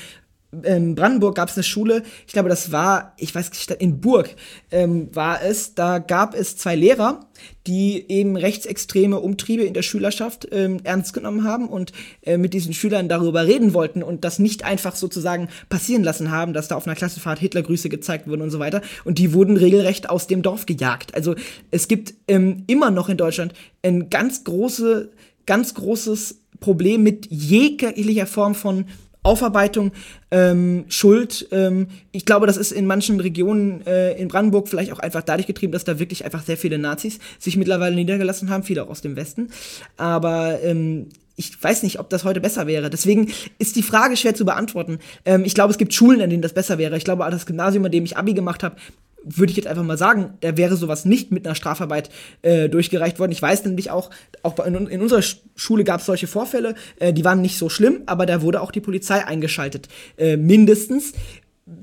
in 0.62 0.95
Brandenburg 0.95 1.35
gab 1.35 1.49
es 1.49 1.57
eine 1.57 1.64
Schule, 1.64 2.03
ich 2.27 2.33
glaube, 2.33 2.49
das 2.49 2.73
war, 2.73 3.12
ich 3.17 3.35
weiß 3.35 3.51
nicht, 3.51 3.71
in 3.71 4.01
Burg 4.01 4.35
ähm, 4.71 5.09
war 5.14 5.43
es, 5.43 5.75
da 5.75 5.99
gab 5.99 6.35
es 6.35 6.57
zwei 6.57 6.77
Lehrer, 6.77 7.21
die 7.67 8.05
eben 8.09 8.37
rechtsextreme 8.37 9.19
Umtriebe 9.19 9.64
in 9.64 9.75
der 9.75 9.83
Schülerschaft 9.83 10.49
ähm, 10.53 10.81
ernst 10.85 11.14
genommen 11.14 11.45
haben 11.45 11.69
und 11.69 11.93
äh, 12.23 12.37
mit 12.37 12.55
diesen 12.55 12.75
Schülern 12.75 13.09
darüber 13.09 13.47
reden 13.47 13.75
wollten 13.75 14.03
und 14.03 14.25
das 14.25 14.38
nicht 14.38 14.64
einfach 14.64 14.97
sozusagen 14.97 15.49
passieren 15.69 16.05
lassen 16.05 16.31
haben, 16.31 16.53
dass 16.53 16.69
da 16.69 16.77
auf 16.77 16.87
einer 16.87 16.97
Klassenfahrt 16.97 17.38
Hitlergrüße 17.38 17.88
gezeigt 17.88 18.29
wurden 18.29 18.43
und 18.43 18.51
so 18.51 18.59
weiter. 18.59 18.83
Und 19.05 19.19
die 19.19 19.33
wurden 19.33 19.57
regelrecht 19.57 20.11
aus 20.11 20.27
dem 20.27 20.43
Dorf 20.43 20.67
gejagt. 20.67 21.14
Also 21.14 21.35
es 21.71 21.88
gibt 21.88 22.14
ähm, 22.29 22.64
immer 22.67 22.90
noch 22.90 23.09
in 23.09 23.17
Deutschland 23.17 23.55
ein 23.83 24.11
ganz 24.11 24.45
große, 24.45 25.11
ganz 25.47 25.75
großes 25.75 26.40
Problem 26.61 27.03
mit 27.03 27.27
jeglicher 27.31 28.27
Form 28.27 28.55
von 28.55 28.87
Aufarbeitung, 29.25 29.91
ähm, 30.31 30.85
Schuld. 30.89 31.49
Ähm, 31.51 31.89
ich 32.13 32.25
glaube, 32.25 32.47
das 32.47 32.57
ist 32.57 32.71
in 32.71 32.87
manchen 32.87 33.19
Regionen 33.19 33.85
äh, 33.87 34.13
in 34.13 34.29
Brandenburg 34.29 34.69
vielleicht 34.69 34.93
auch 34.93 35.01
einfach 35.01 35.23
dadurch 35.23 35.47
getrieben, 35.47 35.73
dass 35.73 35.85
da 35.85 35.99
wirklich 35.99 36.25
einfach 36.25 36.45
sehr 36.45 36.57
viele 36.57 36.79
Nazis 36.79 37.19
sich 37.41 37.57
mittlerweile 37.57 37.97
niedergelassen 37.97 38.51
haben, 38.51 38.63
viele 38.63 38.85
auch 38.85 38.91
aus 38.91 39.01
dem 39.01 39.17
Westen. 39.17 39.49
Aber 39.97 40.63
ähm, 40.63 41.09
ich 41.37 41.61
weiß 41.61 41.83
nicht, 41.83 41.99
ob 41.99 42.11
das 42.11 42.25
heute 42.25 42.41
besser 42.41 42.67
wäre. 42.67 42.91
Deswegen 42.91 43.33
ist 43.59 43.77
die 43.77 43.83
Frage 43.83 44.17
schwer 44.17 44.35
zu 44.35 44.45
beantworten. 44.45 44.99
Ähm, 45.25 45.45
ich 45.45 45.55
glaube, 45.55 45.73
es 45.73 45.79
gibt 45.79 45.95
Schulen, 45.95 46.21
in 46.21 46.31
denen 46.31 46.43
das 46.43 46.53
besser 46.53 46.79
wäre. 46.79 46.97
Ich 46.97 47.05
glaube, 47.05 47.27
das 47.31 47.47
Gymnasium, 47.47 47.85
an 47.85 47.93
dem 47.93 48.05
ich 48.05 48.17
Abi 48.17 48.35
gemacht 48.35 48.63
habe, 48.63 48.77
würde 49.25 49.51
ich 49.51 49.57
jetzt 49.57 49.67
einfach 49.67 49.83
mal 49.83 49.99
sagen, 49.99 50.35
da 50.41 50.57
wäre 50.57 50.77
sowas 50.77 51.05
nicht 51.05 51.31
mit 51.33 51.47
einer 51.47 51.55
Strafarbeit 51.55 52.11
äh, 52.43 52.69
durchgereicht 52.69 53.19
worden. 53.19 53.33
Ich 53.33 53.43
weiß 53.43 53.65
nämlich 53.65 53.91
auch, 53.91 54.11
auch 54.43 54.59
in, 54.65 54.75
in 54.87 55.01
unserer 55.01 55.23
Schule 55.57 55.85
gab 55.85 56.01
es 56.01 56.07
solche 56.07 56.27
Vorfälle, 56.27 56.75
äh, 57.01 57.13
die 57.13 57.25
waren 57.25 57.41
nicht 57.41 57.59
so 57.59 57.69
schlimm, 57.69 58.03
aber 58.07 58.27
da 58.27 58.43
wurde 58.43 58.61
auch 58.61 58.71
die 58.71 58.81
Polizei 58.81 59.25
eingeschaltet, 59.25 59.89
äh, 60.19 60.37
mindestens. 60.37 61.13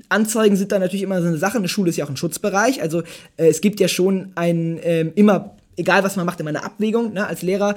Anzeigen 0.08 0.56
sind 0.56 0.70
da 0.70 0.78
natürlich 0.78 1.02
immer 1.02 1.20
so 1.20 1.28
eine 1.28 1.38
Sache. 1.38 1.58
Eine 1.58 1.68
Schule 1.68 1.90
ist 1.90 1.96
ja 1.96 2.04
auch 2.04 2.10
ein 2.10 2.16
Schutzbereich. 2.16 2.80
Also 2.80 3.00
äh, 3.36 3.48
es 3.48 3.60
gibt 3.60 3.80
ja 3.80 3.88
schon 3.88 4.32
ein 4.36 4.78
ähm, 4.82 5.12
immer, 5.16 5.56
egal 5.76 6.04
was 6.04 6.14
man 6.14 6.24
macht, 6.24 6.38
immer 6.38 6.50
eine 6.50 6.62
Abwägung. 6.62 7.12
Ne? 7.12 7.26
Als 7.26 7.42
Lehrer 7.42 7.74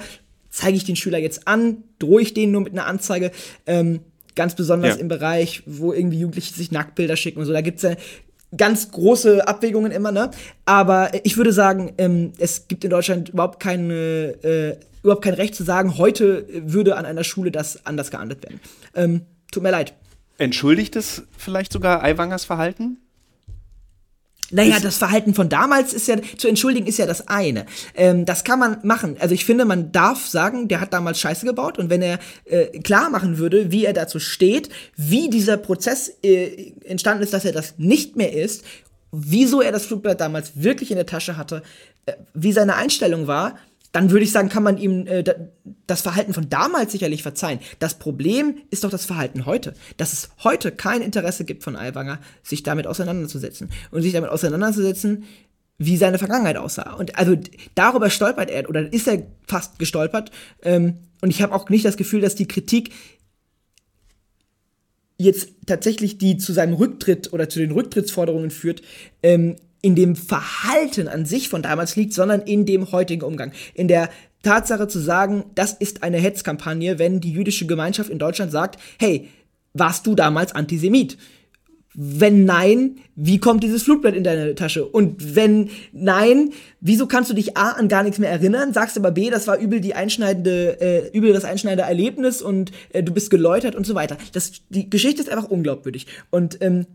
zeige 0.50 0.76
ich 0.76 0.84
den 0.84 0.96
Schüler 0.96 1.18
jetzt 1.18 1.48
an, 1.48 1.78
drohe 1.98 2.22
ich 2.22 2.32
denen 2.32 2.52
nur 2.52 2.62
mit 2.62 2.72
einer 2.72 2.86
Anzeige. 2.86 3.32
Ähm, 3.66 4.00
ganz 4.36 4.54
besonders 4.54 4.96
ja. 4.96 5.00
im 5.00 5.08
Bereich, 5.08 5.62
wo 5.66 5.92
irgendwie 5.92 6.20
Jugendliche 6.20 6.54
sich 6.54 6.70
Nacktbilder 6.70 7.16
schicken 7.16 7.40
und 7.40 7.46
so. 7.46 7.52
Da 7.52 7.62
gibt 7.62 7.78
es 7.78 7.82
ja 7.82 7.96
ganz 8.56 8.90
große 8.90 9.46
Abwägungen 9.46 9.92
immer, 9.92 10.12
ne? 10.12 10.30
Aber 10.64 11.10
ich 11.24 11.36
würde 11.36 11.52
sagen, 11.52 11.92
ähm, 11.98 12.32
es 12.38 12.68
gibt 12.68 12.84
in 12.84 12.90
Deutschland 12.90 13.30
überhaupt 13.30 13.60
keine, 13.60 13.94
äh, 14.42 14.76
überhaupt 15.02 15.22
kein 15.24 15.34
Recht 15.34 15.54
zu 15.54 15.64
sagen, 15.64 15.98
heute 15.98 16.46
würde 16.50 16.96
an 16.96 17.06
einer 17.06 17.24
Schule 17.24 17.50
das 17.50 17.86
anders 17.86 18.10
geahndet 18.10 18.42
werden. 18.42 18.60
Ähm, 18.94 19.22
tut 19.52 19.62
mir 19.62 19.70
leid. 19.70 19.94
Entschuldigt 20.38 20.96
es 20.96 21.22
vielleicht 21.38 21.72
sogar 21.72 22.02
Aiwangers 22.02 22.44
Verhalten? 22.44 22.98
Naja, 24.50 24.78
das 24.80 24.98
Verhalten 24.98 25.34
von 25.34 25.48
damals 25.48 25.92
ist 25.92 26.06
ja, 26.06 26.16
zu 26.36 26.46
entschuldigen 26.46 26.86
ist 26.86 26.98
ja 26.98 27.06
das 27.06 27.26
eine. 27.26 27.66
Ähm, 27.94 28.24
das 28.24 28.44
kann 28.44 28.58
man 28.58 28.78
machen. 28.84 29.16
Also 29.18 29.34
ich 29.34 29.44
finde, 29.44 29.64
man 29.64 29.90
darf 29.90 30.26
sagen, 30.26 30.68
der 30.68 30.80
hat 30.80 30.92
damals 30.92 31.18
Scheiße 31.18 31.44
gebaut 31.46 31.78
und 31.78 31.90
wenn 31.90 32.02
er 32.02 32.20
äh, 32.44 32.66
klar 32.80 33.10
machen 33.10 33.38
würde, 33.38 33.72
wie 33.72 33.84
er 33.84 33.92
dazu 33.92 34.20
steht, 34.20 34.68
wie 34.96 35.28
dieser 35.28 35.56
Prozess 35.56 36.12
äh, 36.22 36.72
entstanden 36.84 37.24
ist, 37.24 37.32
dass 37.32 37.44
er 37.44 37.52
das 37.52 37.74
nicht 37.78 38.14
mehr 38.16 38.32
ist, 38.32 38.64
wieso 39.10 39.60
er 39.60 39.72
das 39.72 39.86
Flugblatt 39.86 40.20
damals 40.20 40.52
wirklich 40.54 40.90
in 40.90 40.96
der 40.96 41.06
Tasche 41.06 41.36
hatte, 41.36 41.62
äh, 42.06 42.12
wie 42.34 42.52
seine 42.52 42.76
Einstellung 42.76 43.26
war, 43.26 43.56
dann 43.92 44.10
würde 44.10 44.24
ich 44.24 44.32
sagen, 44.32 44.48
kann 44.48 44.62
man 44.62 44.78
ihm 44.78 45.06
äh, 45.06 45.24
das 45.86 46.02
Verhalten 46.02 46.34
von 46.34 46.48
damals 46.48 46.92
sicherlich 46.92 47.22
verzeihen. 47.22 47.60
Das 47.78 47.98
Problem 47.98 48.56
ist 48.70 48.84
doch 48.84 48.90
das 48.90 49.04
Verhalten 49.04 49.46
heute. 49.46 49.74
Dass 49.96 50.12
es 50.12 50.30
heute 50.44 50.72
kein 50.72 51.02
Interesse 51.02 51.44
gibt 51.44 51.62
von 51.62 51.76
Aiwanger, 51.76 52.18
sich 52.42 52.62
damit 52.62 52.86
auseinanderzusetzen. 52.86 53.70
Und 53.90 54.02
sich 54.02 54.12
damit 54.12 54.30
auseinanderzusetzen, 54.30 55.24
wie 55.78 55.96
seine 55.96 56.18
Vergangenheit 56.18 56.56
aussah. 56.56 56.94
Und 56.94 57.18
also 57.18 57.36
darüber 57.74 58.10
stolpert 58.10 58.50
er 58.50 58.68
oder 58.68 58.92
ist 58.92 59.08
er 59.08 59.22
fast 59.46 59.78
gestolpert. 59.78 60.30
Ähm, 60.62 60.98
und 61.20 61.30
ich 61.30 61.42
habe 61.42 61.54
auch 61.54 61.68
nicht 61.68 61.84
das 61.84 61.96
Gefühl, 61.96 62.20
dass 62.20 62.34
die 62.34 62.48
Kritik 62.48 62.90
jetzt 65.18 65.50
tatsächlich 65.66 66.18
die 66.18 66.36
zu 66.36 66.52
seinem 66.52 66.74
Rücktritt 66.74 67.32
oder 67.32 67.48
zu 67.48 67.58
den 67.58 67.70
Rücktrittsforderungen 67.70 68.50
führt, 68.50 68.82
ähm, 69.22 69.56
in 69.86 69.94
dem 69.94 70.16
Verhalten 70.16 71.06
an 71.06 71.26
sich 71.26 71.48
von 71.48 71.62
damals 71.62 71.94
liegt, 71.94 72.12
sondern 72.12 72.40
in 72.40 72.66
dem 72.66 72.90
heutigen 72.90 73.22
Umgang. 73.22 73.52
In 73.72 73.86
der 73.86 74.10
Tatsache 74.42 74.88
zu 74.88 74.98
sagen, 74.98 75.44
das 75.54 75.74
ist 75.74 76.02
eine 76.02 76.16
Hetzkampagne, 76.18 76.98
wenn 76.98 77.20
die 77.20 77.30
jüdische 77.30 77.66
Gemeinschaft 77.66 78.10
in 78.10 78.18
Deutschland 78.18 78.50
sagt, 78.50 78.80
hey, 78.98 79.28
warst 79.74 80.04
du 80.08 80.16
damals 80.16 80.56
Antisemit? 80.56 81.18
Wenn 81.94 82.44
nein, 82.44 82.96
wie 83.14 83.38
kommt 83.38 83.62
dieses 83.62 83.84
Flugblatt 83.84 84.16
in 84.16 84.24
deine 84.24 84.56
Tasche? 84.56 84.84
Und 84.84 85.36
wenn 85.36 85.70
nein, 85.92 86.50
wieso 86.80 87.06
kannst 87.06 87.30
du 87.30 87.34
dich 87.34 87.56
A 87.56 87.70
an 87.70 87.86
gar 87.86 88.02
nichts 88.02 88.18
mehr 88.18 88.28
erinnern, 88.28 88.72
sagst 88.72 88.98
aber 88.98 89.12
B, 89.12 89.30
das 89.30 89.46
war 89.46 89.56
übel 89.56 89.80
die 89.80 89.94
einschneidende, 89.94 90.80
äh, 90.80 91.16
übel 91.16 91.32
das 91.32 91.44
einschneidende 91.44 91.88
Erlebnis 91.88 92.42
und 92.42 92.72
äh, 92.92 93.04
du 93.04 93.14
bist 93.14 93.30
geläutert 93.30 93.76
und 93.76 93.86
so 93.86 93.94
weiter. 93.94 94.18
Das, 94.32 94.50
die 94.68 94.90
Geschichte 94.90 95.22
ist 95.22 95.30
einfach 95.30 95.48
unglaubwürdig. 95.48 96.08
Und 96.30 96.60
ähm, 96.60 96.86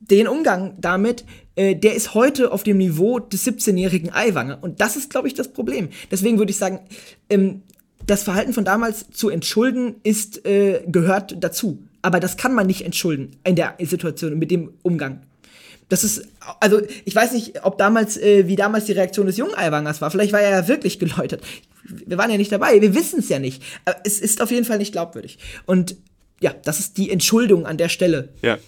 den 0.00 0.26
Umgang 0.26 0.74
damit, 0.78 1.24
äh, 1.54 1.76
der 1.76 1.94
ist 1.94 2.14
heute 2.14 2.52
auf 2.52 2.62
dem 2.62 2.78
Niveau 2.78 3.18
des 3.18 3.46
17-jährigen 3.46 4.12
Aiwanger. 4.12 4.58
Und 4.62 4.80
das 4.80 4.96
ist, 4.96 5.10
glaube 5.10 5.28
ich, 5.28 5.34
das 5.34 5.52
Problem. 5.52 5.90
Deswegen 6.10 6.38
würde 6.38 6.50
ich 6.50 6.56
sagen, 6.56 6.80
ähm, 7.28 7.62
das 8.06 8.22
Verhalten 8.22 8.52
von 8.52 8.64
damals 8.64 9.10
zu 9.10 9.28
entschulden, 9.28 9.96
ist, 10.02 10.44
äh, 10.46 10.82
gehört 10.86 11.36
dazu. 11.44 11.78
Aber 12.02 12.18
das 12.18 12.38
kann 12.38 12.54
man 12.54 12.66
nicht 12.66 12.84
entschulden 12.84 13.36
in 13.44 13.56
der 13.56 13.74
Situation, 13.80 14.38
mit 14.38 14.50
dem 14.50 14.72
Umgang. 14.82 15.20
Das 15.90 16.02
ist, 16.02 16.22
also 16.60 16.80
ich 17.04 17.14
weiß 17.14 17.32
nicht, 17.32 17.64
ob 17.64 17.76
damals, 17.76 18.16
äh, 18.16 18.46
wie 18.46 18.56
damals 18.56 18.86
die 18.86 18.92
Reaktion 18.92 19.26
des 19.26 19.36
jungen 19.36 19.54
Aiwangers 19.54 20.00
war. 20.00 20.10
Vielleicht 20.10 20.32
war 20.32 20.40
er 20.40 20.50
ja 20.50 20.68
wirklich 20.68 20.98
geläutert. 20.98 21.42
Wir 21.84 22.16
waren 22.16 22.30
ja 22.30 22.38
nicht 22.38 22.52
dabei, 22.52 22.80
wir 22.80 22.94
wissen 22.94 23.18
es 23.18 23.28
ja 23.28 23.38
nicht. 23.38 23.62
Aber 23.84 23.96
es 24.04 24.20
ist 24.20 24.40
auf 24.40 24.50
jeden 24.50 24.64
Fall 24.64 24.78
nicht 24.78 24.92
glaubwürdig. 24.92 25.38
Und 25.66 25.96
ja, 26.40 26.54
das 26.64 26.78
ist 26.78 26.96
die 26.96 27.10
Entschuldung 27.10 27.66
an 27.66 27.76
der 27.76 27.88
Stelle. 27.88 28.30
Ja. 28.40 28.58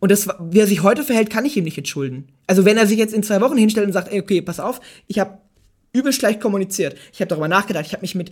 Und 0.00 0.10
das, 0.10 0.28
wie 0.40 0.58
er 0.58 0.66
sich 0.66 0.82
heute 0.82 1.04
verhält, 1.04 1.30
kann 1.30 1.44
ich 1.44 1.56
ihm 1.56 1.64
nicht 1.64 1.78
entschulden. 1.78 2.28
Also 2.46 2.64
wenn 2.64 2.76
er 2.76 2.86
sich 2.86 2.98
jetzt 2.98 3.14
in 3.14 3.22
zwei 3.22 3.40
Wochen 3.40 3.56
hinstellt 3.56 3.86
und 3.86 3.92
sagt, 3.92 4.12
ey, 4.12 4.20
okay, 4.20 4.42
pass 4.42 4.58
auf, 4.58 4.80
ich 5.06 5.18
habe 5.18 5.38
übel 5.92 6.12
schlecht 6.12 6.40
kommuniziert. 6.40 6.96
Ich 7.12 7.20
habe 7.20 7.28
darüber 7.28 7.48
nachgedacht, 7.48 7.86
ich 7.86 7.92
habe 7.92 8.02
mich 8.02 8.14
mit 8.14 8.30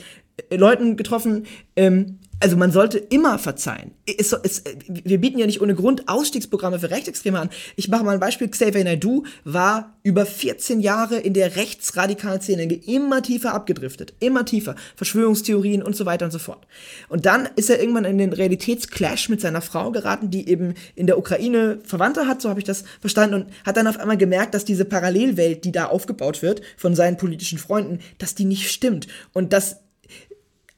äh, 0.51 0.57
Leuten 0.57 0.97
getroffen, 0.97 1.47
ähm, 1.77 2.19
also 2.41 2.57
man 2.57 2.71
sollte 2.71 2.99
immer 2.99 3.39
verzeihen. 3.39 3.93
Es, 4.07 4.33
es, 4.33 4.63
wir 4.89 5.19
bieten 5.19 5.39
ja 5.39 5.47
nicht 5.47 5.61
ohne 5.61 5.75
Grund 5.75 6.09
Ausstiegsprogramme 6.09 6.79
für 6.79 6.91
Rechtsextreme 6.91 7.41
an. 7.41 7.51
Ich 7.77 7.89
mache 7.89 8.05
mal 8.05 8.13
ein 8.13 8.21
Beispiel. 8.21 8.49
Xavier 8.49 8.85
Naidoo 8.85 9.25
war 9.45 9.97
über 10.05 10.25
14 10.25 10.81
Jahre 10.81 11.19
in 11.19 11.35
der 11.35 11.57
rechtsradikalen 11.57 12.41
Szene 12.41 12.63
immer 12.73 13.23
tiefer 13.23 13.55
abgedriftet. 13.55 14.15
Immer 14.21 14.45
tiefer. 14.45 14.77
Verschwörungstheorien 14.97 15.83
und 15.83 15.97
so 15.97 16.07
weiter 16.07 16.27
und 16.27 16.31
so 16.31 16.39
fort. 16.39 16.67
Und 17.09 17.27
dann 17.27 17.49
ist 17.57 17.71
er 17.71 17.81
irgendwann 17.81 18.05
in 18.05 18.19
den 18.19 18.33
Realitätsclash 18.33 19.29
mit 19.29 19.41
seiner 19.41 19.61
Frau 19.61 19.91
geraten, 19.91 20.31
die 20.31 20.49
eben 20.49 20.75
in 20.95 21.07
der 21.07 21.19
Ukraine 21.19 21.81
Verwandte 21.85 22.27
hat, 22.27 22.41
so 22.41 22.49
habe 22.49 22.61
ich 22.61 22.65
das 22.65 22.85
verstanden, 23.01 23.35
und 23.35 23.47
hat 23.67 23.77
dann 23.77 23.87
auf 23.89 23.99
einmal 23.99 24.17
gemerkt, 24.17 24.55
dass 24.55 24.65
diese 24.65 24.85
Parallelwelt, 24.85 25.65
die 25.65 25.73
da 25.73 25.87
aufgebaut 25.87 26.43
wird 26.43 26.63
von 26.77 26.95
seinen 26.95 27.17
politischen 27.17 27.59
Freunden, 27.59 27.99
dass 28.19 28.35
die 28.35 28.45
nicht 28.45 28.71
stimmt. 28.71 29.09
Und 29.33 29.53
dass 29.53 29.79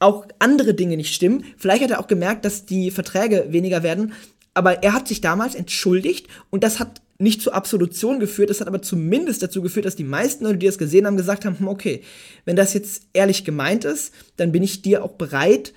auch 0.01 0.25
andere 0.39 0.73
Dinge 0.73 0.97
nicht 0.97 1.13
stimmen. 1.13 1.45
Vielleicht 1.57 1.83
hat 1.83 1.91
er 1.91 1.99
auch 1.99 2.07
gemerkt, 2.07 2.45
dass 2.45 2.65
die 2.65 2.91
Verträge 2.91 3.47
weniger 3.49 3.83
werden. 3.83 4.13
Aber 4.53 4.83
er 4.83 4.93
hat 4.93 5.07
sich 5.07 5.21
damals 5.21 5.55
entschuldigt 5.55 6.27
und 6.49 6.63
das 6.63 6.79
hat 6.79 7.01
nicht 7.21 7.41
zur 7.41 7.53
Absolution 7.53 8.19
geführt, 8.19 8.49
das 8.49 8.59
hat 8.59 8.67
aber 8.67 8.81
zumindest 8.81 9.43
dazu 9.43 9.61
geführt, 9.61 9.85
dass 9.85 9.95
die 9.95 10.03
meisten 10.03 10.43
Leute, 10.43 10.57
die 10.57 10.65
das 10.65 10.79
gesehen 10.79 11.05
haben, 11.05 11.17
gesagt 11.17 11.45
haben, 11.45 11.59
hm, 11.59 11.67
okay, 11.67 12.01
wenn 12.45 12.55
das 12.55 12.73
jetzt 12.73 13.03
ehrlich 13.13 13.45
gemeint 13.45 13.85
ist, 13.85 14.11
dann 14.37 14.51
bin 14.51 14.63
ich 14.63 14.81
dir 14.81 15.03
auch 15.03 15.13
bereit, 15.13 15.73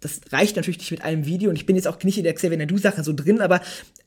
das 0.00 0.20
reicht 0.30 0.56
natürlich 0.56 0.78
nicht 0.78 0.92
mit 0.92 1.02
einem 1.02 1.26
Video 1.26 1.50
und 1.50 1.56
ich 1.56 1.66
bin 1.66 1.76
jetzt 1.76 1.88
auch 1.88 2.02
nicht 2.04 2.18
in 2.18 2.24
der 2.24 2.34
Xavier 2.34 2.56
Nadu-Sache 2.56 3.02
so 3.02 3.12
drin, 3.12 3.40
aber 3.40 3.60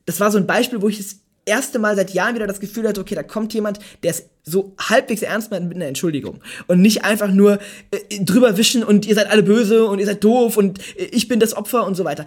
das 0.05 0.19
war 0.19 0.31
so 0.31 0.37
ein 0.37 0.47
Beispiel, 0.47 0.81
wo 0.81 0.87
ich 0.87 0.99
es 0.99 1.19
erste 1.45 1.79
Mal 1.79 1.95
seit 1.95 2.11
Jahren 2.11 2.35
wieder 2.35 2.47
das 2.47 2.59
Gefühl 2.59 2.87
hatte, 2.87 3.01
okay, 3.01 3.15
da 3.15 3.23
kommt 3.23 3.53
jemand, 3.53 3.79
der 4.03 4.11
es 4.11 4.25
so 4.43 4.73
halbwegs 4.79 5.21
ernst 5.21 5.51
meint 5.51 5.67
mit 5.67 5.75
einer 5.75 5.87
Entschuldigung. 5.87 6.41
Und 6.67 6.81
nicht 6.81 7.03
einfach 7.03 7.31
nur 7.31 7.59
äh, 7.91 8.23
drüber 8.23 8.57
wischen 8.57 8.83
und 8.83 9.05
ihr 9.05 9.15
seid 9.15 9.29
alle 9.29 9.43
böse 9.43 9.85
und 9.85 9.99
ihr 9.99 10.05
seid 10.05 10.23
doof 10.23 10.57
und 10.57 10.79
äh, 10.97 11.05
ich 11.05 11.27
bin 11.27 11.39
das 11.39 11.55
Opfer 11.55 11.85
und 11.85 11.95
so 11.95 12.03
weiter. 12.05 12.25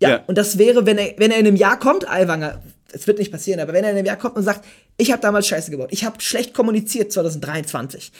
Ja, 0.00 0.08
ja, 0.08 0.24
und 0.26 0.38
das 0.38 0.58
wäre, 0.58 0.86
wenn 0.86 0.96
er, 0.98 1.14
wenn 1.18 1.30
er 1.30 1.38
in 1.38 1.46
einem 1.46 1.56
Jahr 1.56 1.78
kommt, 1.78 2.08
Aiwanger, 2.08 2.62
es 2.92 3.06
wird 3.06 3.18
nicht 3.18 3.30
passieren, 3.30 3.60
aber 3.60 3.72
wenn 3.72 3.84
er 3.84 3.90
in 3.90 3.98
einem 3.98 4.06
Jahr 4.06 4.16
kommt 4.16 4.36
und 4.36 4.42
sagt, 4.42 4.64
ich 4.96 5.12
habe 5.12 5.22
damals 5.22 5.46
Scheiße 5.46 5.70
gebaut, 5.70 5.90
ich 5.92 6.04
habe 6.04 6.20
schlecht 6.20 6.54
kommuniziert 6.54 7.12
2023. 7.12 8.12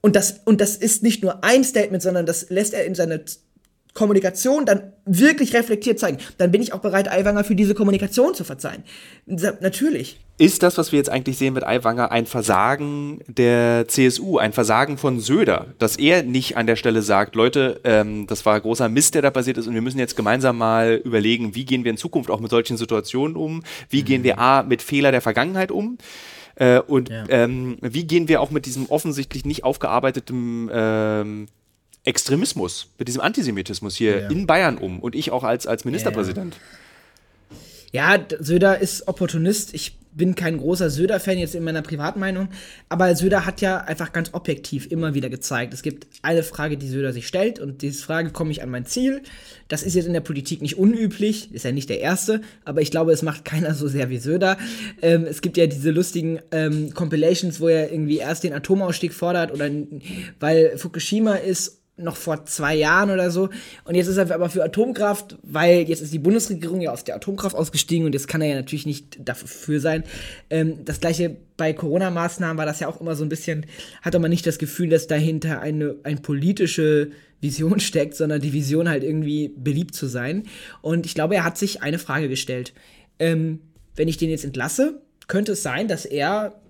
Und 0.00 0.16
das, 0.16 0.40
und 0.44 0.60
das 0.60 0.76
ist 0.76 1.02
nicht 1.02 1.22
nur 1.22 1.44
ein 1.44 1.62
Statement, 1.62 2.02
sondern 2.02 2.24
das 2.24 2.48
lässt 2.48 2.72
er 2.72 2.86
in 2.86 2.94
seine 2.94 3.22
Kommunikation 3.94 4.66
dann 4.66 4.92
wirklich 5.04 5.54
reflektiert 5.54 5.98
zeigen, 5.98 6.18
dann 6.38 6.50
bin 6.50 6.62
ich 6.62 6.72
auch 6.72 6.80
bereit, 6.80 7.10
Aiwanger 7.10 7.44
für 7.44 7.54
diese 7.54 7.74
Kommunikation 7.74 8.34
zu 8.34 8.44
verzeihen. 8.44 8.84
Natürlich. 9.26 10.20
Ist 10.38 10.62
das, 10.62 10.78
was 10.78 10.90
wir 10.90 10.96
jetzt 10.96 11.10
eigentlich 11.10 11.36
sehen 11.36 11.52
mit 11.52 11.64
Aiwanger, 11.64 12.10
ein 12.10 12.24
Versagen 12.24 13.20
der 13.26 13.86
CSU, 13.88 14.38
ein 14.38 14.54
Versagen 14.54 14.96
von 14.96 15.20
Söder, 15.20 15.66
dass 15.78 15.96
er 15.96 16.22
nicht 16.22 16.56
an 16.56 16.66
der 16.66 16.76
Stelle 16.76 17.02
sagt, 17.02 17.34
Leute, 17.34 17.80
ähm, 17.84 18.26
das 18.26 18.46
war 18.46 18.58
großer 18.58 18.88
Mist, 18.88 19.14
der 19.14 19.20
da 19.20 19.30
passiert 19.30 19.58
ist 19.58 19.66
und 19.66 19.74
wir 19.74 19.82
müssen 19.82 19.98
jetzt 19.98 20.16
gemeinsam 20.16 20.56
mal 20.56 21.00
überlegen, 21.04 21.54
wie 21.54 21.66
gehen 21.66 21.84
wir 21.84 21.90
in 21.90 21.98
Zukunft 21.98 22.30
auch 22.30 22.40
mit 22.40 22.50
solchen 22.50 22.78
Situationen 22.78 23.36
um, 23.36 23.62
wie 23.90 24.00
mhm. 24.00 24.06
gehen 24.06 24.24
wir 24.24 24.38
A 24.38 24.62
mit 24.62 24.80
Fehler 24.80 25.12
der 25.12 25.20
Vergangenheit 25.20 25.70
um 25.70 25.98
äh, 26.54 26.78
und 26.78 27.10
ja. 27.10 27.24
ähm, 27.28 27.76
wie 27.82 28.04
gehen 28.04 28.28
wir 28.28 28.40
auch 28.40 28.50
mit 28.50 28.64
diesem 28.64 28.86
offensichtlich 28.86 29.44
nicht 29.44 29.64
aufgearbeiteten 29.64 30.70
ähm, 30.72 31.48
Extremismus, 32.04 32.88
mit 32.98 33.08
diesem 33.08 33.20
Antisemitismus 33.20 33.96
hier 33.96 34.22
ja. 34.22 34.28
in 34.28 34.46
Bayern 34.46 34.78
um 34.78 35.00
und 35.00 35.14
ich 35.14 35.30
auch 35.30 35.44
als, 35.44 35.66
als 35.66 35.84
Ministerpräsident. 35.84 36.56
Ja. 37.92 38.16
ja, 38.16 38.24
Söder 38.38 38.78
ist 38.78 39.06
Opportunist. 39.06 39.74
Ich 39.74 39.98
bin 40.12 40.34
kein 40.34 40.58
großer 40.58 40.90
Söder-Fan 40.90 41.38
jetzt 41.38 41.54
in 41.54 41.62
meiner 41.62 41.82
Privatmeinung, 41.82 42.48
aber 42.88 43.14
Söder 43.14 43.46
hat 43.46 43.60
ja 43.60 43.78
einfach 43.78 44.12
ganz 44.12 44.30
objektiv 44.32 44.90
immer 44.90 45.14
wieder 45.14 45.28
gezeigt. 45.28 45.72
Es 45.72 45.82
gibt 45.82 46.06
eine 46.22 46.42
Frage, 46.42 46.76
die 46.76 46.88
Söder 46.88 47.12
sich 47.12 47.28
stellt 47.28 47.60
und 47.60 47.82
diese 47.82 48.02
Frage, 48.02 48.30
komme 48.30 48.50
ich 48.50 48.62
an 48.62 48.70
mein 48.70 48.86
Ziel? 48.86 49.22
Das 49.68 49.82
ist 49.82 49.94
jetzt 49.94 50.06
in 50.06 50.12
der 50.12 50.20
Politik 50.20 50.62
nicht 50.62 50.78
unüblich, 50.78 51.54
ist 51.54 51.64
ja 51.64 51.70
nicht 51.70 51.88
der 51.88 52.00
erste, 52.00 52.40
aber 52.64 52.80
ich 52.80 52.90
glaube, 52.90 53.12
es 53.12 53.22
macht 53.22 53.44
keiner 53.44 53.74
so 53.74 53.86
sehr 53.86 54.10
wie 54.10 54.18
Söder. 54.18 54.58
Ähm, 55.00 55.26
es 55.26 55.42
gibt 55.42 55.56
ja 55.56 55.66
diese 55.66 55.90
lustigen 55.90 56.40
ähm, 56.50 56.92
Compilations, 56.92 57.60
wo 57.60 57.68
er 57.68 57.92
irgendwie 57.92 58.18
erst 58.18 58.42
den 58.42 58.52
Atomausstieg 58.52 59.12
fordert 59.12 59.52
oder 59.52 59.70
weil 60.40 60.76
Fukushima 60.76 61.34
ist 61.34 61.79
noch 62.02 62.16
vor 62.16 62.44
zwei 62.46 62.74
Jahren 62.74 63.10
oder 63.10 63.30
so. 63.30 63.50
Und 63.84 63.94
jetzt 63.94 64.08
ist 64.08 64.16
er 64.16 64.32
aber 64.32 64.50
für 64.50 64.64
Atomkraft, 64.64 65.38
weil 65.42 65.82
jetzt 65.88 66.00
ist 66.00 66.12
die 66.12 66.18
Bundesregierung 66.18 66.80
ja 66.80 66.92
aus 66.92 67.04
der 67.04 67.16
Atomkraft 67.16 67.56
ausgestiegen 67.56 68.06
und 68.06 68.12
jetzt 68.12 68.28
kann 68.28 68.40
er 68.40 68.48
ja 68.48 68.54
natürlich 68.54 68.86
nicht 68.86 69.18
dafür 69.26 69.80
sein. 69.80 70.04
Ähm, 70.50 70.84
das 70.84 71.00
gleiche 71.00 71.36
bei 71.56 71.72
Corona-Maßnahmen 71.72 72.56
war 72.56 72.66
das 72.66 72.80
ja 72.80 72.88
auch 72.88 73.00
immer 73.00 73.14
so 73.14 73.24
ein 73.24 73.28
bisschen, 73.28 73.66
hatte 74.02 74.18
man 74.18 74.30
nicht 74.30 74.46
das 74.46 74.58
Gefühl, 74.58 74.88
dass 74.88 75.06
dahinter 75.06 75.60
eine, 75.60 75.96
eine 76.04 76.20
politische 76.20 77.10
Vision 77.40 77.80
steckt, 77.80 78.14
sondern 78.14 78.40
die 78.40 78.52
Vision 78.52 78.88
halt 78.88 79.04
irgendwie 79.04 79.48
beliebt 79.56 79.94
zu 79.94 80.06
sein. 80.06 80.44
Und 80.82 81.06
ich 81.06 81.14
glaube, 81.14 81.34
er 81.34 81.44
hat 81.44 81.58
sich 81.58 81.82
eine 81.82 81.98
Frage 81.98 82.28
gestellt. 82.28 82.72
Ähm, 83.18 83.60
wenn 83.94 84.08
ich 84.08 84.16
den 84.16 84.30
jetzt 84.30 84.44
entlasse, 84.44 85.02
könnte 85.28 85.52
es 85.52 85.62
sein, 85.62 85.86
dass 85.86 86.04
er 86.06 86.60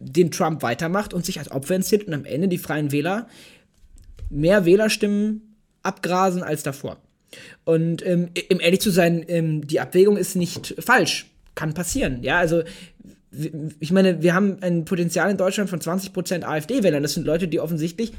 den 0.00 0.30
Trump 0.30 0.62
weitermacht 0.62 1.12
und 1.12 1.24
sich 1.24 1.38
als 1.38 1.50
Opfer 1.50 1.76
inszeniert 1.76 2.08
und 2.08 2.14
am 2.14 2.24
Ende 2.24 2.48
die 2.48 2.58
Freien 2.58 2.90
Wähler 2.90 3.28
mehr 4.30 4.64
Wählerstimmen 4.64 5.56
abgrasen 5.82 6.42
als 6.42 6.62
davor. 6.62 6.98
Und 7.64 8.04
ähm, 8.06 8.30
um 8.50 8.60
ehrlich 8.60 8.80
zu 8.80 8.90
sein, 8.90 9.24
ähm, 9.28 9.66
die 9.66 9.80
Abwägung 9.80 10.16
ist 10.16 10.36
nicht 10.36 10.74
falsch. 10.78 11.26
Kann 11.54 11.74
passieren. 11.74 12.22
Ja, 12.22 12.38
also 12.38 12.62
ich 13.78 13.92
meine, 13.92 14.22
wir 14.22 14.34
haben 14.34 14.58
ein 14.60 14.84
Potenzial 14.84 15.30
in 15.30 15.36
Deutschland 15.36 15.70
von 15.70 15.80
20% 15.80 16.42
AfD-Wählern. 16.42 17.02
Das 17.02 17.14
sind 17.14 17.26
Leute, 17.26 17.46
die 17.46 17.60
offensichtlich 17.60 18.12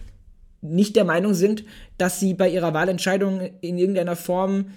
nicht 0.62 0.96
der 0.96 1.04
Meinung 1.04 1.34
sind, 1.34 1.66
dass 1.98 2.20
sie 2.20 2.34
bei 2.34 2.50
ihrer 2.50 2.74
Wahlentscheidung 2.74 3.42
in 3.62 3.78
irgendeiner 3.78 4.16
Form 4.16 4.68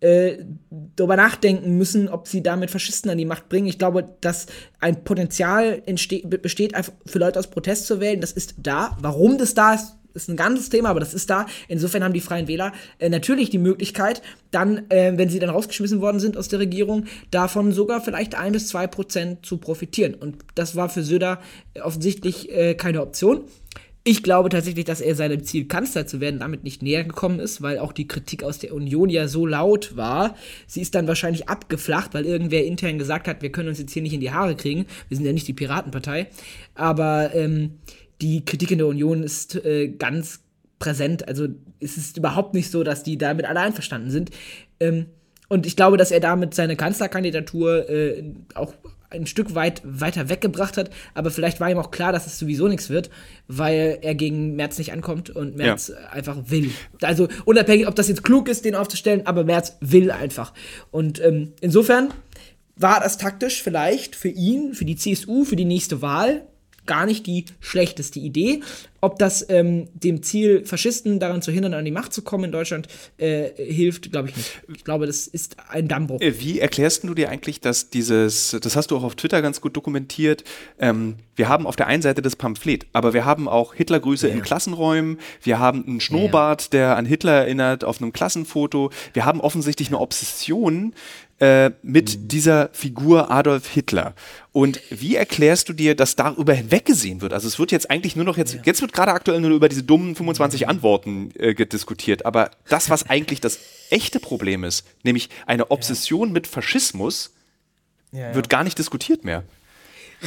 äh, 0.00 0.38
darüber 0.96 1.16
nachdenken 1.16 1.76
müssen, 1.76 2.08
ob 2.08 2.28
sie 2.28 2.42
damit 2.42 2.70
Faschisten 2.70 3.10
an 3.10 3.18
die 3.18 3.24
Macht 3.24 3.48
bringen. 3.48 3.66
Ich 3.66 3.78
glaube, 3.78 4.16
dass 4.20 4.46
ein 4.80 5.02
Potenzial 5.02 5.82
besteht, 5.82 6.74
einfach 6.74 6.92
für 7.06 7.18
Leute 7.18 7.38
aus 7.38 7.50
Protest 7.50 7.86
zu 7.86 8.00
wählen. 8.00 8.20
Das 8.20 8.32
ist 8.32 8.54
da. 8.58 8.96
Warum 9.00 9.38
das 9.38 9.54
da 9.54 9.74
ist, 9.74 9.96
ist 10.14 10.28
ein 10.28 10.36
ganzes 10.36 10.68
Thema, 10.68 10.90
aber 10.90 11.00
das 11.00 11.14
ist 11.14 11.30
da. 11.30 11.46
Insofern 11.68 12.04
haben 12.04 12.12
die 12.12 12.20
Freien 12.20 12.48
Wähler 12.48 12.72
äh, 12.98 13.08
natürlich 13.08 13.50
die 13.50 13.58
Möglichkeit, 13.58 14.22
dann, 14.50 14.90
äh, 14.90 15.12
wenn 15.16 15.28
sie 15.28 15.38
dann 15.38 15.50
rausgeschmissen 15.50 16.00
worden 16.00 16.20
sind 16.20 16.36
aus 16.36 16.48
der 16.48 16.58
Regierung, 16.58 17.06
davon 17.30 17.72
sogar 17.72 18.00
vielleicht 18.00 18.34
ein 18.34 18.52
bis 18.52 18.68
zwei 18.68 18.86
Prozent 18.86 19.46
zu 19.46 19.58
profitieren. 19.58 20.14
Und 20.14 20.36
das 20.54 20.76
war 20.76 20.88
für 20.88 21.02
Söder 21.02 21.40
offensichtlich 21.82 22.50
äh, 22.50 22.74
keine 22.74 23.02
Option. 23.02 23.44
Ich 24.02 24.22
glaube 24.22 24.48
tatsächlich, 24.48 24.86
dass 24.86 25.02
er 25.02 25.14
seinem 25.14 25.44
Ziel, 25.44 25.66
Kanzler 25.66 26.06
zu 26.06 26.20
werden, 26.20 26.40
damit 26.40 26.64
nicht 26.64 26.82
näher 26.82 27.04
gekommen 27.04 27.38
ist, 27.38 27.60
weil 27.60 27.78
auch 27.78 27.92
die 27.92 28.08
Kritik 28.08 28.42
aus 28.42 28.58
der 28.58 28.72
Union 28.72 29.10
ja 29.10 29.28
so 29.28 29.44
laut 29.44 29.94
war. 29.94 30.36
Sie 30.66 30.80
ist 30.80 30.94
dann 30.94 31.06
wahrscheinlich 31.06 31.50
abgeflacht, 31.50 32.14
weil 32.14 32.24
irgendwer 32.24 32.64
intern 32.64 32.98
gesagt 32.98 33.28
hat, 33.28 33.42
wir 33.42 33.52
können 33.52 33.68
uns 33.68 33.78
jetzt 33.78 33.92
hier 33.92 34.00
nicht 34.00 34.14
in 34.14 34.20
die 34.20 34.30
Haare 34.30 34.56
kriegen. 34.56 34.86
Wir 35.08 35.18
sind 35.18 35.26
ja 35.26 35.34
nicht 35.34 35.48
die 35.48 35.52
Piratenpartei. 35.52 36.28
Aber 36.74 37.34
ähm, 37.34 37.72
die 38.20 38.44
Kritik 38.44 38.70
in 38.70 38.78
der 38.78 38.86
Union 38.86 39.22
ist 39.22 39.56
äh, 39.64 39.88
ganz 39.88 40.40
präsent. 40.78 41.28
Also 41.28 41.48
es 41.78 41.96
ist 41.96 42.16
überhaupt 42.16 42.54
nicht 42.54 42.70
so, 42.70 42.82
dass 42.82 43.02
die 43.02 43.18
damit 43.18 43.46
alle 43.46 43.60
einverstanden 43.60 44.10
sind. 44.10 44.30
Ähm, 44.80 45.06
und 45.48 45.66
ich 45.66 45.76
glaube, 45.76 45.96
dass 45.96 46.10
er 46.10 46.20
damit 46.20 46.54
seine 46.54 46.76
Kanzlerkandidatur 46.76 47.88
äh, 47.88 48.22
auch 48.54 48.74
ein 49.10 49.26
Stück 49.26 49.54
weit 49.56 49.82
weiter 49.84 50.28
weggebracht 50.28 50.76
hat, 50.76 50.90
aber 51.14 51.30
vielleicht 51.32 51.58
war 51.58 51.68
ihm 51.68 51.78
auch 51.78 51.90
klar, 51.90 52.12
dass 52.12 52.26
es 52.26 52.38
sowieso 52.38 52.68
nichts 52.68 52.90
wird, 52.90 53.10
weil 53.48 53.98
er 54.02 54.14
gegen 54.14 54.54
Merz 54.54 54.78
nicht 54.78 54.92
ankommt 54.92 55.30
und 55.30 55.56
Merz 55.56 55.88
ja. 55.88 56.10
einfach 56.10 56.38
will. 56.46 56.70
Also 57.02 57.26
unabhängig, 57.44 57.88
ob 57.88 57.96
das 57.96 58.06
jetzt 58.06 58.22
klug 58.22 58.48
ist, 58.48 58.64
den 58.64 58.76
aufzustellen, 58.76 59.26
aber 59.26 59.42
Merz 59.42 59.76
will 59.80 60.12
einfach. 60.12 60.54
Und 60.92 61.20
ähm, 61.20 61.52
insofern 61.60 62.10
war 62.76 63.00
das 63.00 63.18
taktisch 63.18 63.62
vielleicht 63.62 64.14
für 64.14 64.28
ihn, 64.28 64.74
für 64.74 64.84
die 64.84 64.96
CSU, 64.96 65.44
für 65.44 65.56
die 65.56 65.64
nächste 65.64 66.02
Wahl 66.02 66.46
gar 66.86 67.06
nicht 67.06 67.26
die 67.26 67.44
schlechteste 67.60 68.18
Idee. 68.18 68.62
Ob 69.02 69.18
das 69.18 69.46
ähm, 69.48 69.88
dem 69.94 70.22
Ziel, 70.22 70.66
Faschisten 70.66 71.20
daran 71.20 71.40
zu 71.40 71.50
hindern, 71.50 71.72
an 71.72 71.86
die 71.86 71.90
Macht 71.90 72.12
zu 72.12 72.20
kommen 72.20 72.44
in 72.44 72.52
Deutschland, 72.52 72.86
äh, 73.16 73.48
hilft, 73.56 74.12
glaube 74.12 74.28
ich 74.28 74.36
nicht. 74.36 74.62
Ich 74.74 74.84
glaube, 74.84 75.06
das 75.06 75.26
ist 75.26 75.56
ein 75.70 75.88
Dammbruch. 75.88 76.20
Äh, 76.20 76.38
wie 76.38 76.58
erklärst 76.60 77.04
du 77.04 77.14
dir 77.14 77.30
eigentlich, 77.30 77.60
dass 77.60 77.88
dieses, 77.88 78.56
das 78.60 78.76
hast 78.76 78.90
du 78.90 78.98
auch 78.98 79.02
auf 79.02 79.14
Twitter 79.14 79.40
ganz 79.40 79.62
gut 79.62 79.74
dokumentiert, 79.74 80.44
ähm, 80.78 81.16
wir 81.40 81.48
haben 81.48 81.66
auf 81.66 81.74
der 81.74 81.86
einen 81.86 82.02
Seite 82.02 82.20
das 82.20 82.36
Pamphlet, 82.36 82.86
aber 82.92 83.14
wir 83.14 83.24
haben 83.24 83.48
auch 83.48 83.72
Hitlergrüße 83.72 84.28
ja. 84.28 84.34
in 84.34 84.42
Klassenräumen, 84.42 85.18
wir 85.42 85.58
haben 85.58 85.86
einen 85.86 86.00
Schnurrbart, 86.00 86.64
ja. 86.64 86.68
der 86.70 86.96
an 86.98 87.06
Hitler 87.06 87.32
erinnert, 87.32 87.82
auf 87.82 88.02
einem 88.02 88.12
Klassenfoto, 88.12 88.90
wir 89.14 89.24
haben 89.24 89.40
offensichtlich 89.40 89.88
eine 89.88 90.00
Obsession 90.00 90.92
äh, 91.40 91.70
mit 91.82 92.16
mhm. 92.18 92.28
dieser 92.28 92.68
Figur 92.72 93.30
Adolf 93.30 93.66
Hitler. 93.66 94.14
Und 94.52 94.80
wie 94.90 95.16
erklärst 95.16 95.68
du 95.68 95.72
dir, 95.72 95.94
dass 95.96 96.14
darüber 96.14 96.52
hinweggesehen 96.52 97.22
wird? 97.22 97.32
Also 97.32 97.48
es 97.48 97.58
wird 97.58 97.72
jetzt 97.72 97.90
eigentlich 97.90 98.14
nur 98.14 98.26
noch 98.26 98.36
jetzt, 98.36 98.54
ja. 98.54 98.60
jetzt 98.64 98.82
wird 98.82 98.92
gerade 98.92 99.12
aktuell 99.12 99.40
nur 99.40 99.50
über 99.50 99.68
diese 99.68 99.82
dummen 99.82 100.14
25 100.14 100.62
mhm. 100.62 100.68
Antworten 100.68 101.30
äh, 101.36 101.54
diskutiert, 101.54 102.26
aber 102.26 102.50
das, 102.68 102.90
was 102.90 103.08
eigentlich 103.10 103.40
das 103.40 103.58
echte 103.88 104.20
Problem 104.20 104.64
ist, 104.64 104.86
nämlich 105.02 105.30
eine 105.46 105.70
Obsession 105.70 106.28
ja. 106.28 106.34
mit 106.34 106.46
Faschismus, 106.46 107.32
ja, 108.12 108.34
wird 108.34 108.48
gar 108.48 108.62
nicht 108.62 108.78
diskutiert 108.78 109.24
mehr. 109.24 109.44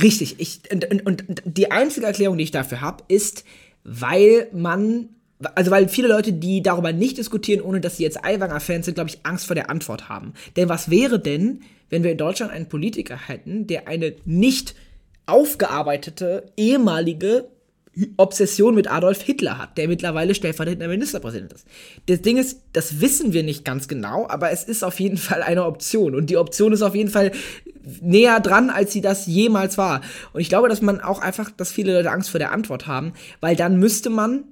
Richtig. 0.01 0.39
Ich, 0.39 0.61
und, 0.71 0.89
und, 0.89 1.05
und 1.05 1.43
die 1.45 1.69
einzige 1.69 2.07
Erklärung, 2.07 2.37
die 2.37 2.45
ich 2.45 2.51
dafür 2.51 2.81
habe, 2.81 3.03
ist, 3.07 3.43
weil 3.83 4.47
man 4.51 5.09
also 5.55 5.71
weil 5.71 5.89
viele 5.89 6.07
Leute, 6.07 6.33
die 6.33 6.61
darüber 6.61 6.93
nicht 6.93 7.17
diskutieren, 7.17 7.61
ohne 7.61 7.81
dass 7.81 7.97
sie 7.97 8.03
jetzt 8.03 8.23
Aiwanger-Fans 8.23 8.85
sind, 8.85 8.95
glaube 8.95 9.09
ich, 9.09 9.19
Angst 9.23 9.47
vor 9.47 9.55
der 9.55 9.69
Antwort 9.69 10.09
haben. 10.09 10.33
Denn 10.55 10.69
was 10.69 10.89
wäre 10.89 11.19
denn, 11.19 11.61
wenn 11.89 12.03
wir 12.03 12.11
in 12.11 12.17
Deutschland 12.17 12.51
einen 12.51 12.69
Politiker 12.69 13.17
hätten, 13.27 13.67
der 13.67 13.87
eine 13.87 14.15
nicht 14.25 14.75
aufgearbeitete 15.25 16.51
ehemalige 16.57 17.47
Obsession 18.17 18.73
mit 18.73 18.89
Adolf 18.89 19.21
Hitler 19.21 19.59
hat, 19.59 19.77
der 19.77 19.87
mittlerweile 19.87 20.33
stellvertretender 20.33 20.87
Ministerpräsident 20.87 21.53
ist. 21.53 21.67
Das 22.07 22.21
Ding 22.21 22.37
ist, 22.37 22.61
das 22.73 23.01
wissen 23.01 23.33
wir 23.33 23.43
nicht 23.43 23.63
ganz 23.65 23.87
genau, 23.87 24.27
aber 24.27 24.49
es 24.49 24.63
ist 24.63 24.83
auf 24.83 24.99
jeden 24.99 25.17
Fall 25.17 25.43
eine 25.43 25.65
Option. 25.65 26.15
Und 26.15 26.31
die 26.31 26.37
Option 26.37 26.73
ist 26.73 26.81
auf 26.81 26.95
jeden 26.95 27.11
Fall 27.11 27.31
näher 28.01 28.39
dran, 28.39 28.71
als 28.71 28.93
sie 28.93 29.01
das 29.01 29.27
jemals 29.27 29.77
war. 29.77 30.01
Und 30.33 30.41
ich 30.41 30.49
glaube, 30.49 30.69
dass 30.69 30.81
man 30.81 31.01
auch 31.01 31.21
einfach, 31.21 31.51
dass 31.51 31.71
viele 31.71 31.93
Leute 31.93 32.09
Angst 32.09 32.31
vor 32.31 32.39
der 32.39 32.51
Antwort 32.51 32.87
haben, 32.87 33.13
weil 33.41 33.55
dann 33.55 33.77
müsste 33.77 34.09
man 34.09 34.45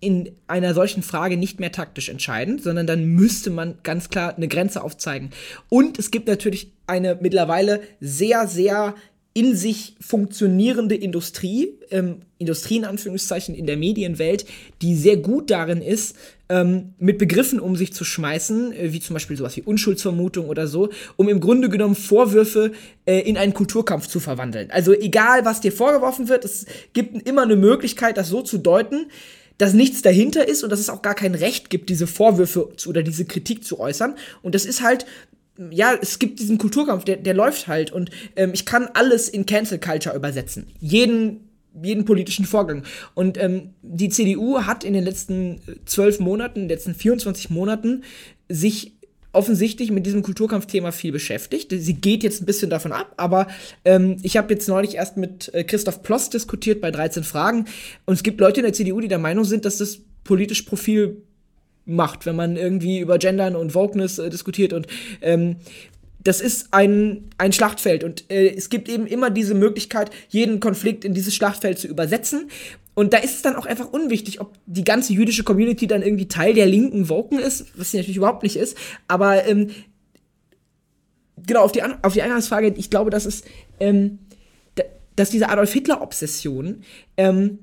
in 0.00 0.32
einer 0.46 0.74
solchen 0.74 1.02
Frage 1.02 1.36
nicht 1.36 1.60
mehr 1.60 1.72
taktisch 1.72 2.08
entscheiden, 2.08 2.58
sondern 2.58 2.86
dann 2.86 3.04
müsste 3.04 3.50
man 3.50 3.78
ganz 3.82 4.10
klar 4.10 4.36
eine 4.36 4.48
Grenze 4.48 4.82
aufzeigen. 4.82 5.30
Und 5.68 5.98
es 5.98 6.10
gibt 6.10 6.28
natürlich 6.28 6.72
eine 6.86 7.18
mittlerweile 7.20 7.80
sehr, 8.00 8.46
sehr 8.46 8.94
in 9.36 9.56
sich 9.56 9.96
funktionierende 10.00 10.94
Industrie, 10.94 11.74
ähm, 11.90 12.20
Industrie 12.38 12.76
in 12.76 12.84
Anführungszeichen 12.84 13.54
in 13.56 13.66
der 13.66 13.76
Medienwelt, 13.76 14.46
die 14.80 14.94
sehr 14.94 15.16
gut 15.16 15.50
darin 15.50 15.82
ist, 15.82 16.16
ähm, 16.48 16.94
mit 16.98 17.18
Begriffen 17.18 17.58
um 17.58 17.74
sich 17.74 17.92
zu 17.92 18.04
schmeißen, 18.04 18.72
äh, 18.72 18.92
wie 18.92 19.00
zum 19.00 19.14
Beispiel 19.14 19.36
sowas 19.36 19.56
wie 19.56 19.62
Unschuldsvermutung 19.62 20.46
oder 20.46 20.68
so, 20.68 20.90
um 21.16 21.28
im 21.28 21.40
Grunde 21.40 21.68
genommen 21.68 21.96
Vorwürfe 21.96 22.72
äh, 23.06 23.20
in 23.20 23.36
einen 23.36 23.54
Kulturkampf 23.54 24.06
zu 24.06 24.20
verwandeln. 24.20 24.70
Also 24.70 24.92
egal, 24.92 25.44
was 25.44 25.60
dir 25.60 25.72
vorgeworfen 25.72 26.28
wird, 26.28 26.44
es 26.44 26.66
gibt 26.92 27.26
immer 27.28 27.42
eine 27.42 27.56
Möglichkeit, 27.56 28.16
das 28.16 28.28
so 28.28 28.40
zu 28.40 28.58
deuten, 28.58 29.06
dass 29.58 29.72
nichts 29.72 30.02
dahinter 30.02 30.46
ist 30.48 30.64
und 30.64 30.70
dass 30.70 30.80
es 30.80 30.90
auch 30.90 31.02
gar 31.02 31.14
kein 31.14 31.34
Recht 31.34 31.70
gibt, 31.70 31.88
diese 31.88 32.06
Vorwürfe 32.06 32.70
zu, 32.76 32.90
oder 32.90 33.02
diese 33.02 33.24
Kritik 33.24 33.64
zu 33.64 33.78
äußern. 33.78 34.16
Und 34.42 34.54
das 34.54 34.64
ist 34.64 34.82
halt 34.82 35.06
ja, 35.70 35.94
es 36.00 36.18
gibt 36.18 36.40
diesen 36.40 36.58
Kulturkampf, 36.58 37.04
der, 37.04 37.16
der 37.16 37.34
läuft 37.34 37.68
halt 37.68 37.92
und 37.92 38.10
ähm, 38.36 38.50
ich 38.54 38.66
kann 38.66 38.88
alles 38.94 39.28
in 39.28 39.46
Cancel 39.46 39.78
Culture 39.78 40.16
übersetzen. 40.16 40.66
Jeden, 40.80 41.48
jeden 41.80 42.04
politischen 42.04 42.44
Vorgang. 42.44 42.82
Und 43.14 43.38
ähm, 43.38 43.70
die 43.82 44.08
CDU 44.08 44.62
hat 44.62 44.84
in 44.84 44.94
den 44.94 45.04
letzten 45.04 45.60
äh, 45.66 45.76
zwölf 45.84 46.18
Monaten, 46.18 46.60
in 46.60 46.68
den 46.68 46.76
letzten 46.76 46.94
24 46.94 47.50
Monaten 47.50 48.02
sich 48.48 48.93
offensichtlich 49.34 49.90
mit 49.90 50.06
diesem 50.06 50.22
Kulturkampfthema 50.22 50.92
viel 50.92 51.12
beschäftigt. 51.12 51.72
Sie 51.76 51.94
geht 51.94 52.22
jetzt 52.22 52.42
ein 52.42 52.46
bisschen 52.46 52.70
davon 52.70 52.92
ab, 52.92 53.12
aber 53.16 53.46
ähm, 53.84 54.16
ich 54.22 54.36
habe 54.36 54.52
jetzt 54.52 54.68
neulich 54.68 54.96
erst 54.96 55.16
mit 55.16 55.52
äh, 55.54 55.64
Christoph 55.64 56.02
Ploss 56.02 56.30
diskutiert 56.30 56.80
bei 56.80 56.90
13 56.90 57.24
Fragen 57.24 57.66
und 58.06 58.14
es 58.14 58.22
gibt 58.22 58.40
Leute 58.40 58.60
in 58.60 58.64
der 58.64 58.72
CDU, 58.72 59.00
die 59.00 59.08
der 59.08 59.18
Meinung 59.18 59.44
sind, 59.44 59.64
dass 59.64 59.78
das 59.78 59.98
politisch 60.24 60.62
Profil 60.62 61.22
macht, 61.84 62.26
wenn 62.26 62.36
man 62.36 62.56
irgendwie 62.56 63.00
über 63.00 63.18
Gendern 63.18 63.56
und 63.56 63.74
Wokeness 63.74 64.18
äh, 64.18 64.30
diskutiert 64.30 64.72
und 64.72 64.86
ähm, 65.20 65.56
das 66.24 66.40
ist 66.40 66.68
ein, 66.70 67.28
ein 67.36 67.52
Schlachtfeld 67.52 68.02
und 68.02 68.30
äh, 68.30 68.54
es 68.54 68.70
gibt 68.70 68.88
eben 68.88 69.06
immer 69.06 69.30
diese 69.30 69.54
Möglichkeit, 69.54 70.10
jeden 70.30 70.58
Konflikt 70.58 71.04
in 71.04 71.12
dieses 71.12 71.34
Schlachtfeld 71.34 71.78
zu 71.78 71.86
übersetzen. 71.86 72.48
Und 72.94 73.12
da 73.12 73.18
ist 73.18 73.34
es 73.34 73.42
dann 73.42 73.56
auch 73.56 73.66
einfach 73.66 73.92
unwichtig, 73.92 74.40
ob 74.40 74.56
die 74.66 74.84
ganze 74.84 75.12
jüdische 75.12 75.42
Community 75.42 75.86
dann 75.86 76.02
irgendwie 76.02 76.28
Teil 76.28 76.54
der 76.54 76.66
linken 76.66 77.08
Woken 77.08 77.38
ist, 77.38 77.66
was 77.76 77.90
sie 77.90 77.96
natürlich 77.96 78.16
überhaupt 78.16 78.44
nicht 78.44 78.56
ist. 78.56 78.76
Aber 79.08 79.44
ähm, 79.46 79.70
genau, 81.44 81.62
auf 81.62 81.72
die, 81.72 81.82
auf 81.82 82.12
die 82.12 82.22
Eingangsfrage, 82.22 82.72
ich 82.76 82.90
glaube, 82.90 83.10
dass 83.10 83.26
es, 83.26 83.42
ähm, 83.80 84.20
dass 85.16 85.30
diese 85.30 85.48
Adolf 85.48 85.72
Hitler-Obsession, 85.72 86.82
ähm, 87.16 87.58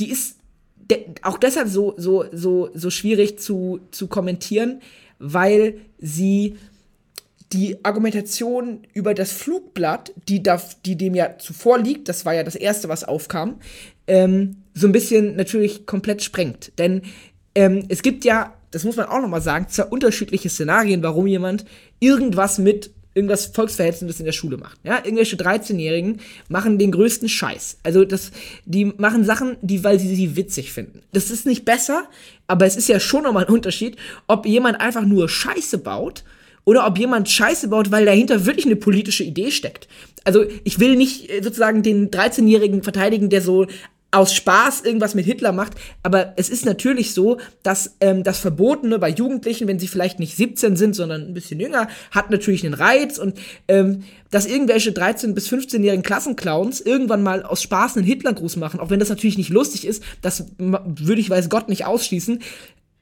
die 0.00 0.10
ist 0.10 0.36
auch 1.22 1.38
deshalb 1.38 1.68
so, 1.68 1.94
so, 1.96 2.26
so, 2.32 2.68
so 2.74 2.90
schwierig 2.90 3.38
zu, 3.38 3.80
zu 3.90 4.06
kommentieren, 4.06 4.82
weil 5.18 5.80
sie 5.98 6.56
die 7.52 7.84
Argumentation 7.84 8.80
über 8.92 9.14
das 9.14 9.32
Flugblatt, 9.32 10.12
die, 10.28 10.42
da, 10.42 10.60
die 10.84 10.96
dem 10.96 11.14
ja 11.14 11.38
zuvor 11.38 11.78
liegt, 11.78 12.08
das 12.08 12.26
war 12.26 12.34
ja 12.34 12.42
das 12.42 12.56
erste, 12.56 12.88
was 12.88 13.04
aufkam, 13.04 13.60
ähm, 14.06 14.56
so 14.74 14.86
ein 14.86 14.92
bisschen 14.92 15.36
natürlich 15.36 15.86
komplett 15.86 16.22
sprengt. 16.22 16.72
Denn 16.78 17.02
ähm, 17.54 17.84
es 17.88 18.02
gibt 18.02 18.24
ja, 18.24 18.54
das 18.70 18.84
muss 18.84 18.96
man 18.96 19.06
auch 19.06 19.20
nochmal 19.20 19.40
sagen, 19.40 19.66
zwei 19.68 19.84
unterschiedliche 19.84 20.48
Szenarien, 20.48 21.02
warum 21.02 21.26
jemand 21.26 21.64
irgendwas 22.00 22.58
mit 22.58 22.90
irgendwas 23.14 23.46
Volksverhetzendes 23.46 24.18
in 24.18 24.26
der 24.26 24.32
Schule 24.32 24.56
macht. 24.56 24.78
Ja, 24.82 24.98
irgendwelche 24.98 25.36
13-Jährigen 25.36 26.20
machen 26.48 26.78
den 26.78 26.90
größten 26.90 27.28
Scheiß. 27.28 27.78
Also 27.84 28.04
das, 28.04 28.32
die 28.64 28.86
machen 28.86 29.24
Sachen, 29.24 29.56
die, 29.62 29.84
weil 29.84 30.00
sie 30.00 30.14
sie 30.14 30.36
witzig 30.36 30.72
finden. 30.72 31.00
Das 31.12 31.30
ist 31.30 31.46
nicht 31.46 31.64
besser, 31.64 32.08
aber 32.48 32.66
es 32.66 32.76
ist 32.76 32.88
ja 32.88 32.98
schon 32.98 33.22
nochmal 33.22 33.46
ein 33.46 33.52
Unterschied, 33.52 33.96
ob 34.26 34.46
jemand 34.46 34.80
einfach 34.80 35.04
nur 35.04 35.28
Scheiße 35.28 35.78
baut 35.78 36.24
oder 36.64 36.86
ob 36.86 36.98
jemand 36.98 37.28
Scheiße 37.28 37.68
baut, 37.68 37.92
weil 37.92 38.04
dahinter 38.04 38.46
wirklich 38.46 38.66
eine 38.66 38.76
politische 38.76 39.22
Idee 39.22 39.52
steckt. 39.52 39.86
Also 40.24 40.44
ich 40.64 40.80
will 40.80 40.96
nicht 40.96 41.30
äh, 41.30 41.42
sozusagen 41.42 41.82
den 41.82 42.10
13-Jährigen 42.10 42.82
verteidigen, 42.82 43.30
der 43.30 43.42
so 43.42 43.66
aus 44.14 44.32
Spaß 44.32 44.82
irgendwas 44.82 45.14
mit 45.14 45.24
Hitler 45.24 45.52
macht. 45.52 45.72
Aber 46.02 46.34
es 46.36 46.48
ist 46.48 46.64
natürlich 46.64 47.14
so, 47.14 47.38
dass 47.62 47.96
ähm, 48.00 48.22
das 48.22 48.38
Verbotene 48.38 48.98
bei 48.98 49.10
Jugendlichen, 49.10 49.66
wenn 49.66 49.78
sie 49.78 49.88
vielleicht 49.88 50.20
nicht 50.20 50.36
17 50.36 50.76
sind, 50.76 50.94
sondern 50.94 51.22
ein 51.22 51.34
bisschen 51.34 51.60
jünger, 51.60 51.88
hat 52.10 52.30
natürlich 52.30 52.64
einen 52.64 52.74
Reiz. 52.74 53.18
Und 53.18 53.38
ähm, 53.68 54.04
dass 54.30 54.46
irgendwelche 54.46 54.90
13- 54.90 55.32
bis 55.32 55.48
15-jährigen 55.48 56.02
Klassenclowns 56.02 56.80
irgendwann 56.80 57.22
mal 57.22 57.44
aus 57.44 57.62
Spaß 57.62 57.96
einen 57.96 58.06
Hitlergruß 58.06 58.56
machen, 58.56 58.80
auch 58.80 58.90
wenn 58.90 58.98
das 58.98 59.08
natürlich 59.08 59.38
nicht 59.38 59.50
lustig 59.50 59.86
ist, 59.86 60.02
das 60.22 60.46
würde 60.58 61.20
ich 61.20 61.30
weiß 61.30 61.48
Gott 61.48 61.68
nicht 61.68 61.86
ausschließen, 61.86 62.40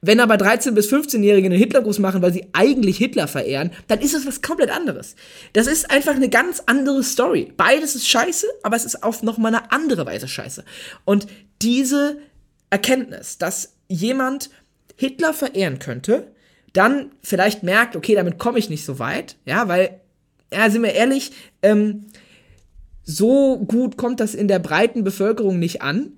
wenn 0.04 0.18
aber 0.18 0.34
13- 0.34 0.72
bis 0.72 0.92
15-Jährige 0.92 1.46
einen 1.46 1.56
Hitlergruß 1.56 2.00
machen, 2.00 2.22
weil 2.22 2.32
sie 2.32 2.46
eigentlich 2.52 2.98
Hitler 2.98 3.28
verehren, 3.28 3.70
dann 3.86 4.00
ist 4.00 4.14
das 4.14 4.26
was 4.26 4.42
komplett 4.42 4.70
anderes. 4.70 5.14
Das 5.52 5.68
ist 5.68 5.92
einfach 5.92 6.16
eine 6.16 6.28
ganz 6.28 6.60
andere 6.66 7.04
Story. 7.04 7.52
Beides 7.56 7.94
ist 7.94 8.08
scheiße, 8.08 8.46
aber 8.64 8.74
es 8.74 8.84
ist 8.84 9.04
auf 9.04 9.22
nochmal 9.22 9.54
eine 9.54 9.70
andere 9.70 10.04
Weise 10.04 10.26
scheiße. 10.26 10.64
Und 11.04 11.28
diese 11.62 12.18
Erkenntnis, 12.68 13.38
dass 13.38 13.76
jemand 13.86 14.50
Hitler 14.96 15.32
verehren 15.32 15.78
könnte, 15.78 16.32
dann 16.72 17.12
vielleicht 17.22 17.62
merkt, 17.62 17.94
okay, 17.94 18.16
damit 18.16 18.38
komme 18.38 18.58
ich 18.58 18.70
nicht 18.70 18.84
so 18.84 18.98
weit, 18.98 19.36
ja, 19.44 19.68
weil, 19.68 20.00
ja, 20.52 20.68
sind 20.68 20.82
wir 20.82 20.94
ehrlich, 20.94 21.30
ähm, 21.62 22.06
so 23.04 23.58
gut 23.58 23.96
kommt 23.96 24.18
das 24.18 24.34
in 24.34 24.48
der 24.48 24.58
breiten 24.58 25.04
Bevölkerung 25.04 25.60
nicht 25.60 25.82
an 25.82 26.12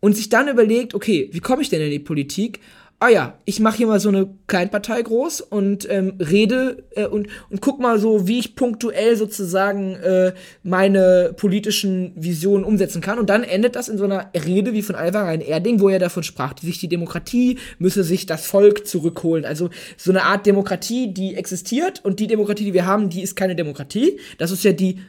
und 0.00 0.16
sich 0.16 0.30
dann 0.30 0.48
überlegt, 0.48 0.94
okay, 0.94 1.28
wie 1.32 1.40
komme 1.40 1.62
ich 1.62 1.68
denn 1.68 1.82
in 1.82 1.90
die 1.90 1.98
Politik? 1.98 2.60
Ah 2.98 3.08
ja, 3.08 3.38
ich 3.44 3.60
mache 3.60 3.76
hier 3.76 3.86
mal 3.86 4.00
so 4.00 4.08
eine 4.08 4.28
Kleinpartei 4.46 5.02
groß 5.02 5.42
und 5.42 5.86
ähm, 5.90 6.14
rede 6.18 6.84
äh, 6.92 7.06
und, 7.06 7.28
und 7.50 7.60
guck 7.60 7.78
mal 7.78 7.98
so, 7.98 8.26
wie 8.26 8.38
ich 8.38 8.56
punktuell 8.56 9.16
sozusagen 9.16 9.94
äh, 9.96 10.32
meine 10.62 11.34
politischen 11.36 12.12
Visionen 12.16 12.64
umsetzen 12.64 13.02
kann. 13.02 13.18
Und 13.18 13.28
dann 13.28 13.44
endet 13.44 13.76
das 13.76 13.88
in 13.88 13.98
so 13.98 14.04
einer 14.04 14.30
Rede 14.34 14.72
wie 14.72 14.82
von 14.82 14.94
Alvar 14.94 15.34
Erding, 15.34 15.80
wo 15.80 15.88
er 15.90 15.98
davon 15.98 16.22
sprach, 16.22 16.54
die 16.54 16.66
sich 16.66 16.78
die 16.78 16.88
Demokratie 16.88 17.58
müsse 17.78 18.02
sich 18.02 18.24
das 18.24 18.46
Volk 18.46 18.86
zurückholen. 18.86 19.44
Also 19.44 19.68
so 19.98 20.10
eine 20.10 20.22
Art 20.22 20.46
Demokratie, 20.46 21.12
die 21.12 21.34
existiert 21.34 22.02
und 22.04 22.18
die 22.18 22.26
Demokratie, 22.26 22.64
die 22.64 22.74
wir 22.74 22.86
haben, 22.86 23.10
die 23.10 23.22
ist 23.22 23.36
keine 23.36 23.56
Demokratie. 23.56 24.18
Das 24.38 24.50
ist 24.50 24.64
ja 24.64 24.72
die 24.72 25.00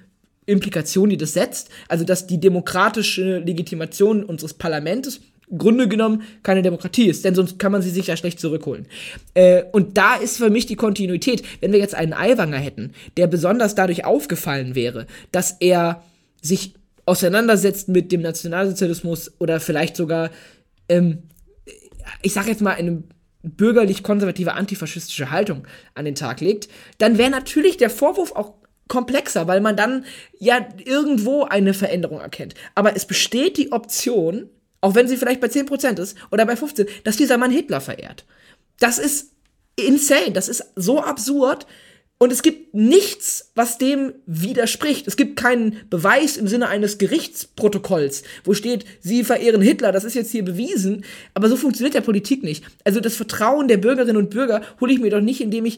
Implikation, 0.45 1.09
die 1.09 1.17
das 1.17 1.33
setzt. 1.33 1.69
Also 1.87 2.03
dass 2.03 2.27
die 2.27 2.39
demokratische 2.39 3.39
Legitimation 3.39 4.23
unseres 4.23 4.53
Parlaments 4.53 5.21
Grunde 5.55 5.87
genommen 5.87 6.23
keine 6.43 6.61
Demokratie 6.61 7.07
ist, 7.07 7.23
denn 7.23 7.35
sonst 7.35 7.57
kann 7.57 7.71
man 7.71 7.81
sie 7.81 7.89
sich 7.89 8.07
ja 8.07 8.17
schlecht 8.17 8.39
zurückholen. 8.39 8.87
Äh, 9.33 9.63
und 9.71 9.97
da 9.97 10.15
ist 10.15 10.37
für 10.37 10.49
mich 10.49 10.65
die 10.65 10.75
Kontinuität. 10.75 11.43
Wenn 11.61 11.71
wir 11.71 11.79
jetzt 11.79 11.95
einen 11.95 12.13
Aiwanger 12.13 12.57
hätten, 12.57 12.93
der 13.15 13.27
besonders 13.27 13.73
dadurch 13.73 14.03
aufgefallen 14.03 14.75
wäre, 14.75 15.07
dass 15.31 15.55
er 15.59 16.03
sich 16.41 16.73
auseinandersetzt 17.05 17.87
mit 17.87 18.11
dem 18.11 18.21
Nationalsozialismus 18.21 19.31
oder 19.39 19.61
vielleicht 19.61 19.95
sogar, 19.95 20.31
ähm, 20.89 21.23
ich 22.21 22.33
sag 22.33 22.47
jetzt 22.47 22.61
mal, 22.61 22.75
eine 22.75 23.03
bürgerlich-konservative 23.43 24.53
antifaschistische 24.53 25.31
Haltung 25.31 25.65
an 25.95 26.03
den 26.03 26.15
Tag 26.15 26.41
legt, 26.41 26.67
dann 26.97 27.17
wäre 27.17 27.29
natürlich 27.29 27.77
der 27.77 27.89
Vorwurf 27.89 28.33
auch 28.33 28.55
komplexer, 28.89 29.47
weil 29.47 29.61
man 29.61 29.77
dann 29.77 30.05
ja 30.39 30.65
irgendwo 30.83 31.43
eine 31.43 31.73
Veränderung 31.73 32.19
erkennt. 32.19 32.55
Aber 32.75 32.95
es 32.95 33.05
besteht 33.05 33.57
die 33.57 33.71
Option, 33.71 34.49
auch 34.81 34.95
wenn 34.95 35.07
sie 35.07 35.17
vielleicht 35.17 35.41
bei 35.41 35.47
10% 35.47 35.99
ist 35.99 36.17
oder 36.31 36.45
bei 36.45 36.53
15%, 36.53 36.87
dass 37.03 37.17
dieser 37.17 37.37
Mann 37.37 37.51
Hitler 37.51 37.81
verehrt. 37.81 38.25
Das 38.79 38.99
ist 38.99 39.31
insane, 39.75 40.31
das 40.31 40.49
ist 40.49 40.63
so 40.75 41.01
absurd. 41.01 41.65
Und 42.19 42.31
es 42.31 42.41
gibt 42.41 42.73
nichts, 42.73 43.51
was 43.53 43.77
dem 43.77 44.13
widerspricht. 44.25 45.07
Es 45.07 45.17
gibt 45.17 45.35
keinen 45.35 45.77
Beweis 45.91 46.35
im 46.37 46.47
Sinne 46.47 46.67
eines 46.67 46.97
Gerichtsprotokolls, 46.97 48.23
wo 48.43 48.55
steht, 48.55 48.85
Sie 49.01 49.23
verehren 49.23 49.61
Hitler, 49.61 49.91
das 49.91 50.03
ist 50.03 50.15
jetzt 50.15 50.31
hier 50.31 50.43
bewiesen. 50.43 51.05
Aber 51.35 51.47
so 51.47 51.55
funktioniert 51.55 51.93
ja 51.93 52.01
Politik 52.01 52.41
nicht. 52.41 52.63
Also 52.83 53.01
das 53.01 53.15
Vertrauen 53.15 53.67
der 53.67 53.77
Bürgerinnen 53.77 54.17
und 54.17 54.31
Bürger 54.31 54.61
hole 54.81 54.93
ich 54.93 54.99
mir 54.99 55.11
doch 55.11 55.21
nicht, 55.21 55.41
indem 55.41 55.65
ich 55.65 55.77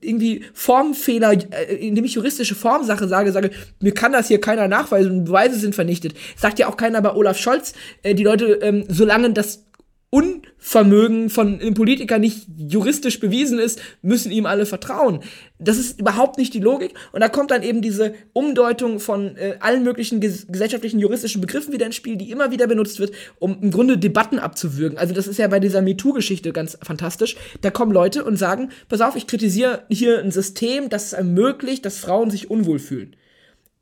irgendwie 0.00 0.44
Formfehler, 0.54 1.32
äh, 1.32 1.74
indem 1.74 2.04
ich 2.04 2.14
juristische 2.14 2.54
Formsache 2.54 3.06
sage, 3.06 3.32
sage, 3.32 3.50
mir 3.80 3.92
kann 3.92 4.12
das 4.12 4.28
hier 4.28 4.40
keiner 4.40 4.68
nachweisen 4.68 5.24
Beweise 5.24 5.58
sind 5.58 5.74
vernichtet. 5.74 6.14
Sagt 6.36 6.58
ja 6.58 6.68
auch 6.68 6.78
keiner 6.78 7.02
bei 7.02 7.14
Olaf 7.14 7.38
Scholz, 7.38 7.74
äh, 8.02 8.14
die 8.14 8.24
Leute, 8.24 8.60
ähm, 8.62 8.84
solange 8.88 9.30
das 9.32 9.65
Unvermögen 10.16 11.28
von 11.28 11.60
einem 11.60 11.74
Politiker 11.74 12.18
nicht 12.18 12.46
juristisch 12.56 13.20
bewiesen 13.20 13.58
ist, 13.58 13.82
müssen 14.00 14.32
ihm 14.32 14.46
alle 14.46 14.64
vertrauen. 14.64 15.20
Das 15.58 15.76
ist 15.76 16.00
überhaupt 16.00 16.38
nicht 16.38 16.54
die 16.54 16.60
Logik. 16.60 16.94
Und 17.12 17.20
da 17.20 17.28
kommt 17.28 17.50
dann 17.50 17.62
eben 17.62 17.82
diese 17.82 18.14
Umdeutung 18.32 18.98
von 18.98 19.36
äh, 19.36 19.56
allen 19.60 19.84
möglichen 19.84 20.20
ges 20.20 20.46
gesellschaftlichen 20.48 21.00
juristischen 21.00 21.42
Begriffen 21.42 21.74
wieder 21.74 21.84
ins 21.84 21.96
Spiel, 21.96 22.16
die 22.16 22.30
immer 22.30 22.50
wieder 22.50 22.66
benutzt 22.66 22.98
wird, 22.98 23.12
um 23.40 23.58
im 23.60 23.70
Grunde 23.70 23.98
Debatten 23.98 24.38
abzuwürgen. 24.38 24.96
Also 24.96 25.12
das 25.12 25.26
ist 25.26 25.38
ja 25.38 25.48
bei 25.48 25.60
dieser 25.60 25.82
MeToo-Geschichte 25.82 26.54
ganz 26.54 26.78
fantastisch. 26.82 27.36
Da 27.60 27.70
kommen 27.70 27.92
Leute 27.92 28.24
und 28.24 28.38
sagen, 28.38 28.70
pass 28.88 29.02
auf, 29.02 29.16
ich 29.16 29.26
kritisiere 29.26 29.82
hier 29.90 30.20
ein 30.20 30.30
System, 30.30 30.88
das 30.88 31.08
es 31.08 31.12
ermöglicht, 31.12 31.84
dass 31.84 31.98
Frauen 31.98 32.30
sich 32.30 32.48
unwohl 32.48 32.78
fühlen 32.78 33.16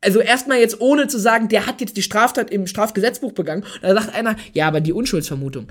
also 0.01 0.19
erstmal 0.19 0.59
jetzt 0.59 0.81
ohne 0.81 1.07
zu 1.07 1.17
sagen, 1.17 1.47
der 1.49 1.65
hat 1.65 1.81
jetzt 1.81 1.97
die 1.97 2.03
Straftat 2.03 2.51
im 2.51 2.67
Strafgesetzbuch 2.67 3.31
begangen. 3.31 3.65
da 3.81 3.95
sagt 3.95 4.13
einer, 4.13 4.35
ja, 4.53 4.67
aber 4.67 4.79
die 4.79 4.93
Unschuldsvermutung. 4.93 5.67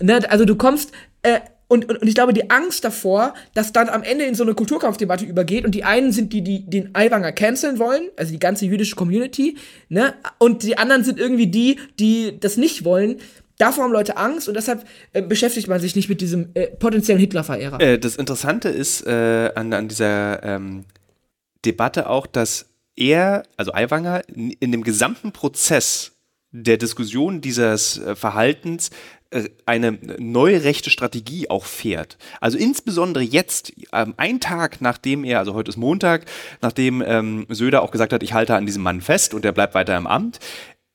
Ne? 0.00 0.30
Also 0.30 0.44
du 0.44 0.56
kommst, 0.56 0.92
äh, 1.22 1.40
und, 1.68 1.88
und, 1.88 1.98
und 2.02 2.08
ich 2.08 2.16
glaube, 2.16 2.32
die 2.32 2.50
Angst 2.50 2.84
davor, 2.84 3.32
dass 3.54 3.72
dann 3.72 3.88
am 3.88 4.02
Ende 4.02 4.24
in 4.24 4.34
so 4.34 4.42
eine 4.42 4.54
Kulturkampfdebatte 4.54 5.24
übergeht 5.24 5.64
und 5.64 5.74
die 5.74 5.84
einen 5.84 6.10
sind 6.10 6.32
die, 6.32 6.42
die 6.42 6.68
den 6.68 6.90
Aiwanger 6.94 7.30
canceln 7.30 7.78
wollen, 7.78 8.08
also 8.16 8.32
die 8.32 8.40
ganze 8.40 8.66
jüdische 8.66 8.96
Community, 8.96 9.56
ne? 9.88 10.14
Und 10.38 10.64
die 10.64 10.78
anderen 10.78 11.04
sind 11.04 11.20
irgendwie 11.20 11.46
die, 11.46 11.78
die 12.00 12.40
das 12.40 12.56
nicht 12.56 12.84
wollen. 12.84 13.18
Davor 13.56 13.84
haben 13.84 13.92
Leute 13.92 14.16
Angst 14.16 14.48
und 14.48 14.54
deshalb 14.54 14.84
äh, 15.12 15.22
beschäftigt 15.22 15.68
man 15.68 15.80
sich 15.80 15.94
nicht 15.94 16.08
mit 16.08 16.20
diesem 16.20 16.48
äh, 16.54 16.66
potenziellen 16.66 17.20
Hitler-Verehrer. 17.20 17.80
Äh, 17.80 17.98
das 18.00 18.16
Interessante 18.16 18.68
ist 18.68 19.06
äh, 19.06 19.52
an, 19.54 19.72
an 19.72 19.86
dieser 19.86 20.42
ähm, 20.42 20.86
Debatte 21.64 22.08
auch, 22.08 22.26
dass 22.26 22.70
er, 22.96 23.44
also 23.56 23.72
Aiwanger, 23.72 24.22
in 24.28 24.72
dem 24.72 24.82
gesamten 24.82 25.32
Prozess 25.32 26.16
der 26.52 26.78
Diskussion 26.78 27.40
dieses 27.40 27.98
äh, 27.98 28.16
Verhaltens 28.16 28.90
eine 29.66 29.98
neue 30.18 30.64
rechte 30.64 30.90
Strategie 30.90 31.48
auch 31.48 31.64
fährt. 31.64 32.18
Also 32.40 32.58
insbesondere 32.58 33.22
jetzt, 33.22 33.72
ähm, 33.92 34.14
ein 34.16 34.40
Tag 34.40 34.80
nachdem 34.80 35.24
er, 35.24 35.38
also 35.38 35.54
heute 35.54 35.68
ist 35.68 35.76
Montag, 35.76 36.26
nachdem 36.60 37.02
ähm, 37.06 37.46
Söder 37.48 37.82
auch 37.82 37.92
gesagt 37.92 38.12
hat, 38.12 38.22
ich 38.22 38.32
halte 38.32 38.56
an 38.56 38.66
diesem 38.66 38.82
Mann 38.82 39.00
fest 39.00 39.34
und 39.34 39.44
er 39.44 39.52
bleibt 39.52 39.74
weiter 39.74 39.96
im 39.96 40.06
Amt, 40.06 40.40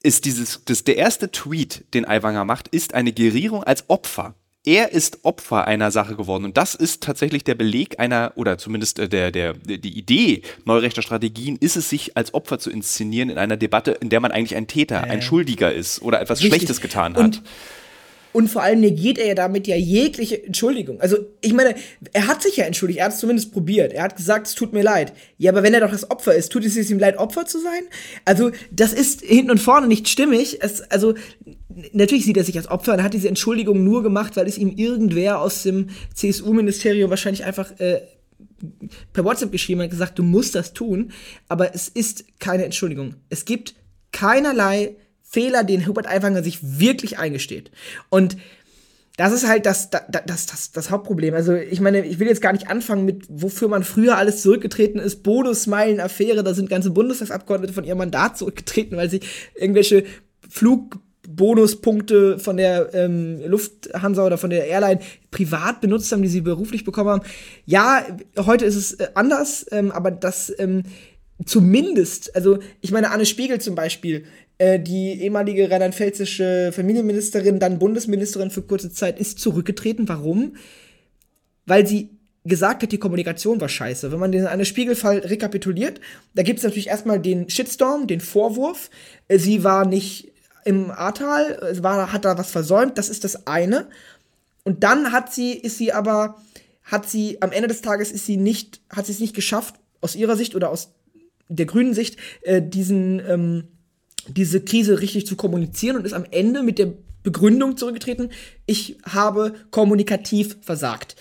ist 0.04 0.26
dieses, 0.26 0.64
das, 0.66 0.84
der 0.84 0.98
erste 0.98 1.32
Tweet, 1.32 1.86
den 1.94 2.06
Aiwanger 2.08 2.46
macht, 2.46 2.68
ist 2.68 2.94
eine 2.94 3.14
Gerierung 3.14 3.64
als 3.64 3.90
Opfer 3.90 4.36
er 4.66 4.92
ist 4.92 5.20
Opfer 5.24 5.68
einer 5.68 5.92
Sache 5.92 6.16
geworden. 6.16 6.44
Und 6.44 6.58
das 6.58 6.76
ist 6.76 7.04
tatsächlich 7.04 7.44
der 7.44 7.56
Beleg 7.56 8.00
einer, 8.00 8.34
oder 8.36 8.58
zumindest 8.58 9.00
äh, 9.00 9.08
der, 9.08 9.32
der, 9.32 9.54
die 9.54 9.98
Idee 9.98 10.42
neurechter 10.66 11.04
Strategien, 11.04 11.56
ist 11.58 11.76
es, 11.76 11.90
sich 11.90 12.18
als 12.18 12.34
Opfer 12.34 12.60
zu 12.60 12.72
inszenieren 12.72 13.30
in 13.30 13.38
einer 13.38 13.58
Debatte, 13.58 13.92
in 13.92 14.10
der 14.10 14.20
man 14.20 14.32
eigentlich 14.32 14.56
ein 14.56 14.68
Täter, 14.68 15.04
äh, 15.04 15.12
ein 15.12 15.22
Schuldiger 15.22 15.72
ist 15.72 16.02
oder 16.02 16.20
etwas 16.20 16.40
richtig. 16.40 16.58
Schlechtes 16.60 16.82
getan 16.82 17.16
hat. 17.16 17.24
Und 17.24 17.44
und 18.36 18.50
vor 18.50 18.64
allem 18.64 18.82
negiert 18.82 19.18
er 19.18 19.28
ja 19.28 19.34
damit 19.34 19.66
ja 19.66 19.78
jegliche 19.78 20.44
Entschuldigung. 20.44 21.00
Also, 21.00 21.16
ich 21.40 21.54
meine, 21.54 21.74
er 22.12 22.28
hat 22.28 22.44
sich 22.44 22.58
ja 22.58 22.66
entschuldigt, 22.66 23.00
er 23.00 23.06
hat 23.06 23.14
es 23.14 23.20
zumindest 23.20 23.54
probiert. 23.54 23.94
Er 23.94 24.04
hat 24.04 24.18
gesagt, 24.18 24.48
es 24.48 24.56
tut 24.56 24.74
mir 24.74 24.84
leid. 24.84 25.14
Ja, 25.38 25.54
aber 25.54 25.64
wenn 25.64 25.74
er 25.74 25.80
doch 25.80 25.92
das 25.92 26.12
Opfer 26.12 26.36
ist, 26.36 26.52
tut 26.52 26.66
es 26.66 26.90
ihm 26.92 27.00
leid, 27.00 27.18
Opfer 27.18 27.46
zu 27.46 27.62
sein? 27.62 27.84
Also, 28.26 28.52
das 28.72 28.92
ist 28.92 29.22
hinten 29.22 29.52
und 29.52 29.60
vorne 29.60 29.88
nicht 29.88 30.10
stimmig. 30.10 30.62
Es, 30.62 30.82
also, 30.92 31.14
natürlich 31.94 32.26
sieht 32.26 32.36
er 32.36 32.44
sich 32.44 32.58
als 32.58 32.70
Opfer 32.70 32.94
und 32.94 33.04
hat 33.04 33.14
diese 33.14 33.30
Entschuldigung 33.30 33.86
nur 33.86 34.04
gemacht, 34.04 34.36
weil 34.36 34.48
es 34.48 34.58
ihm 34.58 34.74
irgendwer 34.76 35.40
aus 35.40 35.64
dem 35.64 35.88
CSU-Ministerium 36.14 37.10
wahrscheinlich 37.10 37.46
einfach 37.46 37.72
äh, 37.80 38.02
per 39.14 39.24
WhatsApp 39.24 39.54
geschrieben 39.54 39.82
hat, 39.82 39.92
gesagt, 39.92 40.20
du 40.20 40.24
musst 40.24 40.56
das 40.56 40.74
tun. 40.74 41.14
Aber 41.48 41.74
es 41.74 41.88
ist 41.88 42.26
keine 42.40 42.66
Entschuldigung. 42.66 43.16
Es 43.30 43.46
gibt 43.46 43.76
keinerlei 44.12 44.98
Fehler, 45.28 45.64
den 45.64 45.88
Hubert 45.88 46.08
Aiwanger 46.08 46.44
sich 46.44 46.60
wirklich 46.62 47.18
eingesteht. 47.18 47.72
Und 48.10 48.38
das 49.18 49.32
ist 49.32 49.48
halt 49.48 49.66
das, 49.66 49.90
das, 49.90 50.04
das, 50.10 50.46
das, 50.46 50.72
das 50.72 50.92
Hauptproblem. 50.92 51.34
Also, 51.34 51.54
ich 51.54 51.80
meine, 51.80 52.06
ich 52.06 52.20
will 52.20 52.28
jetzt 52.28 52.42
gar 52.42 52.52
nicht 52.52 52.68
anfangen 52.68 53.06
mit, 53.06 53.26
wofür 53.30 53.70
man 53.70 53.84
früher 53.84 54.18
alles 54.18 54.42
zurückgetreten 54.42 55.00
ist. 55.00 55.24
Bonusmeilen-Affäre, 55.24 56.44
da 56.44 56.54
sind 56.54 56.70
ganze 56.70 56.92
Bundestagsabgeordnete 56.92 57.74
von 57.74 57.86
ihrem 57.86 57.98
Mandat 57.98 58.38
zurückgetreten, 58.38 58.98
weil 58.98 59.10
sie 59.10 59.22
irgendwelche 59.56 60.04
Flugbonuspunkte 60.50 62.40
von 62.40 62.58
der 62.58 62.94
ähm, 62.94 63.40
Lufthansa 63.46 64.26
oder 64.26 64.38
von 64.38 64.50
der 64.50 64.68
Airline 64.68 65.00
privat 65.32 65.80
benutzt 65.80 66.12
haben, 66.12 66.22
die 66.22 66.28
sie 66.28 66.42
beruflich 66.42 66.84
bekommen 66.84 67.10
haben. 67.10 67.26
Ja, 67.66 68.06
heute 68.38 68.66
ist 68.66 68.76
es 68.76 68.94
äh, 68.94 69.08
anders, 69.14 69.66
ähm, 69.72 69.92
aber 69.92 70.12
das 70.12 70.54
ähm, 70.60 70.84
zumindest, 71.46 72.36
also 72.36 72.60
ich 72.82 72.92
meine, 72.92 73.12
Anne 73.12 73.26
Spiegel 73.26 73.60
zum 73.60 73.76
Beispiel, 73.76 74.26
äh, 74.58 74.80
die 74.80 75.22
ehemalige 75.22 75.70
rheinland-pfälzische 75.70 76.72
Familienministerin, 76.74 77.60
dann 77.60 77.80
Bundesministerin 77.80 78.52
für 78.52 78.62
kurze 78.62 78.92
Zeit, 78.92 79.20
ist 79.20 79.40
zurückgetreten. 79.40 80.08
Warum? 80.08 80.56
Weil 81.66 81.86
sie 81.86 82.10
gesagt 82.46 82.84
hat, 82.84 82.92
die 82.92 83.00
Kommunikation 83.00 83.60
war 83.60 83.70
scheiße. 83.70 84.12
Wenn 84.12 84.20
man 84.20 84.32
den 84.32 84.48
eine 84.48 84.66
Spiegelfall 84.66 85.20
rekapituliert, 85.20 86.00
da 86.36 86.44
gibt 86.44 86.60
es 86.60 86.64
natürlich 86.64 86.88
erstmal 86.88 87.20
den 87.20 87.50
Shitstorm, 87.50 88.08
den 88.08 88.22
Vorwurf. 88.22 88.90
Äh, 89.28 89.40
sie 89.40 89.64
war 89.64 89.86
nicht 89.86 90.32
im 90.64 90.90
Ahrtal, 90.90 91.78
war, 91.82 92.12
hat 92.12 92.26
da 92.26 92.38
was 92.38 92.52
versäumt, 92.52 92.98
das 92.98 93.10
ist 93.10 93.24
das 93.24 93.46
eine. 93.46 93.88
Und 94.64 94.84
dann 94.84 95.12
hat 95.12 95.32
sie, 95.32 95.54
ist 95.54 95.78
sie 95.78 95.94
aber, 95.94 96.42
hat 96.84 97.08
sie, 97.08 97.42
am 97.42 97.52
Ende 97.52 97.68
des 97.68 97.82
Tages 97.82 98.12
ist 98.12 98.26
sie 98.26 98.38
nicht, 98.38 98.82
hat 98.90 99.06
sie 99.06 99.12
es 99.12 99.20
nicht 99.20 99.36
geschafft, 99.36 99.76
aus 100.02 100.16
ihrer 100.16 100.36
Sicht 100.36 100.56
oder 100.56 100.70
aus 100.70 100.92
der 101.50 101.68
grünen 101.68 101.94
Sicht, 101.94 102.18
äh, 102.42 102.62
diesen, 102.62 103.22
ähm, 103.28 103.68
diese 104.28 104.62
Krise 104.62 105.02
richtig 105.02 105.28
zu 105.28 105.36
kommunizieren 105.36 105.98
und 105.98 106.06
ist 106.06 106.14
am 106.14 106.26
Ende 106.32 106.64
mit 106.64 106.80
der 106.80 106.94
Begründung 107.24 107.76
zurückgetreten, 107.76 108.30
ich 108.66 108.98
habe 109.04 109.56
kommunikativ 109.72 110.58
versagt. 110.62 111.16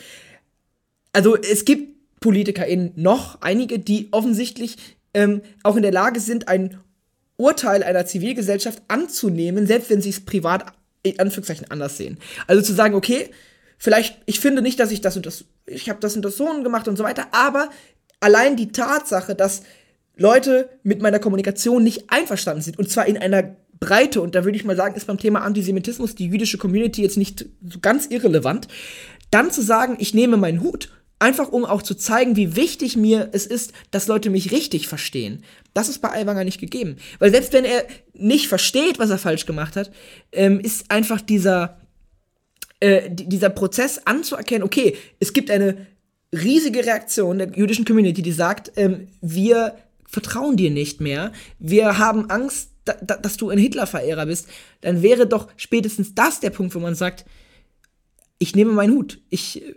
Also 1.13 1.37
es 1.37 1.65
gibt 1.65 2.21
PolitikerInnen 2.21 2.93
noch 2.97 3.41
einige, 3.41 3.79
die 3.79 4.09
offensichtlich 4.11 4.77
ähm, 5.15 5.43
auch 5.63 5.77
in 5.77 5.83
der 5.83 5.93
Lage 5.93 6.21
sind, 6.21 6.49
ein 6.49 6.79
Urteil 7.37 7.83
einer 7.83 8.07
Zivilgesellschaft 8.07 8.83
anzunehmen, 8.89 9.67
selbst 9.67 9.91
wenn 9.91 10.01
sie 10.01 10.11
es 10.11 10.25
privat 10.25 10.67
in 11.03 11.19
Anführungszeichen 11.19 11.71
anders 11.71 11.97
sehen. 11.97 12.19
Also 12.47 12.63
zu 12.63 12.73
sagen, 12.73 12.95
okay, 12.95 13.31
vielleicht, 13.79 14.19
ich 14.27 14.41
finde 14.41 14.63
nicht, 14.63 14.81
dass 14.81 14.91
ich 14.91 15.01
das 15.01 15.17
und 15.17 15.27
das, 15.27 15.45
ich 15.67 15.89
habe 15.91 16.01
das 16.01 16.17
und 16.17 16.25
das 16.25 16.37
so 16.37 16.47
gemacht 16.63 16.89
und 16.89 16.97
so 16.97 17.05
weiter, 17.05 17.27
aber 17.33 17.71
allein 18.21 18.57
die 18.57 18.73
Tatsache, 18.73 19.35
dass 19.35 19.63
Leute 20.17 20.71
mit 20.83 21.03
meiner 21.03 21.19
Kommunikation 21.19 21.83
nicht 21.83 22.05
einverstanden 22.09 22.63
sind. 22.63 22.79
Und 22.79 22.91
zwar 22.91 23.07
in 23.07 23.19
einer 23.19 23.57
Breite. 23.81 24.21
Und 24.21 24.35
da 24.35 24.45
würde 24.45 24.57
ich 24.57 24.65
mal 24.65 24.77
sagen, 24.77 24.95
ist 24.95 25.07
beim 25.07 25.19
Thema 25.19 25.43
Antisemitismus 25.43 26.15
die 26.15 26.27
jüdische 26.27 26.59
Community 26.59 27.03
jetzt 27.03 27.17
nicht 27.17 27.47
so 27.69 27.81
ganz 27.81 28.07
irrelevant. 28.07 28.69
Dann 29.31 29.51
zu 29.51 29.63
sagen, 29.63 29.97
ich 29.99 30.15
nehme 30.15 30.37
meinen 30.37 30.63
Hut, 30.63 30.91
einfach 31.19 31.49
um 31.49 31.65
auch 31.65 31.83
zu 31.83 31.95
zeigen, 31.95 32.37
wie 32.37 32.57
wichtig 32.57 32.97
mir 32.97 33.31
es 33.33 33.47
ist, 33.47 33.73
dass 33.91 34.07
Leute 34.07 34.31
mich 34.31 34.53
richtig 34.53 34.89
verstehen. 34.89 35.43
Das 35.73 35.89
ist 35.89 36.01
bei 36.01 36.11
Aiwanger 36.11 36.45
nicht 36.45 36.61
gegeben. 36.61 36.97
Weil 37.19 37.31
selbst 37.31 37.53
wenn 37.53 37.65
er 37.65 37.85
nicht 38.13 38.49
versteht, 38.49 38.99
was 38.99 39.11
er 39.11 39.19
falsch 39.19 39.47
gemacht 39.47 39.77
hat, 39.77 39.91
ähm, 40.33 40.61
ist 40.61 40.91
einfach 40.91 41.21
dieser, 41.21 41.81
äh, 42.81 43.11
dieser 43.11 43.51
Prozess 43.51 44.01
anzuerkennen, 44.05 44.65
okay, 44.65 44.97
es 45.19 45.33
gibt 45.33 45.51
eine 45.51 45.87
riesige 46.33 46.85
Reaktion 46.85 47.39
der 47.39 47.49
jüdischen 47.57 47.85
Community, 47.85 48.23
die 48.23 48.33
sagt, 48.33 48.73
ähm, 48.77 49.09
wir 49.21 49.77
vertrauen 50.15 50.57
dir 50.57 50.71
nicht 50.71 51.01
mehr, 51.01 51.33
wir 51.59 51.99
haben 51.99 52.31
Angst, 52.31 52.71
da, 52.85 52.95
da, 53.03 53.17
dass 53.17 53.37
du 53.37 53.51
ein 53.51 53.59
Hitler-Verehrer 53.59 54.27
bist, 54.27 54.49
dann 54.81 55.03
wäre 55.03 55.27
doch 55.27 55.49
spätestens 55.57 56.15
das 56.15 56.41
der 56.41 56.51
Punkt, 56.51 56.75
wo 56.75 56.79
man 56.79 56.95
sagt, 56.95 57.25
ich 58.39 58.55
nehme 58.55 58.73
meinen 58.73 58.95
Hut. 58.95 59.21
Ich 59.29 59.63
äh, 59.63 59.75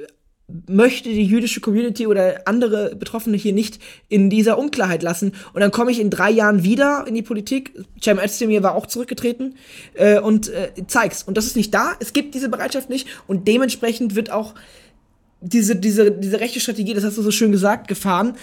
möchte 0.68 1.10
die 1.10 1.26
jüdische 1.26 1.60
Community 1.60 2.06
oder 2.06 2.48
andere 2.48 2.96
Betroffene 2.96 3.36
hier 3.36 3.54
nicht 3.54 3.80
in 4.10 4.30
dieser 4.30 4.58
Unklarheit 4.58 5.04
lassen. 5.04 5.34
Und 5.54 5.62
dann 5.62 5.72
komme 5.72 5.92
ich 5.92 6.00
in 6.00 6.10
drei 6.10 6.30
Jahren 6.30 6.64
wieder 6.64 7.06
in 7.08 7.16
die 7.16 7.22
Politik. 7.24 7.74
Cem 8.02 8.20
Özdemir 8.20 8.62
war 8.64 8.76
auch 8.76 8.86
zurückgetreten 8.86 9.56
äh, 9.96 10.20
und 10.20 10.50
äh, 10.50 10.72
zeig's. 10.88 11.24
Und 11.24 11.36
das 11.36 11.48
ist 11.48 11.56
nicht 11.56 11.74
da. 11.74 11.94
Es 12.00 12.14
gibt 12.14 12.36
diese 12.36 12.50
Bereitschaft 12.50 12.90
nicht. 12.90 13.08
Und 13.26 13.48
dementsprechend 13.48 14.16
wird 14.16 14.32
auch 14.32 14.54
diese, 15.42 15.76
diese, 15.76 16.12
diese 16.12 16.40
rechte 16.40 16.60
Strategie, 16.60 16.94
das 16.94 17.04
hast 17.04 17.18
du 17.18 17.22
so 17.22 17.32
schön 17.32 17.52
gesagt, 17.52 17.88
gefahren 17.88 18.36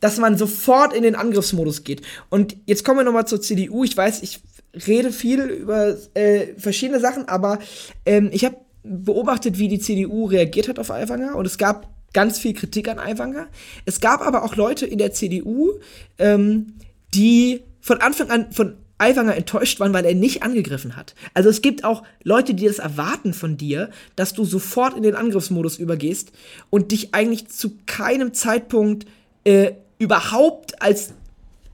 dass 0.00 0.18
man 0.18 0.36
sofort 0.36 0.92
in 0.92 1.02
den 1.02 1.14
Angriffsmodus 1.14 1.84
geht. 1.84 2.02
Und 2.28 2.56
jetzt 2.66 2.84
kommen 2.84 3.00
wir 3.00 3.04
nochmal 3.04 3.26
zur 3.26 3.40
CDU. 3.40 3.84
Ich 3.84 3.96
weiß, 3.96 4.22
ich 4.22 4.40
rede 4.86 5.10
viel 5.10 5.42
über 5.44 5.96
äh, 6.14 6.48
verschiedene 6.58 7.00
Sachen, 7.00 7.28
aber 7.28 7.58
ähm, 8.04 8.30
ich 8.32 8.44
habe 8.44 8.56
beobachtet, 8.82 9.58
wie 9.58 9.68
die 9.68 9.78
CDU 9.78 10.26
reagiert 10.26 10.68
hat 10.68 10.78
auf 10.78 10.90
Aiwanger 10.90 11.34
und 11.36 11.46
es 11.46 11.58
gab 11.58 11.88
ganz 12.12 12.38
viel 12.38 12.54
Kritik 12.54 12.88
an 12.88 12.98
Aiwanger. 12.98 13.48
Es 13.84 14.00
gab 14.00 14.20
aber 14.20 14.44
auch 14.44 14.56
Leute 14.56 14.86
in 14.86 14.98
der 14.98 15.12
CDU, 15.12 15.72
ähm, 16.18 16.74
die 17.14 17.62
von 17.80 18.00
Anfang 18.00 18.30
an 18.30 18.52
von 18.52 18.76
Aiwanger 18.98 19.36
enttäuscht 19.36 19.80
waren, 19.80 19.92
weil 19.92 20.06
er 20.06 20.14
nicht 20.14 20.42
angegriffen 20.42 20.96
hat. 20.96 21.14
Also 21.34 21.50
es 21.50 21.60
gibt 21.60 21.84
auch 21.84 22.02
Leute, 22.22 22.54
die 22.54 22.64
das 22.64 22.78
erwarten 22.78 23.34
von 23.34 23.56
dir, 23.56 23.90
dass 24.14 24.32
du 24.32 24.44
sofort 24.44 24.96
in 24.96 25.02
den 25.02 25.14
Angriffsmodus 25.14 25.78
übergehst 25.78 26.32
und 26.70 26.92
dich 26.92 27.14
eigentlich 27.14 27.48
zu 27.48 27.72
keinem 27.84 28.32
Zeitpunkt 28.32 29.06
äh, 29.44 29.72
überhaupt 29.98 30.80
als 30.82 31.14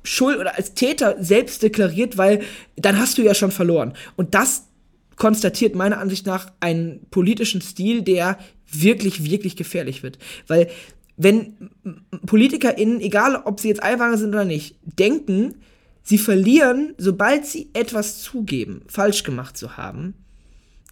Schuld 0.05 0.39
oder 0.39 0.57
als 0.57 0.75
Täter 0.75 1.17
selbst 1.23 1.63
deklariert, 1.63 2.19
weil 2.19 2.43
dann 2.77 2.99
hast 2.99 3.19
du 3.19 3.23
ja 3.23 3.35
schon 3.35 3.53
verloren. 3.53 3.95
Und 4.17 4.35
das 4.35 4.67
konstatiert 5.17 5.75
meiner 5.75 5.99
Ansicht 5.99 6.27
nach 6.27 6.53
einen 6.61 7.07
politischen 7.11 7.61
Stil, 7.61 8.03
der 8.03 8.39
wirklich, 8.71 9.25
wirklich 9.25 9.57
gefährlich 9.57 10.03
wird. 10.03 10.19
Weil 10.49 10.69
wenn 11.17 11.71
PolitikerInnen, 12.27 13.01
egal 13.01 13.37
ob 13.45 13.61
sie 13.61 13.69
jetzt 13.69 13.83
Einwanderer 13.83 14.19
sind 14.19 14.31
oder 14.31 14.45
nicht, 14.45 14.77
denken, 14.83 15.57
sie 16.03 16.19
verlieren, 16.19 16.95
sobald 16.99 17.47
sie 17.47 17.71
etwas 17.75 18.23
zugeben, 18.23 18.83
falsch 18.89 19.23
gemacht 19.23 19.57
zu 19.57 19.77
haben, 19.77 20.15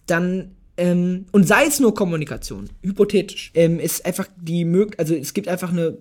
dann 0.05 0.55
ähm, 0.77 1.25
und 1.31 1.47
sei 1.47 1.65
es 1.65 1.79
nur 1.79 1.93
Kommunikation, 1.93 2.69
hypothetisch, 2.81 3.51
ähm, 3.53 3.79
ist 3.79 4.05
einfach 4.05 4.27
die 4.37 4.63
Möglichkeit, 4.63 4.99
also 4.99 5.15
es 5.15 5.33
gibt 5.33 5.47
einfach 5.47 5.71
eine 5.71 5.97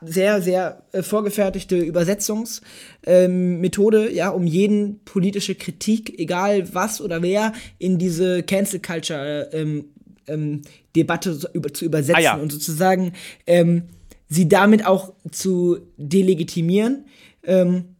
sehr, 0.00 0.42
sehr 0.42 0.82
äh, 0.92 1.02
vorgefertigte 1.02 1.78
Übersetzungsmethode, 1.78 4.08
ähm, 4.08 4.14
ja, 4.14 4.30
um 4.30 4.46
jeden 4.46 5.00
politische 5.04 5.54
Kritik, 5.54 6.18
egal 6.18 6.74
was 6.74 7.00
oder 7.00 7.22
wer, 7.22 7.52
in 7.78 7.98
diese 7.98 8.42
Cancel 8.42 8.80
Culture 8.80 9.48
ähm, 9.52 9.86
ähm, 10.26 10.62
Debatte 10.94 11.38
zu, 11.38 11.48
über, 11.52 11.72
zu 11.72 11.84
übersetzen 11.84 12.16
ah, 12.16 12.20
ja. 12.20 12.34
und 12.36 12.50
sozusagen 12.52 13.12
ähm, 13.46 13.84
sie 14.28 14.48
damit 14.48 14.86
auch 14.86 15.12
zu 15.30 15.78
delegitimieren. 15.96 17.06
Ähm, 17.44 17.96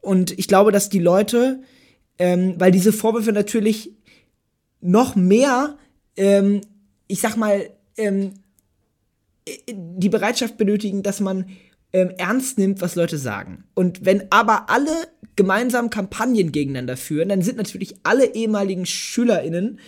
und 0.00 0.38
ich 0.38 0.48
glaube, 0.48 0.72
dass 0.72 0.88
die 0.88 1.00
Leute, 1.00 1.60
ähm, 2.18 2.54
weil 2.58 2.70
diese 2.70 2.92
Vorwürfe 2.92 3.32
natürlich 3.32 3.90
noch 4.80 5.16
mehr, 5.16 5.78
ich 6.16 7.20
sag 7.20 7.36
mal, 7.36 7.70
ähm, 7.96 8.34
die 9.46 10.08
Bereitschaft 10.08 10.56
benötigen, 10.56 11.02
dass 11.02 11.20
man 11.20 11.46
ähm, 11.92 12.10
ernst 12.18 12.58
nimmt, 12.58 12.80
was 12.80 12.96
Leute 12.96 13.18
sagen. 13.18 13.64
Und 13.74 14.04
wenn 14.04 14.30
aber 14.30 14.70
alle 14.70 14.90
gemeinsam 15.36 15.90
Kampagnen 15.90 16.52
gegeneinander 16.52 16.96
führen, 16.96 17.28
dann 17.28 17.42
sind 17.42 17.56
natürlich 17.56 17.94
alle 18.02 18.34
ehemaligen 18.34 18.86
SchülerInnen, 18.86 19.78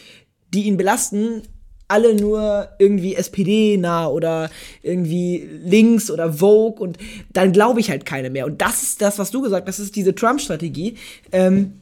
die 0.53 0.65
ihn 0.65 0.77
belasten, 0.77 1.43
alle 1.89 2.15
nur 2.15 2.69
irgendwie 2.79 3.15
SPD-nah 3.15 4.09
oder 4.09 4.51
irgendwie 4.83 5.49
links 5.65 6.11
oder 6.11 6.33
Vogue 6.33 6.81
und 6.81 6.99
dann 7.33 7.53
glaube 7.53 7.81
ich 7.81 7.91
halt 7.91 8.05
keine 8.05 8.31
mehr. 8.31 8.47
Und 8.47 8.61
das 8.61 8.83
ist 8.83 9.03
das, 9.03 9.19
was 9.19 9.31
du 9.31 9.41
gesagt 9.41 9.69
hast, 9.69 9.79
das 9.79 9.87
ist 9.87 9.97
diese 9.97 10.15
Trump-Strategie. 10.15 10.97
Ähm, 11.31 11.75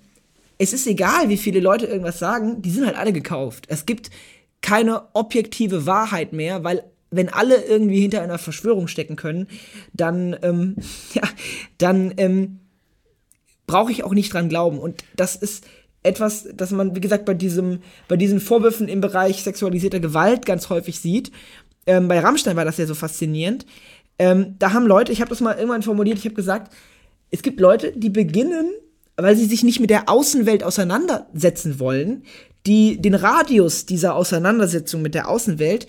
es 0.58 0.72
ist 0.72 0.86
egal, 0.86 1.28
wie 1.28 1.36
viele 1.36 1.60
Leute 1.60 1.86
irgendwas 1.86 2.18
sagen, 2.18 2.60
die 2.62 2.70
sind 2.70 2.86
halt 2.86 2.96
alle 2.96 3.12
gekauft. 3.12 3.64
Es 3.68 3.86
gibt 3.86 4.10
keine 4.60 5.02
objektive 5.14 5.86
Wahrheit 5.86 6.32
mehr, 6.32 6.64
weil 6.64 6.84
wenn 7.16 7.28
alle 7.28 7.64
irgendwie 7.64 8.00
hinter 8.00 8.22
einer 8.22 8.38
Verschwörung 8.38 8.88
stecken 8.88 9.16
können, 9.16 9.48
dann, 9.92 10.36
ähm, 10.42 10.76
ja, 11.14 11.22
dann 11.78 12.12
ähm, 12.16 12.60
brauche 13.66 13.92
ich 13.92 14.04
auch 14.04 14.14
nicht 14.14 14.32
dran 14.32 14.48
glauben. 14.48 14.78
Und 14.78 15.04
das 15.16 15.36
ist 15.36 15.64
etwas, 16.02 16.46
das 16.54 16.70
man, 16.70 16.94
wie 16.94 17.00
gesagt, 17.00 17.24
bei, 17.24 17.34
diesem, 17.34 17.80
bei 18.08 18.16
diesen 18.16 18.40
Vorwürfen 18.40 18.88
im 18.88 19.00
Bereich 19.00 19.42
sexualisierter 19.42 20.00
Gewalt 20.00 20.46
ganz 20.46 20.68
häufig 20.68 21.00
sieht. 21.00 21.32
Ähm, 21.86 22.08
bei 22.08 22.20
Rammstein 22.20 22.56
war 22.56 22.64
das 22.64 22.76
ja 22.76 22.86
so 22.86 22.94
faszinierend. 22.94 23.66
Ähm, 24.18 24.56
da 24.58 24.72
haben 24.72 24.86
Leute, 24.86 25.12
ich 25.12 25.20
habe 25.20 25.30
das 25.30 25.40
mal 25.40 25.54
irgendwann 25.56 25.82
formuliert, 25.82 26.18
ich 26.18 26.24
habe 26.24 26.34
gesagt, 26.34 26.72
es 27.30 27.42
gibt 27.42 27.58
Leute, 27.58 27.92
die 27.96 28.10
beginnen, 28.10 28.70
weil 29.16 29.36
sie 29.36 29.46
sich 29.46 29.64
nicht 29.64 29.80
mit 29.80 29.90
der 29.90 30.08
Außenwelt 30.08 30.62
auseinandersetzen 30.62 31.80
wollen, 31.80 32.22
die 32.66 33.00
den 33.00 33.14
Radius 33.14 33.86
dieser 33.86 34.14
Auseinandersetzung 34.14 35.02
mit 35.02 35.14
der 35.14 35.28
Außenwelt 35.28 35.86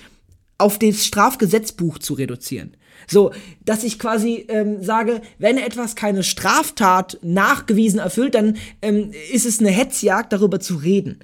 auf 0.57 0.79
das 0.79 1.05
Strafgesetzbuch 1.05 1.99
zu 1.99 2.13
reduzieren. 2.13 2.75
So, 3.07 3.31
dass 3.63 3.83
ich 3.83 3.99
quasi 3.99 4.45
ähm, 4.47 4.81
sage, 4.81 5.21
wenn 5.37 5.57
etwas 5.57 5.95
keine 5.95 6.23
Straftat 6.23 7.19
nachgewiesen 7.21 7.99
erfüllt, 7.99 8.35
dann 8.35 8.57
ähm, 8.81 9.11
ist 9.31 9.45
es 9.45 9.59
eine 9.59 9.69
Hetzjagd, 9.69 10.33
darüber 10.33 10.59
zu 10.59 10.75
reden. 10.75 11.19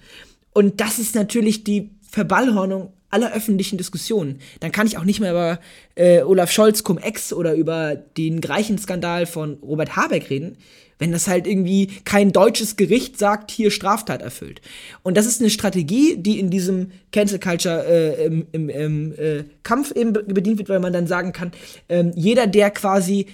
Und 0.53 0.81
das 0.81 0.99
ist 0.99 1.15
natürlich 1.15 1.63
die 1.63 1.91
Verballhornung 2.01 2.93
aller 3.11 3.33
öffentlichen 3.33 3.77
Diskussionen. 3.77 4.39
Dann 4.59 4.71
kann 4.71 4.87
ich 4.87 4.97
auch 4.97 5.03
nicht 5.03 5.19
mehr 5.19 5.31
über 5.31 5.59
äh, 5.95 6.23
Olaf 6.23 6.51
Scholz 6.51 6.83
cum 6.83 6.97
ex 6.97 7.33
oder 7.33 7.53
über 7.53 7.95
den 7.95 8.41
Greichenskandal 8.41 9.25
von 9.25 9.57
Robert 9.61 9.95
Habeck 9.95 10.29
reden, 10.29 10.57
wenn 10.97 11.11
das 11.11 11.27
halt 11.27 11.47
irgendwie 11.47 11.87
kein 12.05 12.31
deutsches 12.31 12.75
Gericht 12.75 13.17
sagt, 13.17 13.51
hier 13.51 13.71
Straftat 13.71 14.21
erfüllt. 14.21 14.61
Und 15.03 15.17
das 15.17 15.25
ist 15.25 15.41
eine 15.41 15.49
Strategie, 15.49 16.15
die 16.17 16.39
in 16.39 16.49
diesem 16.49 16.91
Cancel 17.11 17.39
Culture 17.39 17.85
äh, 17.85 18.25
im, 18.25 18.45
im, 18.51 18.69
im 18.69 19.13
äh, 19.13 19.43
Kampf 19.63 19.91
eben 19.91 20.13
bedient 20.13 20.59
wird, 20.59 20.69
weil 20.69 20.79
man 20.79 20.93
dann 20.93 21.07
sagen 21.07 21.33
kann, 21.33 21.51
äh, 21.87 22.05
jeder, 22.15 22.47
der 22.47 22.69
quasi 22.69 23.25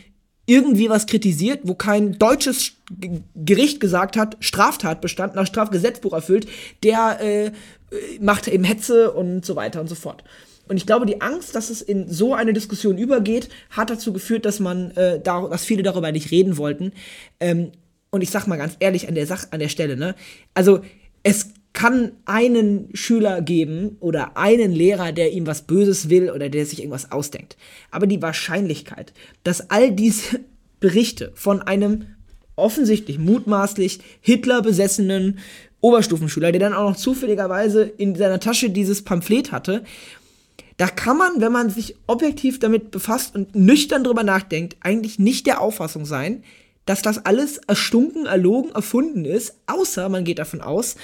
irgendwie 0.48 0.90
was 0.90 1.06
kritisiert, 1.06 1.60
wo 1.64 1.76
kein 1.76 2.18
deutsches 2.18 2.72
Gericht 3.36 3.80
gesagt 3.80 4.18
hat, 4.18 4.38
Straftatbestand 4.40 5.36
nach 5.36 5.46
Strafgesetzbuch 5.46 6.14
erfüllt, 6.14 6.48
der 6.84 7.20
äh, 7.22 7.52
macht 8.20 8.48
eben 8.48 8.64
Hetze 8.64 9.12
und 9.12 9.46
so 9.46 9.56
weiter 9.56 9.82
und 9.82 9.88
so 9.88 9.96
fort. 9.96 10.24
Und 10.70 10.78
ich 10.78 10.86
glaube, 10.86 11.06
die 11.06 11.22
Angst, 11.22 11.54
dass 11.54 11.70
es 11.70 11.82
in 11.82 12.10
so 12.10 12.34
eine 12.34 12.54
Diskussion 12.54 12.98
übergeht, 12.98 13.50
hat 13.70 13.90
dazu 13.90 14.14
geführt, 14.14 14.46
dass 14.46 14.60
man, 14.60 14.92
äh, 14.92 15.20
da, 15.22 15.48
dass 15.48 15.66
viele 15.66 15.84
darüber 15.84 16.12
nicht 16.12 16.32
reden 16.32 16.58
wollten. 16.58 16.94
Ähm, 17.40 17.72
und 18.10 18.22
ich 18.22 18.32
sag 18.32 18.48
mal 18.48 18.58
ganz 18.58 18.76
ehrlich 18.80 19.08
an 19.08 19.16
der 19.16 19.28
Sach 19.28 19.48
an 19.52 19.60
der 19.60 19.70
Stelle, 19.70 19.98
ne? 19.98 20.16
Also 20.54 20.82
es 21.24 21.52
kann 21.78 22.14
einen 22.26 22.90
Schüler 22.96 23.44
geben 23.44 23.98
oder 24.00 24.36
einen 24.36 24.72
Lehrer, 24.72 25.12
der 25.12 25.32
ihm 25.32 25.46
was 25.46 25.62
Böses 25.62 26.10
will 26.10 26.32
oder 26.32 26.50
der 26.50 26.66
sich 26.66 26.80
irgendwas 26.80 27.12
ausdenkt. 27.12 27.56
Aber 27.92 28.08
die 28.08 28.20
Wahrscheinlichkeit, 28.20 29.14
dass 29.44 29.70
all 29.70 29.92
diese 29.92 30.40
Berichte 30.80 31.32
von 31.36 31.62
einem 31.62 32.08
offensichtlich 32.56 33.20
mutmaßlich 33.20 34.00
Hitler 34.22 34.64
besessenen 34.64 35.38
Oberstufenschüler, 35.80 36.52
der 36.52 36.62
dann 36.62 36.74
auch 36.74 36.90
noch 36.90 36.98
zufälligerweise 36.98 37.84
in 37.84 38.16
seiner 38.16 38.40
Tasche 38.40 38.72
dieses 38.72 39.04
Pamphlet 39.04 39.52
hatte 39.52 39.84
da 40.78 40.88
kann 40.88 41.18
man, 41.18 41.42
wenn 41.42 41.52
man 41.52 41.72
sich 41.72 41.96
objektiv 42.06 42.60
damit 42.60 42.92
befasst 42.92 43.36
und 43.36 43.56
nüchtern 43.56 44.04
drüber 44.04 44.24
nachdenkt, 44.24 44.78
eigentlich 44.82 45.18
nicht 45.18 45.48
der 45.48 45.60
Auffassung 45.60 46.06
sein, 46.06 46.44
dass 46.86 47.02
das 47.02 47.26
alles 47.26 47.58
erstunken, 47.58 48.28
erlogen, 48.28 48.72
erfunden 48.74 49.26
ist, 49.26 49.56
außer 49.66 50.08
man 50.08 50.24
geht 50.24 50.38
davon 50.38 50.62
aus, 50.62 50.96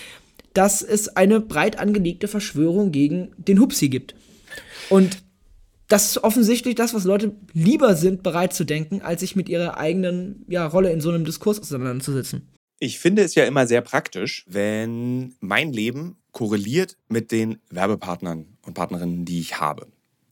dass 0.54 0.82
es 0.82 1.10
eine 1.10 1.40
breit 1.40 1.80
angelegte 1.80 2.28
Verschwörung 2.28 2.92
gegen 2.92 3.32
den 3.38 3.60
Hupsi 3.60 3.90
gibt. 3.90 4.16
Und 4.90 5.18
das 5.88 6.10
ist 6.10 6.24
offensichtlich 6.24 6.76
das, 6.76 6.94
was 6.94 7.04
Leute 7.04 7.36
lieber 7.54 7.96
sind, 7.96 8.24
bereit 8.24 8.54
zu 8.54 8.64
denken, 8.64 9.02
als 9.02 9.22
sich 9.22 9.36
mit 9.36 9.50
ihrer 9.50 9.78
eigenen 9.78 10.46
ja, 10.48 10.66
Rolle 10.66 10.92
in 10.92 11.02
so 11.02 11.10
einem 11.10 11.26
Diskurs 11.26 11.60
auseinanderzusetzen. 11.60 12.50
Ich 12.80 13.00
finde 13.00 13.22
es 13.22 13.36
ja 13.36 13.46
immer 13.46 13.68
sehr 13.68 13.82
praktisch, 13.82 14.46
wenn 14.48 15.36
mein 15.40 15.72
Leben 15.72 16.18
korreliert 16.32 16.98
mit 17.08 17.32
den 17.32 17.60
Werbepartnern 17.70 18.58
und 18.66 18.74
Partnerinnen, 18.74 19.26
die 19.26 19.40
ich 19.40 19.60
habe. 19.60 19.88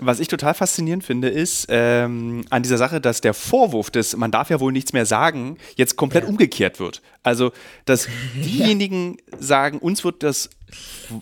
Was 0.00 0.20
ich 0.20 0.28
total 0.28 0.54
faszinierend 0.54 1.04
finde, 1.04 1.28
ist 1.28 1.66
ähm, 1.70 2.44
an 2.50 2.62
dieser 2.62 2.78
Sache, 2.78 3.00
dass 3.00 3.20
der 3.20 3.34
Vorwurf 3.34 3.90
des 3.90 4.16
man 4.16 4.30
darf 4.30 4.50
ja 4.50 4.60
wohl 4.60 4.72
nichts 4.72 4.92
mehr 4.92 5.06
sagen, 5.06 5.56
jetzt 5.76 5.96
komplett 5.96 6.24
ja. 6.24 6.30
umgekehrt 6.30 6.78
wird. 6.78 7.02
Also, 7.22 7.52
dass 7.84 8.06
diejenigen 8.34 9.16
ja. 9.30 9.38
sagen, 9.40 9.78
uns 9.78 10.04
wird 10.04 10.22
das 10.22 10.50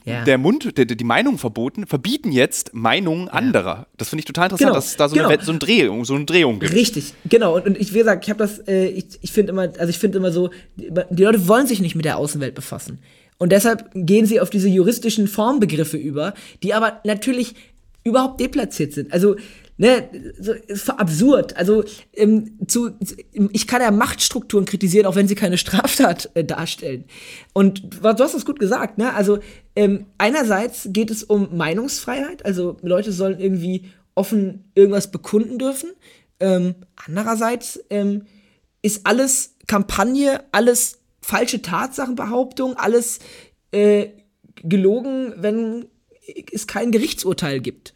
ja. 0.05 0.25
der 0.25 0.39
Mund, 0.39 0.77
der, 0.77 0.85
die 0.85 1.05
Meinung 1.05 1.39
verboten, 1.39 1.87
verbieten 1.87 2.33
jetzt 2.33 2.75
Meinungen 2.75 3.29
anderer. 3.29 3.87
Das 3.97 4.09
finde 4.09 4.21
ich 4.21 4.25
total 4.27 4.47
interessant, 4.47 4.69
genau. 4.69 4.75
dass 4.75 4.87
es 4.87 4.97
da 4.97 5.09
so, 5.09 5.17
genau. 5.17 5.29
eine, 5.29 5.43
so, 5.43 5.53
eine 5.53 5.59
Drehung, 5.59 6.05
so 6.05 6.15
eine 6.15 6.25
Drehung 6.25 6.59
gibt. 6.59 6.73
Richtig, 6.73 7.15
genau. 7.25 7.57
Und, 7.57 7.67
und 7.67 7.79
ich, 7.79 7.95
wie 7.95 7.99
gesagt, 7.99 8.25
ich 8.25 8.31
habe 8.31 8.39
das, 8.39 8.59
äh, 8.67 8.89
ich, 8.89 9.07
ich 9.21 9.33
finde 9.33 9.53
immer, 9.53 9.63
also 9.63 9.89
ich 9.89 9.99
finde 9.99 10.19
immer 10.19 10.33
so, 10.33 10.51
die 10.77 11.23
Leute 11.23 11.49
wollen 11.49 11.67
sich 11.67 11.81
nicht 11.81 11.95
mit 11.95 12.05
der 12.05 12.19
Außenwelt 12.19 12.55
befassen. 12.55 12.99
Und 13.39 13.53
deshalb 13.53 13.91
gehen 13.95 14.27
sie 14.27 14.41
auf 14.41 14.51
diese 14.51 14.69
juristischen 14.69 15.29
Formbegriffe 15.29 15.97
über, 15.97 16.35
die 16.63 16.73
aber 16.73 17.01
natürlich 17.05 17.55
überhaupt 18.07 18.41
deplatziert 18.41 18.93
sind. 18.93 19.13
Also, 19.13 19.37
ne, 19.77 20.09
so, 20.39 20.53
ist 20.53 20.89
absurd. 20.89 21.57
Also, 21.57 21.85
ähm, 22.15 22.59
zu, 22.67 22.91
ich 23.53 23.67
kann 23.67 23.83
ja 23.83 23.91
Machtstrukturen 23.91 24.65
kritisieren, 24.65 25.07
auch 25.07 25.17
wenn 25.17 25.29
sie 25.29 25.35
keine 25.35 25.59
Straftat 25.59 26.31
äh, 26.35 26.45
darstellen. 26.45 27.05
Und 27.53 27.83
du 28.03 28.09
hast 28.09 28.35
das 28.35 28.47
gut 28.47 28.61
gesagt, 28.61 28.97
ne? 28.97 29.13
Also, 29.15 29.41
ähm, 29.75 30.07
einerseits 30.19 30.89
geht 30.93 31.11
es 31.11 31.25
um 31.25 31.57
Meinungsfreiheit, 31.57 32.47
also 32.47 32.77
Leute 32.83 33.13
sollen 33.13 33.41
irgendwie 33.41 33.91
offen 34.15 34.71
irgendwas 34.75 35.11
bekunden 35.11 35.59
dürfen. 35.59 35.91
Ähm, 36.39 36.77
andererseits 37.05 37.81
ähm, 37.91 38.23
ist 38.83 39.05
alles 39.05 39.57
Kampagne, 39.67 40.45
alles 40.53 40.99
falsche 41.21 41.61
Tatsachenbehauptung, 41.61 42.77
alles 42.77 43.19
äh, 43.73 44.09
gelogen, 44.63 45.35
wenn 45.37 45.87
es 46.53 46.67
kein 46.67 46.93
Gerichtsurteil 46.93 47.61
gibt. 47.61 47.95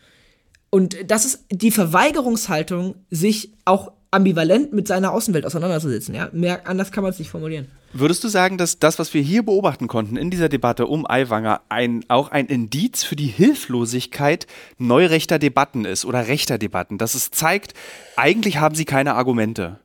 Und 0.70 0.96
das 1.10 1.24
ist 1.24 1.44
die 1.50 1.72
Verweigerungshaltung, 1.72 2.94
sich 3.10 3.52
auch 3.64 3.92
ambivalent 4.12 4.72
mit 4.72 4.88
seiner 4.88 5.12
Außenwelt 5.12 5.46
auseinanderzusetzen. 5.46 6.14
Ja? 6.14 6.30
Mehr 6.32 6.66
anders 6.66 6.92
kann 6.92 7.02
man 7.02 7.12
es 7.12 7.18
nicht 7.18 7.30
formulieren. 7.30 7.68
Würdest 7.92 8.22
du 8.22 8.28
sagen, 8.28 8.56
dass 8.56 8.78
das, 8.78 9.00
was 9.00 9.12
wir 9.14 9.20
hier 9.20 9.42
beobachten 9.42 9.88
konnten 9.88 10.16
in 10.16 10.30
dieser 10.30 10.48
Debatte 10.48 10.86
um 10.86 11.06
Aiwanger, 11.08 11.62
ein, 11.68 12.04
auch 12.06 12.30
ein 12.30 12.46
Indiz 12.46 13.02
für 13.02 13.16
die 13.16 13.26
Hilflosigkeit 13.26 14.46
neurechter 14.78 15.40
Debatten 15.40 15.84
ist 15.84 16.04
oder 16.04 16.28
rechter 16.28 16.56
Debatten? 16.56 16.98
Dass 16.98 17.14
es 17.14 17.32
zeigt, 17.32 17.74
eigentlich 18.16 18.58
haben 18.58 18.76
sie 18.76 18.84
keine 18.84 19.14
Argumente. 19.14 19.80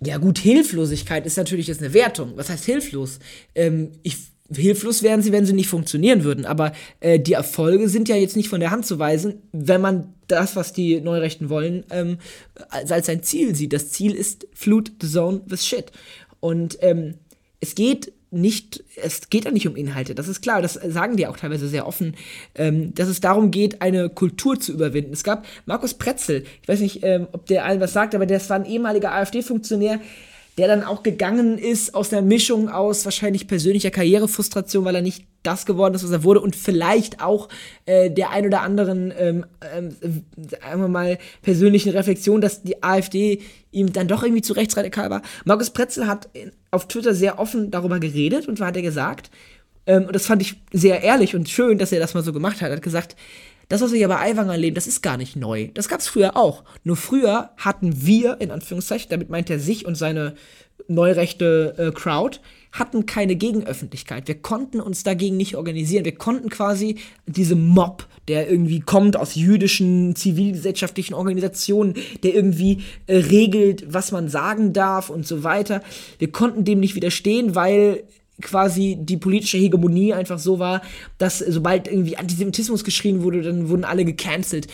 Ja, 0.00 0.16
gut, 0.16 0.38
Hilflosigkeit 0.38 1.26
ist 1.26 1.36
natürlich 1.36 1.66
jetzt 1.66 1.82
eine 1.82 1.92
Wertung. 1.92 2.32
Was 2.36 2.48
heißt 2.48 2.64
hilflos? 2.64 3.18
Ähm, 3.54 3.92
ich 4.02 4.16
hilflos 4.54 5.02
wären 5.02 5.22
sie, 5.22 5.32
wenn 5.32 5.46
sie 5.46 5.52
nicht 5.52 5.68
funktionieren 5.68 6.24
würden. 6.24 6.44
Aber 6.46 6.72
äh, 7.00 7.18
die 7.18 7.32
Erfolge 7.32 7.88
sind 7.88 8.08
ja 8.08 8.16
jetzt 8.16 8.36
nicht 8.36 8.48
von 8.48 8.60
der 8.60 8.70
Hand 8.70 8.86
zu 8.86 8.98
weisen, 8.98 9.42
wenn 9.52 9.80
man 9.80 10.14
das, 10.28 10.56
was 10.56 10.72
die 10.72 11.00
Neurechten 11.00 11.48
wollen, 11.48 11.84
ähm, 11.90 12.18
als 12.68 13.08
ein 13.08 13.22
Ziel 13.22 13.54
sieht. 13.54 13.72
Das 13.72 13.90
Ziel 13.90 14.14
ist 14.14 14.46
Flut 14.54 14.92
the 15.00 15.08
Zone 15.08 15.42
with 15.46 15.64
Shit. 15.64 15.92
Und 16.40 16.78
ähm, 16.80 17.14
es 17.60 17.74
geht 17.74 18.12
nicht, 18.30 18.84
es 18.96 19.30
geht 19.30 19.44
ja 19.44 19.50
nicht 19.50 19.68
um 19.68 19.76
Inhalte, 19.76 20.14
das 20.14 20.28
ist 20.28 20.42
klar, 20.42 20.60
das 20.60 20.74
sagen 20.74 21.16
die 21.16 21.26
auch 21.26 21.36
teilweise 21.36 21.68
sehr 21.68 21.86
offen, 21.86 22.16
ähm, 22.54 22.92
dass 22.94 23.08
es 23.08 23.20
darum 23.20 23.50
geht, 23.50 23.82
eine 23.82 24.08
Kultur 24.08 24.58
zu 24.58 24.72
überwinden. 24.72 25.12
Es 25.12 25.24
gab 25.24 25.46
Markus 25.64 25.94
Pretzel, 25.94 26.44
ich 26.60 26.68
weiß 26.68 26.80
nicht, 26.80 27.02
ähm, 27.02 27.28
ob 27.32 27.46
der 27.46 27.64
allen 27.64 27.80
was 27.80 27.92
sagt, 27.92 28.14
aber 28.14 28.26
der 28.26 28.46
war 28.48 28.56
ein 28.56 28.66
ehemaliger 28.66 29.12
AfD-Funktionär, 29.12 30.00
der 30.58 30.68
dann 30.68 30.82
auch 30.82 31.02
gegangen 31.02 31.58
ist 31.58 31.94
aus 31.94 32.08
der 32.08 32.22
Mischung 32.22 32.68
aus 32.68 33.04
wahrscheinlich 33.04 33.46
persönlicher 33.46 33.90
Karrierefrustration, 33.90 34.84
weil 34.84 34.94
er 34.94 35.02
nicht 35.02 35.26
das 35.42 35.66
geworden 35.66 35.94
ist, 35.94 36.02
was 36.02 36.10
er 36.10 36.24
wurde 36.24 36.40
und 36.40 36.56
vielleicht 36.56 37.20
auch 37.20 37.48
äh, 37.84 38.10
der 38.10 38.30
ein 38.30 38.46
oder 38.46 38.62
anderen, 38.62 39.12
ähm, 39.16 39.46
ähm, 39.74 39.96
sagen 40.48 40.80
wir 40.80 40.88
mal, 40.88 41.18
persönlichen 41.42 41.92
Reflexion, 41.92 42.40
dass 42.40 42.62
die 42.62 42.82
AfD 42.82 43.42
ihm 43.70 43.92
dann 43.92 44.08
doch 44.08 44.22
irgendwie 44.22 44.42
zu 44.42 44.54
rechtsradikal 44.54 45.10
war. 45.10 45.22
Markus 45.44 45.70
Pretzel 45.70 46.06
hat 46.06 46.28
auf 46.70 46.88
Twitter 46.88 47.14
sehr 47.14 47.38
offen 47.38 47.70
darüber 47.70 48.00
geredet 48.00 48.48
und 48.48 48.60
hat 48.60 48.76
er 48.76 48.82
gesagt, 48.82 49.30
ähm, 49.86 50.06
und 50.06 50.14
das 50.14 50.26
fand 50.26 50.42
ich 50.42 50.56
sehr 50.72 51.02
ehrlich 51.02 51.36
und 51.36 51.48
schön, 51.48 51.78
dass 51.78 51.92
er 51.92 52.00
das 52.00 52.14
mal 52.14 52.24
so 52.24 52.32
gemacht 52.32 52.60
hat, 52.60 52.72
hat 52.72 52.82
gesagt, 52.82 53.14
das, 53.68 53.80
was 53.80 53.90
wir 53.90 53.98
hier 53.98 54.08
bei 54.08 54.20
Aiwanger 54.20 54.52
erleben, 54.52 54.74
das 54.74 54.86
ist 54.86 55.02
gar 55.02 55.16
nicht 55.16 55.36
neu. 55.36 55.68
Das 55.74 55.88
gab 55.88 56.00
es 56.00 56.06
früher 56.06 56.36
auch. 56.36 56.62
Nur 56.84 56.96
früher 56.96 57.50
hatten 57.56 58.06
wir, 58.06 58.40
in 58.40 58.50
Anführungszeichen, 58.50 59.10
damit 59.10 59.28
meint 59.28 59.50
er 59.50 59.58
sich 59.58 59.86
und 59.86 59.96
seine 59.96 60.34
neurechte 60.88 61.74
äh, 61.76 61.90
Crowd, 61.90 62.38
hatten 62.72 63.06
keine 63.06 63.36
Gegenöffentlichkeit. 63.36 64.28
Wir 64.28 64.36
konnten 64.36 64.80
uns 64.80 65.02
dagegen 65.02 65.36
nicht 65.36 65.56
organisieren. 65.56 66.04
Wir 66.04 66.16
konnten 66.16 66.48
quasi 66.48 66.96
diese 67.26 67.56
Mob, 67.56 68.06
der 68.28 68.50
irgendwie 68.50 68.80
kommt 68.80 69.16
aus 69.16 69.34
jüdischen 69.34 70.14
zivilgesellschaftlichen 70.14 71.14
Organisationen, 71.14 71.94
der 72.22 72.34
irgendwie 72.34 72.82
äh, 73.06 73.16
regelt, 73.16 73.92
was 73.92 74.12
man 74.12 74.28
sagen 74.28 74.72
darf 74.72 75.10
und 75.10 75.26
so 75.26 75.42
weiter. 75.42 75.82
Wir 76.18 76.30
konnten 76.30 76.64
dem 76.64 76.80
nicht 76.80 76.94
widerstehen, 76.94 77.54
weil 77.54 78.04
quasi 78.42 78.96
die 78.98 79.16
politische 79.16 79.58
Hegemonie 79.58 80.12
einfach 80.12 80.38
so 80.38 80.58
war, 80.58 80.82
dass 81.18 81.38
sobald 81.38 81.88
irgendwie 81.88 82.16
Antisemitismus 82.16 82.84
geschrien 82.84 83.22
wurde, 83.22 83.42
dann 83.42 83.68
wurden 83.68 83.84
alle 83.84 84.04
gecancelt. 84.04 84.68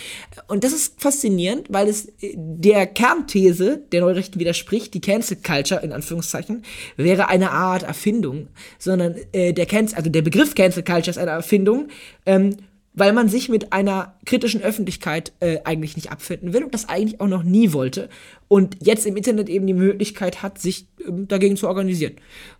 Und 0.48 0.64
das 0.64 0.72
ist 0.72 1.00
faszinierend, 1.00 1.66
weil 1.70 1.88
es 1.88 2.12
der 2.22 2.86
Kernthese 2.86 3.82
der 3.92 4.00
Neurechten 4.00 4.40
widerspricht, 4.40 4.94
die 4.94 5.00
Cancel 5.00 5.36
Culture 5.36 5.82
in 5.82 5.92
Anführungszeichen 5.92 6.62
wäre 6.96 7.28
eine 7.28 7.50
Art 7.52 7.82
Erfindung, 7.82 8.48
sondern 8.78 9.16
äh, 9.32 9.52
der 9.52 9.66
Cancel, 9.66 9.96
also 9.96 10.10
der 10.10 10.22
Begriff 10.22 10.54
Cancel 10.54 10.82
Culture 10.82 11.10
ist 11.10 11.18
eine 11.18 11.30
Erfindung 11.30 11.88
ähm, 12.26 12.56
weil 12.94 13.12
man 13.12 13.28
sich 13.28 13.48
mit 13.48 13.72
einer 13.72 14.16
kritischen 14.26 14.62
Öffentlichkeit 14.62 15.32
äh, 15.40 15.60
eigentlich 15.64 15.96
nicht 15.96 16.10
abfinden 16.10 16.52
will 16.52 16.64
und 16.64 16.74
das 16.74 16.88
eigentlich 16.88 17.20
auch 17.20 17.28
noch 17.28 17.42
nie 17.42 17.72
wollte 17.72 18.08
und 18.52 18.76
jetzt 18.82 19.06
im 19.06 19.16
Internet 19.16 19.48
eben 19.48 19.66
die 19.66 19.72
Möglichkeit 19.72 20.42
hat, 20.42 20.58
sich 20.58 20.86
ähm, 21.08 21.26
dagegen 21.26 21.56
zu 21.56 21.68
organisieren. 21.68 22.16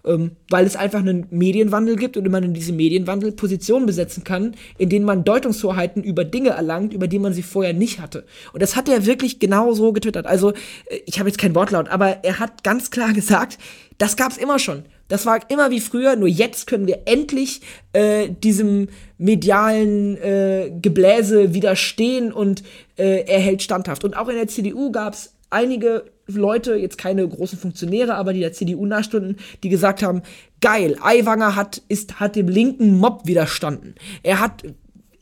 Ähm, 0.07 0.31
weil 0.49 0.65
es 0.65 0.75
einfach 0.75 1.01
einen 1.01 1.27
Medienwandel 1.29 1.97
gibt 1.97 2.17
und 2.17 2.27
man 2.31 2.43
in 2.45 2.55
diesem 2.55 2.77
Medienwandel 2.77 3.33
Positionen 3.33 3.85
besetzen 3.85 4.25
kann, 4.25 4.57
in 4.79 4.89
denen 4.89 5.05
man 5.05 5.23
Deutungshoheiten 5.23 6.03
über 6.03 6.25
Dinge 6.25 6.49
erlangt, 6.49 6.95
über 6.95 7.09
die 7.09 7.19
man 7.19 7.35
sie 7.35 7.43
vorher 7.43 7.75
nicht 7.75 8.01
hatte. 8.01 8.25
Und 8.55 8.63
das 8.63 8.75
hat 8.75 8.89
er 8.89 9.05
wirklich 9.05 9.39
genau 9.39 9.75
so 9.75 9.93
getwittert. 9.93 10.27
Also, 10.27 10.53
äh, 10.53 11.01
ich 11.05 11.19
habe 11.19 11.29
jetzt 11.29 11.39
kein 11.39 11.55
Wortlaut, 11.55 11.91
aber 11.91 12.25
er 12.25 12.39
hat 12.39 12.65
ganz 12.65 12.91
klar 12.91 13.13
gesagt, 13.13 13.59
das 13.99 14.17
gab 14.17 14.33
es 14.33 14.39
immer 14.39 14.59
schon. 14.59 14.85
Das 15.09 15.27
war 15.27 15.41
immer 15.51 15.71
wie 15.71 15.81
früher, 15.81 16.17
nur 16.17 16.27
jetzt 16.27 16.67
können 16.67 16.87
wir 16.87 17.03
endlich 17.05 17.61
äh, 17.93 18.31
diesem 18.31 18.89
medialen 19.19 20.17
äh, 20.17 20.73
Gebläse 20.81 21.53
widerstehen 21.53 22.33
und 22.33 22.63
äh, 22.97 23.27
er 23.27 23.41
hält 23.41 23.63
standhaft. 23.63 24.05
Und 24.05 24.17
auch 24.17 24.29
in 24.29 24.37
der 24.37 24.49
CDU 24.49 24.91
gab 24.91 25.13
es 25.13 25.32
einige 25.53 26.05
Leute, 26.27 26.75
jetzt 26.75 26.99
keine 26.99 27.27
großen 27.27 27.59
Funktionäre, 27.59 28.15
aber 28.15 28.33
die 28.33 28.41
der 28.41 28.53
CDU 28.53 28.87
nachstunden, 28.87 29.37
die 29.63 29.69
gesagt 29.69 30.03
haben, 30.03 30.23
geil, 30.61 30.97
Aiwanger 31.01 31.57
hat, 31.57 31.83
ist, 31.89 32.21
hat 32.21 32.37
dem 32.37 32.49
linken 32.49 32.97
Mob 32.97 33.27
widerstanden. 33.27 33.95
Er 34.23 34.41
hat 34.41 34.63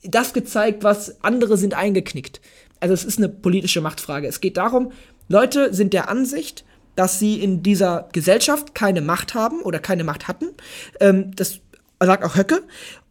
das 0.02 0.32
gezeigt, 0.32 0.84
was 0.84 1.22
andere 1.22 1.56
sind 1.56 1.74
eingeknickt. 1.74 2.40
Also 2.80 2.94
es 2.94 3.04
ist 3.04 3.18
eine 3.18 3.28
politische 3.28 3.80
Machtfrage. 3.80 4.26
Es 4.26 4.40
geht 4.40 4.56
darum, 4.56 4.92
Leute 5.28 5.74
sind 5.74 5.92
der 5.92 6.08
Ansicht, 6.08 6.64
dass 6.96 7.18
sie 7.18 7.42
in 7.42 7.62
dieser 7.62 8.08
Gesellschaft 8.12 8.74
keine 8.74 9.00
Macht 9.00 9.34
haben 9.34 9.62
oder 9.62 9.78
keine 9.78 10.04
Macht 10.04 10.28
hatten. 10.28 10.48
Ähm, 11.00 11.30
das 11.36 11.60
sagt 12.06 12.24
auch 12.24 12.36
Höcke. 12.36 12.62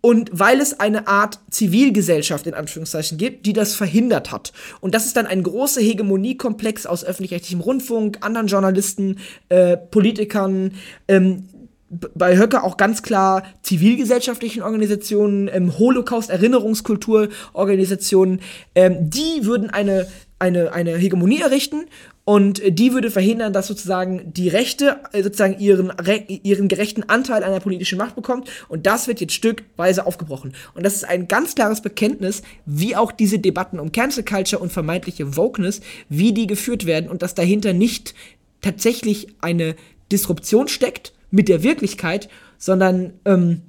Und 0.01 0.29
weil 0.31 0.61
es 0.61 0.79
eine 0.79 1.07
Art 1.07 1.39
Zivilgesellschaft 1.49 2.47
in 2.47 2.53
Anführungszeichen 2.53 3.17
gibt, 3.17 3.45
die 3.45 3.51
das 3.53 3.75
verhindert 3.75 4.31
hat. 4.31 4.53
Und 4.79 4.95
das 4.95 5.05
ist 5.05 5.17
dann 5.17 5.27
ein 5.27 5.43
großer 5.43 5.81
Hegemoniekomplex 5.81 6.85
aus 6.85 7.03
öffentlich-rechtlichem 7.03 7.59
Rundfunk, 7.59 8.19
anderen 8.21 8.47
Journalisten, 8.47 9.17
äh, 9.49 9.75
Politikern, 9.75 10.75
ähm, 11.09 11.49
bei 11.89 12.37
Höcke 12.37 12.63
auch 12.63 12.77
ganz 12.77 13.01
klar 13.01 13.43
zivilgesellschaftlichen 13.63 14.61
Organisationen, 14.61 15.49
ähm, 15.51 15.77
Holocaust-Erinnerungskulturorganisationen, 15.77 18.39
ähm, 18.75 19.09
die 19.09 19.43
würden 19.43 19.69
eine, 19.71 20.07
eine, 20.37 20.71
eine 20.71 20.95
Hegemonie 20.95 21.41
errichten 21.41 21.87
und 22.29 22.61
die 22.63 22.93
würde 22.93 23.09
verhindern, 23.09 23.53
dass 23.53 23.65
sozusagen 23.65 24.31
die 24.31 24.49
Rechte 24.49 24.99
äh, 25.13 25.23
sozusagen 25.23 25.57
ihren, 25.57 25.91
ihren 26.27 26.67
gerechten 26.67 27.01
Anteil 27.09 27.43
an 27.43 27.51
der 27.51 27.59
politischen 27.59 27.97
Macht 27.97 28.15
bekommt. 28.15 28.51
Und 28.67 28.85
das 28.85 29.07
wird 29.07 29.19
jetzt 29.19 29.33
stückweise 29.33 30.05
aufgebrochen. 30.05 30.53
Und 30.75 30.85
das 30.85 30.93
ist 30.93 31.05
ein 31.05 31.27
ganz 31.27 31.55
klares 31.55 31.81
Bekenntnis, 31.81 32.43
wie 32.67 32.95
auch 32.95 33.11
diese 33.11 33.39
Debatten 33.39 33.79
um 33.79 33.91
Cancel 33.91 34.23
Culture 34.23 34.61
und 34.61 34.71
vermeintliche 34.71 35.37
Wokeness, 35.37 35.81
wie 36.07 36.31
die 36.31 36.45
geführt 36.45 36.85
werden 36.85 37.09
und 37.09 37.23
dass 37.23 37.33
dahinter 37.33 37.73
nicht 37.73 38.13
tatsächlich 38.61 39.29
eine 39.41 39.75
Disruption 40.11 40.67
steckt 40.67 41.13
mit 41.31 41.49
der 41.49 41.63
Wirklichkeit, 41.63 42.29
sondern 42.59 43.13
ähm, 43.25 43.61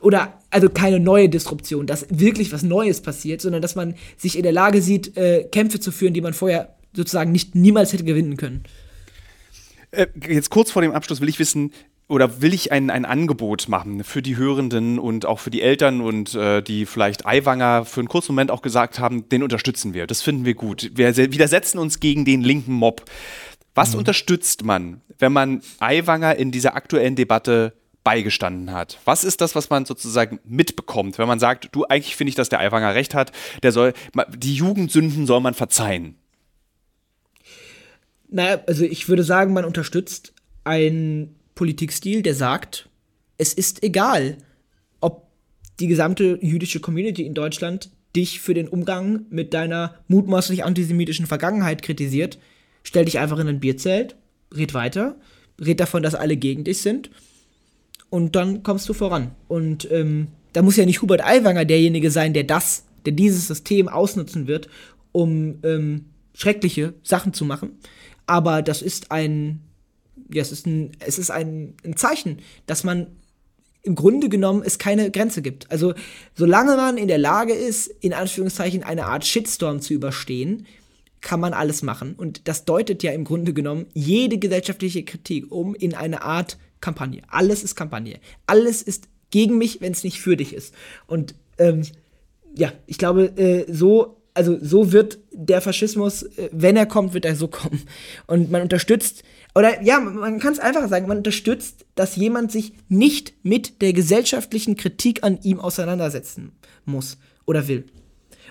oder 0.00 0.40
also 0.50 0.68
keine 0.68 0.98
neue 0.98 1.28
Disruption, 1.28 1.86
dass 1.86 2.06
wirklich 2.10 2.52
was 2.52 2.64
Neues 2.64 3.00
passiert, 3.00 3.40
sondern 3.40 3.62
dass 3.62 3.76
man 3.76 3.94
sich 4.16 4.36
in 4.36 4.42
der 4.42 4.50
Lage 4.50 4.82
sieht, 4.82 5.16
äh, 5.16 5.44
Kämpfe 5.44 5.78
zu 5.78 5.92
führen, 5.92 6.14
die 6.14 6.20
man 6.20 6.32
vorher 6.32 6.74
sozusagen 6.92 7.32
nicht 7.32 7.54
niemals 7.54 7.92
hätte 7.92 8.04
gewinnen 8.04 8.36
können. 8.36 8.64
Äh, 9.90 10.06
jetzt 10.28 10.50
kurz 10.50 10.70
vor 10.70 10.82
dem 10.82 10.92
Abschluss 10.92 11.20
will 11.20 11.28
ich 11.28 11.38
wissen, 11.38 11.72
oder 12.12 12.42
will 12.42 12.52
ich 12.52 12.72
ein, 12.72 12.90
ein 12.90 13.06
Angebot 13.06 13.70
machen 13.70 14.04
für 14.04 14.20
die 14.20 14.36
Hörenden 14.36 14.98
und 14.98 15.24
auch 15.24 15.38
für 15.38 15.50
die 15.50 15.62
Eltern 15.62 16.02
und 16.02 16.34
äh, 16.34 16.60
die 16.60 16.84
vielleicht 16.84 17.24
Aiwanger 17.24 17.86
für 17.86 18.00
einen 18.00 18.08
kurzen 18.08 18.32
Moment 18.32 18.50
auch 18.50 18.60
gesagt 18.60 18.98
haben, 18.98 19.30
den 19.30 19.42
unterstützen 19.42 19.94
wir. 19.94 20.06
Das 20.06 20.20
finden 20.20 20.44
wir 20.44 20.52
gut. 20.52 20.90
Wir 20.94 21.16
widersetzen 21.16 21.78
uns 21.78 22.00
gegen 22.00 22.26
den 22.26 22.42
linken 22.42 22.74
Mob. 22.74 23.04
Was 23.74 23.92
mhm. 23.92 24.00
unterstützt 24.00 24.62
man, 24.62 25.00
wenn 25.18 25.32
man 25.32 25.62
Aiwanger 25.78 26.36
in 26.36 26.50
dieser 26.50 26.74
aktuellen 26.74 27.16
Debatte 27.16 27.72
beigestanden 28.04 28.72
hat? 28.72 28.98
Was 29.06 29.24
ist 29.24 29.40
das, 29.40 29.54
was 29.54 29.70
man 29.70 29.86
sozusagen 29.86 30.38
mitbekommt, 30.44 31.16
wenn 31.16 31.28
man 31.28 31.38
sagt, 31.38 31.70
du, 31.72 31.86
eigentlich 31.86 32.16
finde 32.16 32.30
ich, 32.30 32.34
dass 32.34 32.50
der 32.50 32.60
Aiwanger 32.60 32.94
recht 32.94 33.14
hat, 33.14 33.32
der 33.62 33.72
soll, 33.72 33.94
die 34.36 34.54
Jugendsünden 34.54 35.26
soll 35.26 35.40
man 35.40 35.54
verzeihen? 35.54 36.16
Naja, 38.32 38.62
also 38.66 38.84
ich 38.84 39.08
würde 39.08 39.24
sagen, 39.24 39.52
man 39.52 39.64
unterstützt 39.64 40.32
einen 40.64 41.36
Politikstil, 41.54 42.22
der 42.22 42.34
sagt, 42.34 42.88
es 43.36 43.52
ist 43.52 43.82
egal, 43.82 44.38
ob 45.00 45.28
die 45.78 45.86
gesamte 45.86 46.38
jüdische 46.40 46.80
Community 46.80 47.26
in 47.26 47.34
Deutschland 47.34 47.90
dich 48.16 48.40
für 48.40 48.54
den 48.54 48.68
Umgang 48.68 49.26
mit 49.30 49.52
deiner 49.52 49.96
mutmaßlich 50.08 50.64
antisemitischen 50.64 51.26
Vergangenheit 51.26 51.82
kritisiert. 51.82 52.38
Stell 52.82 53.04
dich 53.04 53.18
einfach 53.18 53.38
in 53.38 53.48
ein 53.48 53.60
Bierzelt, 53.60 54.16
red 54.54 54.74
weiter, 54.74 55.16
red 55.60 55.80
davon, 55.80 56.02
dass 56.02 56.14
alle 56.14 56.36
gegen 56.36 56.64
dich 56.64 56.80
sind 56.82 57.10
und 58.08 58.34
dann 58.34 58.62
kommst 58.62 58.88
du 58.88 58.94
voran. 58.94 59.32
Und 59.48 59.90
ähm, 59.90 60.28
da 60.52 60.62
muss 60.62 60.76
ja 60.76 60.86
nicht 60.86 61.02
Hubert 61.02 61.24
Aiwanger 61.24 61.64
derjenige 61.64 62.10
sein, 62.10 62.32
der 62.32 62.44
das, 62.44 62.84
der 63.04 63.12
dieses 63.12 63.46
System 63.46 63.88
ausnutzen 63.88 64.46
wird, 64.46 64.68
um 65.12 65.58
ähm, 65.62 66.06
schreckliche 66.34 66.94
Sachen 67.02 67.34
zu 67.34 67.44
machen, 67.44 67.72
aber 68.26 68.62
das 68.62 68.82
ist 68.82 69.10
ein, 69.10 69.60
ja, 70.32 70.42
es 70.42 70.52
ist 70.52 70.66
ein, 70.66 70.92
es 71.00 71.18
ist 71.18 71.30
ein, 71.30 71.74
ein 71.84 71.96
Zeichen, 71.96 72.38
dass 72.66 72.84
man 72.84 73.08
im 73.82 73.94
Grunde 73.94 74.28
genommen 74.28 74.62
es 74.64 74.78
keine 74.78 75.10
Grenze 75.10 75.42
gibt. 75.42 75.70
Also 75.70 75.94
solange 76.34 76.76
man 76.76 76.96
in 76.96 77.08
der 77.08 77.18
Lage 77.18 77.52
ist, 77.52 77.88
in 77.88 78.12
Anführungszeichen 78.12 78.84
eine 78.84 79.06
Art 79.06 79.26
Shitstorm 79.26 79.80
zu 79.80 79.92
überstehen, 79.94 80.66
kann 81.20 81.40
man 81.40 81.52
alles 81.52 81.82
machen. 81.82 82.14
Und 82.14 82.48
das 82.48 82.64
deutet 82.64 83.02
ja 83.02 83.12
im 83.12 83.24
Grunde 83.24 83.52
genommen 83.52 83.86
jede 83.92 84.38
gesellschaftliche 84.38 85.04
Kritik 85.04 85.50
um 85.50 85.74
in 85.74 85.94
eine 85.94 86.22
Art 86.22 86.58
Kampagne. 86.80 87.22
Alles 87.28 87.62
ist 87.62 87.74
Kampagne. 87.74 88.20
Alles 88.46 88.82
ist 88.82 89.08
gegen 89.30 89.58
mich, 89.58 89.80
wenn 89.80 89.92
es 89.92 90.04
nicht 90.04 90.20
für 90.20 90.36
dich 90.36 90.52
ist. 90.52 90.74
Und 91.06 91.34
ähm, 91.58 91.82
ja, 92.54 92.72
ich 92.86 92.98
glaube, 92.98 93.36
äh, 93.36 93.72
so 93.72 94.21
also 94.34 94.58
so 94.60 94.92
wird 94.92 95.18
der 95.32 95.60
Faschismus, 95.60 96.22
äh, 96.22 96.48
wenn 96.52 96.76
er 96.76 96.86
kommt, 96.86 97.14
wird 97.14 97.24
er 97.24 97.36
so 97.36 97.48
kommen. 97.48 97.82
Und 98.26 98.50
man 98.50 98.62
unterstützt, 98.62 99.22
oder 99.54 99.82
ja, 99.82 100.00
man 100.00 100.38
kann 100.38 100.52
es 100.52 100.58
einfach 100.58 100.88
sagen, 100.88 101.06
man 101.08 101.18
unterstützt, 101.18 101.84
dass 101.94 102.16
jemand 102.16 102.50
sich 102.50 102.72
nicht 102.88 103.34
mit 103.42 103.82
der 103.82 103.92
gesellschaftlichen 103.92 104.76
Kritik 104.76 105.22
an 105.22 105.38
ihm 105.42 105.60
auseinandersetzen 105.60 106.52
muss 106.84 107.18
oder 107.44 107.68
will. 107.68 107.84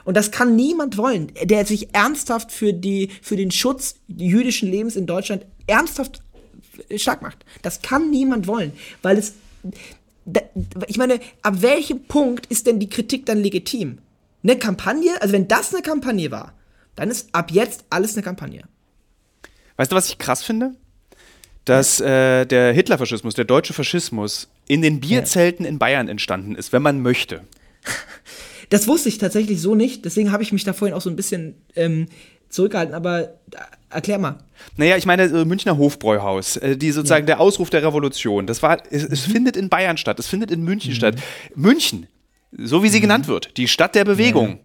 Und 0.04 0.18
das 0.18 0.32
kann 0.32 0.56
niemand 0.56 0.98
wollen, 0.98 1.32
der 1.44 1.66
sich 1.66 1.94
ernsthaft 1.94 2.52
für, 2.52 2.74
die, 2.74 3.10
für 3.22 3.36
den 3.36 3.52
Schutz 3.52 3.96
jüdischen 4.08 4.70
Lebens 4.70 4.96
in 4.96 5.06
Deutschland 5.06 5.46
ernsthaft 5.68 6.22
stark 6.96 7.22
macht. 7.22 7.46
Das 7.62 7.82
kann 7.82 8.10
niemand 8.10 8.48
wollen, 8.48 8.74
weil 9.02 9.18
es. 9.18 9.34
Ich 10.88 10.98
meine, 10.98 11.20
ab 11.42 11.62
welchem 11.62 12.04
Punkt 12.04 12.46
ist 12.46 12.68
denn 12.68 12.80
die 12.80 12.90
Kritik 12.90 13.26
dann 13.26 13.42
legitim? 13.42 13.98
Eine 14.44 14.58
Kampagne, 14.58 15.12
also 15.22 15.34
wenn 15.34 15.48
das 15.48 15.74
eine 15.74 15.82
Kampagne 15.84 16.32
war, 16.32 16.54
dann 16.96 17.10
ist 17.10 17.30
ab 17.34 17.52
jetzt 17.52 17.86
alles 17.90 18.16
eine 18.16 18.24
Kampagne. 18.24 18.64
Weißt 19.78 19.92
du, 19.92 19.96
was 19.96 20.10
ich 20.10 20.18
krass 20.18 20.44
finde? 20.44 20.76
Dass 21.66 22.00
äh, 22.00 22.46
der 22.46 22.74
Hitlerfaschismus, 22.74 23.36
der 23.36 23.46
deutsche 23.46 23.74
Faschismus 23.74 24.50
in 24.68 24.82
den 24.82 25.00
Bierzelten 25.00 25.66
in 25.66 25.80
Bayern 25.80 26.08
entstanden 26.08 26.56
ist, 26.56 26.74
wenn 26.74 26.82
man 26.82 27.02
möchte. 27.02 27.42
Das 28.70 28.88
wusste 28.88 29.10
ich 29.10 29.18
tatsächlich 29.18 29.60
so 29.60 29.76
nicht, 29.76 30.06
deswegen 30.06 30.32
habe 30.32 30.44
ich 30.44 30.54
mich 30.54 30.64
da 30.64 30.72
vorhin 30.72 30.96
auch 30.96 31.02
so 31.02 31.10
ein 31.10 31.18
bisschen 31.18 31.56
ähm, 31.76 32.08
zurückgehalten, 32.48 32.96
aber 32.96 33.24
äh, 33.24 33.28
erklär 33.90 34.18
mal. 34.18 34.38
Naja, 34.78 34.96
ich 34.96 35.06
meine, 35.06 35.28
Münchner 35.44 35.78
Hofbräuhaus, 35.78 36.56
äh, 36.56 36.78
die 36.78 36.92
sozusagen 36.92 37.24
ja. 37.24 37.36
der 37.36 37.40
Ausruf 37.42 37.70
der 37.70 37.84
Revolution, 37.84 38.48
das 38.48 38.64
war, 38.64 38.82
es, 38.90 39.04
es 39.04 39.28
mhm. 39.28 39.32
findet 39.32 39.58
in 39.58 39.68
Bayern 39.68 39.98
statt, 39.98 40.20
es 40.20 40.28
findet 40.28 40.52
in 40.52 40.64
München 40.64 40.92
mhm. 40.92 40.96
statt. 40.96 41.16
München, 41.54 42.08
so 42.52 42.84
wie 42.84 42.90
sie 42.90 42.98
mhm. 42.98 43.04
genannt 43.04 43.28
wird, 43.28 43.58
die 43.58 43.68
Stadt 43.68 43.96
der 43.96 44.06
Bewegung. 44.06 44.50
Ja. 44.50 44.58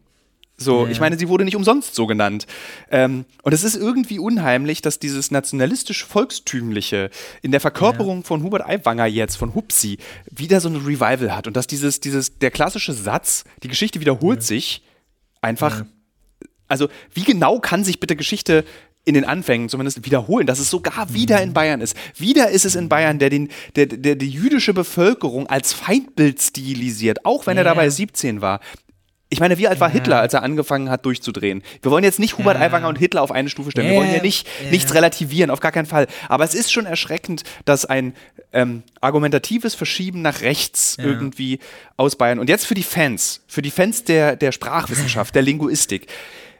So, 0.58 0.86
ja. 0.86 0.90
ich 0.90 1.00
meine, 1.00 1.18
sie 1.18 1.28
wurde 1.28 1.44
nicht 1.44 1.56
umsonst 1.56 1.94
so 1.94 2.06
genannt. 2.06 2.46
Ähm, 2.90 3.26
und 3.42 3.52
es 3.52 3.62
ist 3.62 3.76
irgendwie 3.76 4.18
unheimlich, 4.18 4.80
dass 4.80 4.98
dieses 4.98 5.30
nationalistisch-volkstümliche 5.30 7.10
in 7.42 7.50
der 7.50 7.60
Verkörperung 7.60 8.18
ja. 8.18 8.24
von 8.24 8.42
Hubert 8.42 8.66
Aiwanger 8.66 9.06
jetzt, 9.06 9.36
von 9.36 9.54
Hupsi, 9.54 9.98
wieder 10.30 10.60
so 10.60 10.70
ein 10.70 10.76
Revival 10.76 11.36
hat. 11.36 11.46
Und 11.46 11.56
dass 11.56 11.66
dieses, 11.66 12.00
dieses, 12.00 12.38
der 12.38 12.50
klassische 12.50 12.94
Satz, 12.94 13.44
die 13.62 13.68
Geschichte 13.68 14.00
wiederholt 14.00 14.42
sich, 14.42 14.82
einfach. 15.42 15.84
Also, 16.68 16.88
wie 17.14 17.22
genau 17.22 17.60
kann 17.60 17.84
sich 17.84 18.00
bitte 18.00 18.16
Geschichte 18.16 18.64
in 19.06 19.14
den 19.14 19.24
Anfängen 19.24 19.68
zumindest 19.68 20.04
wiederholen, 20.04 20.46
dass 20.46 20.58
es 20.58 20.68
sogar 20.68 21.14
wieder 21.14 21.40
in 21.40 21.54
Bayern 21.54 21.80
ist. 21.80 21.96
Wieder 22.16 22.50
ist 22.50 22.64
es 22.64 22.74
in 22.74 22.88
Bayern, 22.88 23.18
der, 23.18 23.30
den, 23.30 23.48
der, 23.76 23.86
der 23.86 24.16
die 24.16 24.28
jüdische 24.28 24.74
Bevölkerung 24.74 25.46
als 25.46 25.72
Feindbild 25.72 26.42
stilisiert, 26.42 27.24
auch 27.24 27.46
wenn 27.46 27.56
ja. 27.56 27.62
er 27.62 27.64
dabei 27.64 27.88
17 27.88 28.42
war. 28.42 28.60
Ich 29.28 29.40
meine, 29.40 29.58
wie 29.58 29.66
alt 29.66 29.80
war 29.80 29.88
ja. 29.88 29.94
Hitler, 29.94 30.20
als 30.20 30.34
er 30.34 30.42
angefangen 30.42 30.90
hat, 30.90 31.04
durchzudrehen? 31.04 31.62
Wir 31.82 31.90
wollen 31.90 32.04
jetzt 32.04 32.18
nicht 32.18 32.38
Hubert 32.38 32.56
ja. 32.58 32.66
Aiwanger 32.66 32.88
und 32.88 32.98
Hitler 32.98 33.22
auf 33.22 33.30
eine 33.30 33.48
Stufe 33.48 33.70
stellen. 33.70 33.90
Wir 33.90 33.96
wollen 33.96 34.12
ja 34.12 34.22
nicht 34.22 34.46
nichts 34.70 34.92
relativieren, 34.94 35.50
auf 35.50 35.60
gar 35.60 35.72
keinen 35.72 35.86
Fall. 35.86 36.06
Aber 36.28 36.44
es 36.44 36.54
ist 36.54 36.72
schon 36.72 36.86
erschreckend, 36.86 37.42
dass 37.64 37.84
ein 37.84 38.14
ähm, 38.52 38.82
argumentatives 39.00 39.74
Verschieben 39.74 40.22
nach 40.22 40.42
rechts 40.42 40.96
irgendwie 40.98 41.58
aus 41.96 42.16
Bayern. 42.16 42.38
Und 42.38 42.48
jetzt 42.48 42.66
für 42.66 42.74
die 42.74 42.84
Fans, 42.84 43.42
für 43.46 43.62
die 43.62 43.70
Fans 43.70 44.04
der, 44.04 44.36
der 44.36 44.52
Sprachwissenschaft, 44.52 45.34
der 45.34 45.42
Linguistik. 45.42 46.06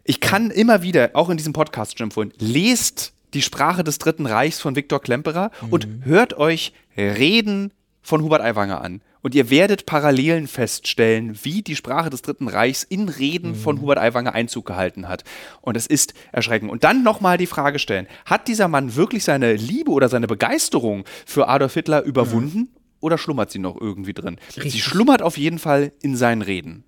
Ich 0.09 0.21
kann 0.21 0.53
immer 0.53 0.83
wieder, 0.83 1.11
auch 1.15 1.31
in 1.31 1.37
diesem 1.37 1.53
Podcast 1.53 1.99
schon 1.99 2.07
empfohlen, 2.07 2.33
lest 2.39 3.13
die 3.35 3.43
Sprache 3.43 3.83
des 3.83 3.99
Dritten 3.99 4.27
Reichs 4.27 4.61
von 4.61 4.77
Viktor 4.77 5.01
Klemperer 5.01 5.51
mhm. 5.61 5.73
und 5.73 5.89
hört 6.03 6.39
euch 6.39 6.73
Reden 6.97 7.73
von 8.03 8.23
Hubert 8.23 8.41
Aiwanger 8.41 8.81
an. 8.81 9.03
Und 9.23 9.35
ihr 9.35 9.51
werdet 9.51 9.85
Parallelen 9.85 10.47
feststellen, 10.47 11.37
wie 11.43 11.63
die 11.63 11.75
Sprache 11.75 12.09
des 12.09 12.23
Dritten 12.23 12.47
Reichs 12.47 12.85
in 12.85 13.09
Reden 13.09 13.51
mhm. 13.51 13.55
von 13.57 13.81
Hubert 13.81 13.99
Aiwanger 13.99 14.33
Einzug 14.33 14.65
gehalten 14.65 15.09
hat. 15.09 15.25
Und 15.61 15.77
es 15.77 15.89
ist 15.89 16.15
erschreckend. 16.31 16.71
Und 16.71 16.85
dann 16.85 17.03
nochmal 17.03 17.37
die 17.37 17.49
Frage 17.49 17.81
stellen, 17.81 18.07
hat 18.25 18.47
dieser 18.47 18.69
Mann 18.69 18.95
wirklich 18.95 19.25
seine 19.25 19.55
Liebe 19.55 19.91
oder 19.91 20.09
seine 20.09 20.29
Begeisterung 20.29 21.05
für 21.27 21.49
Adolf 21.49 21.75
Hitler 21.75 22.05
überwunden? 22.05 22.59
Mhm. 22.59 22.69
Oder 23.01 23.19
schlummert 23.19 23.51
sie 23.51 23.59
noch 23.59 23.81
irgendwie 23.81 24.15
drin? 24.15 24.37
Richtig. 24.57 24.73
Sie 24.73 24.81
schlummert 24.81 25.23
auf 25.23 25.37
jeden 25.37 25.59
Fall 25.59 25.91
in 26.01 26.17
seinen 26.17 26.43
Reden. 26.43 26.85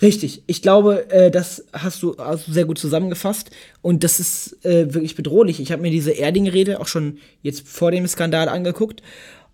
Richtig. 0.00 0.42
Ich 0.46 0.62
glaube, 0.62 1.10
äh, 1.10 1.30
das 1.30 1.64
hast 1.72 2.02
du, 2.02 2.16
hast 2.18 2.46
sehr 2.46 2.64
gut 2.64 2.78
zusammengefasst. 2.78 3.50
Und 3.80 4.04
das 4.04 4.20
ist 4.20 4.64
äh, 4.64 4.92
wirklich 4.92 5.16
bedrohlich. 5.16 5.60
Ich 5.60 5.72
habe 5.72 5.82
mir 5.82 5.90
diese 5.90 6.12
Erding-Rede 6.12 6.80
auch 6.80 6.88
schon 6.88 7.18
jetzt 7.42 7.66
vor 7.66 7.90
dem 7.90 8.06
Skandal 8.06 8.48
angeguckt. 8.48 9.02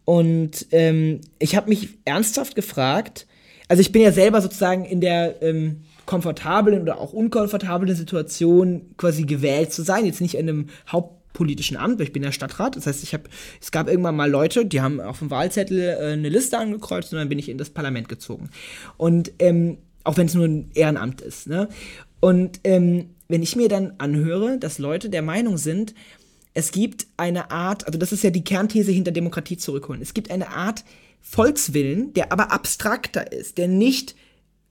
Und 0.04 0.66
ähm, 0.72 1.20
ich 1.38 1.54
habe 1.54 1.68
mich 1.68 1.90
ernsthaft 2.04 2.54
gefragt, 2.54 3.26
also 3.68 3.82
ich 3.82 3.92
bin 3.92 4.02
ja 4.02 4.12
selber 4.12 4.40
sozusagen 4.40 4.86
in 4.86 5.00
der 5.00 5.42
ähm, 5.42 5.82
komfortablen 6.06 6.80
oder 6.80 6.98
auch 6.98 7.12
unkomfortablen 7.12 7.94
Situation 7.94 8.94
quasi 8.96 9.24
gewählt 9.24 9.72
zu 9.72 9.82
sein, 9.82 10.06
jetzt 10.06 10.22
nicht 10.22 10.36
in 10.36 10.48
einem 10.48 10.66
hauptpolitischen 10.90 11.76
Amt, 11.76 11.98
weil 11.98 12.06
ich 12.06 12.14
bin 12.14 12.22
ja 12.22 12.32
Stadtrat. 12.32 12.76
Das 12.76 12.86
heißt, 12.86 13.02
ich 13.02 13.12
habe, 13.12 13.24
es 13.60 13.70
gab 13.70 13.88
irgendwann 13.88 14.16
mal 14.16 14.30
Leute, 14.30 14.64
die 14.64 14.80
haben 14.80 15.02
auf 15.02 15.18
dem 15.18 15.30
Wahlzettel 15.30 15.78
äh, 15.80 16.12
eine 16.12 16.30
Liste 16.30 16.56
angekreuzt 16.56 17.12
und 17.12 17.18
dann 17.18 17.28
bin 17.28 17.38
ich 17.38 17.50
in 17.50 17.58
das 17.58 17.68
Parlament 17.68 18.08
gezogen. 18.08 18.48
Und 18.96 19.32
ähm, 19.38 19.76
auch 20.04 20.16
wenn 20.16 20.26
es 20.26 20.34
nur 20.34 20.46
ein 20.46 20.70
Ehrenamt 20.74 21.20
ist. 21.20 21.46
Ne? 21.48 21.68
Und 22.20 22.60
ähm, 22.64 23.10
wenn 23.28 23.42
ich 23.42 23.56
mir 23.56 23.68
dann 23.68 23.94
anhöre, 23.98 24.58
dass 24.58 24.78
Leute 24.78 25.10
der 25.10 25.22
Meinung 25.22 25.58
sind, 25.58 25.94
es 26.54 26.72
gibt 26.72 27.06
eine 27.16 27.50
Art, 27.50 27.86
also 27.86 27.98
das 27.98 28.12
ist 28.12 28.24
ja 28.24 28.30
die 28.30 28.42
Kernthese 28.42 28.90
hinter 28.90 29.12
Demokratie 29.12 29.56
zurückholen, 29.56 30.02
es 30.02 30.14
gibt 30.14 30.30
eine 30.30 30.48
Art 30.48 30.84
Volkswillen, 31.20 32.12
der 32.14 32.32
aber 32.32 32.52
abstrakter 32.52 33.32
ist, 33.32 33.58
der 33.58 33.68
nicht 33.68 34.14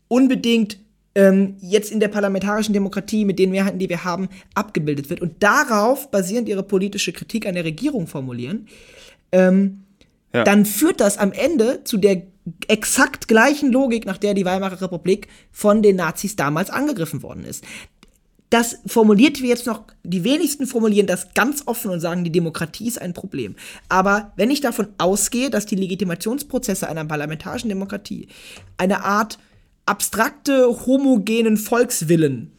unbedingt 0.07 0.79
ähm, 1.15 1.55
jetzt 1.61 1.91
in 1.91 1.99
der 1.99 2.07
parlamentarischen 2.07 2.73
Demokratie 2.73 3.25
mit 3.25 3.39
den 3.39 3.51
Mehrheiten, 3.51 3.79
die 3.79 3.89
wir 3.89 4.03
haben, 4.03 4.29
abgebildet 4.53 5.09
wird 5.09 5.21
und 5.21 5.41
darauf 5.41 6.11
basierend 6.11 6.47
ihre 6.49 6.63
politische 6.63 7.11
Kritik 7.11 7.45
an 7.47 7.55
der 7.55 7.65
Regierung 7.65 8.07
formulieren, 8.07 8.67
ähm, 9.31 9.83
ja. 10.33 10.43
dann 10.43 10.65
führt 10.65 10.99
das 10.99 11.17
am 11.17 11.31
Ende 11.31 11.83
zu 11.83 11.97
der 11.97 12.21
exakt 12.67 13.27
gleichen 13.27 13.71
Logik, 13.71 14.05
nach 14.05 14.17
der 14.17 14.33
die 14.33 14.45
Weimarer 14.45 14.81
Republik 14.81 15.27
von 15.51 15.81
den 15.81 15.97
Nazis 15.97 16.35
damals 16.35 16.69
angegriffen 16.69 17.23
worden 17.23 17.43
ist. 17.43 17.63
Das 18.49 18.77
formuliert 18.85 19.41
wir 19.41 19.49
jetzt 19.49 19.65
noch, 19.65 19.83
die 20.03 20.23
wenigsten 20.23 20.67
formulieren 20.67 21.05
das 21.05 21.33
ganz 21.33 21.63
offen 21.65 21.91
und 21.91 21.99
sagen, 21.99 22.23
die 22.23 22.31
Demokratie 22.31 22.87
ist 22.87 23.01
ein 23.01 23.13
Problem. 23.13 23.55
Aber 23.89 24.31
wenn 24.37 24.49
ich 24.49 24.61
davon 24.61 24.87
ausgehe, 24.97 25.49
dass 25.49 25.65
die 25.65 25.75
Legitimationsprozesse 25.75 26.87
einer 26.87 27.03
parlamentarischen 27.03 27.67
Demokratie 27.67 28.29
eine 28.77 29.03
Art 29.03 29.37
abstrakte, 29.85 30.67
homogenen 30.85 31.57
Volkswillen 31.57 32.56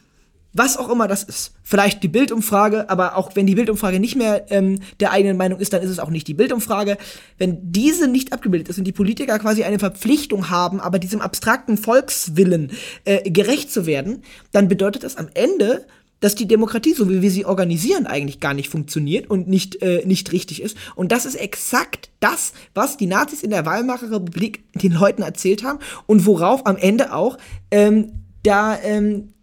was 0.53 0.76
auch 0.76 0.88
immer 0.88 1.09
das 1.09 1.22
ist. 1.22 1.53
Vielleicht 1.62 2.03
die 2.03 2.09
Bildumfrage, 2.09 2.88
aber 2.88 3.16
auch 3.16 3.36
wenn 3.36 3.46
die 3.46 3.55
Bildumfrage 3.55 4.01
nicht 4.01 4.16
mehr 4.16 4.51
ähm, 4.51 4.80
der 5.01 5.12
eigenen 5.12 5.36
Meinung 5.36 5.61
ist, 5.61 5.72
dann 5.72 5.82
ist 5.82 5.90
es 5.90 5.99
auch 5.99 6.11
nicht 6.11 6.26
die 6.26 6.34
Bildumfrage. 6.34 6.96
Wenn 7.36 7.59
diese 7.70 8.09
nicht 8.09 8.32
abgebildet 8.32 8.68
ist 8.68 8.78
und 8.78 8.84
die 8.84 8.92
Politiker 8.92 9.38
quasi 9.38 9.64
eine 9.64 9.78
Verpflichtung 9.78 10.51
haben, 10.51 10.80
aber 10.80 10.99
diesem 10.99 11.20
abstrakten 11.20 11.76
Volkswillen 11.76 12.72
äh, 13.05 13.30
gerecht 13.30 13.70
zu 13.70 13.86
werden, 13.86 14.22
dann 14.53 14.68
bedeutet 14.68 15.05
das 15.05 15.16
am 15.16 15.28
Ende, 15.34 15.84
dass 16.20 16.34
die 16.34 16.49
Demokratie, 16.49 16.94
so 16.94 17.09
wie 17.09 17.22
wir 17.22 17.30
sie 17.30 17.44
organisieren, 17.44 18.07
eigentlich 18.07 18.40
gar 18.40 18.55
nicht 18.55 18.68
funktioniert 18.68 19.30
und 19.30 19.49
nicht, 19.49 19.82
äh, 19.82 20.03
nicht 20.05 20.32
richtig 20.32 20.62
ist. 20.62 20.76
Und 20.96 21.12
das 21.12 21.26
ist 21.26 21.36
exakt 21.36 22.11
das, 22.20 22.53
was 22.74 22.96
die 22.96 23.07
Nazis 23.07 23.42
in 23.42 23.51
der 23.51 23.66
Weimarer 23.66 24.11
Republik 24.11 24.64
den 24.74 24.92
Leuten 24.92 25.22
erzählt 25.22 25.62
haben 25.62 25.78
und 26.07 26.26
worauf 26.26 26.66
am 26.66 26.76
Ende 26.76 27.12
auch 27.12 27.38
ähm, 27.70 28.24
da 28.42 28.78
ähm, 28.82 29.34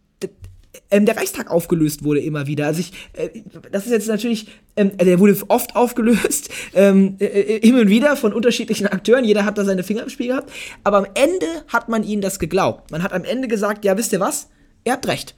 ähm, 0.91 1.05
der 1.05 1.17
Reichstag 1.17 1.51
aufgelöst 1.51 2.03
wurde 2.03 2.21
immer 2.21 2.47
wieder. 2.47 2.67
Also 2.67 2.82
ich, 2.82 2.91
äh, 3.13 3.30
das 3.71 3.86
ist 3.86 3.91
jetzt 3.91 4.07
natürlich, 4.07 4.47
ähm, 4.76 4.91
also 4.97 5.05
der 5.05 5.19
wurde 5.19 5.38
oft 5.47 5.76
aufgelöst, 5.76 6.49
ähm, 6.73 7.15
äh, 7.19 7.26
äh, 7.26 7.67
immer 7.67 7.88
wieder 7.88 8.15
von 8.15 8.34
unterschiedlichen 8.34 8.88
Akteuren. 8.88 9.26
Jeder 9.26 9.45
hat 9.45 9.57
da 9.57 9.65
seine 9.65 9.84
Finger 9.84 10.03
im 10.03 10.09
Spiel 10.09 10.28
gehabt. 10.28 10.51
Aber 10.84 10.97
am 10.97 11.07
Ende 11.13 11.47
hat 11.67 11.89
man 11.89 12.03
ihnen 12.03 12.21
das 12.21 12.39
geglaubt. 12.39 12.91
Man 12.91 13.03
hat 13.03 13.13
am 13.13 13.23
Ende 13.23 13.47
gesagt, 13.47 13.86
ja, 13.86 13.97
wisst 13.97 14.13
ihr 14.13 14.19
was? 14.19 14.49
Ihr 14.84 14.93
habt 14.93 15.07
recht. 15.07 15.36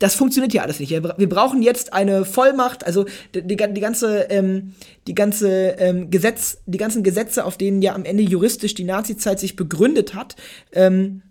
Das 0.00 0.16
funktioniert 0.16 0.52
ja 0.52 0.62
alles 0.62 0.80
nicht. 0.80 0.90
Wir 0.90 1.28
brauchen 1.28 1.62
jetzt 1.62 1.92
eine 1.92 2.24
Vollmacht, 2.24 2.84
also 2.84 3.04
die, 3.34 3.46
die, 3.46 3.56
die 3.56 3.80
ganze, 3.80 4.22
ähm, 4.28 4.74
die 5.06 5.14
ganze 5.14 5.76
ähm, 5.78 6.10
Gesetz, 6.10 6.58
die 6.66 6.78
ganzen 6.78 7.04
Gesetze, 7.04 7.44
auf 7.44 7.56
denen 7.56 7.80
ja 7.80 7.94
am 7.94 8.04
Ende 8.04 8.24
juristisch 8.24 8.74
die 8.74 8.84
Nazizeit 8.84 9.38
sich 9.38 9.54
begründet 9.54 10.14
hat, 10.14 10.34
ähm, 10.72 11.22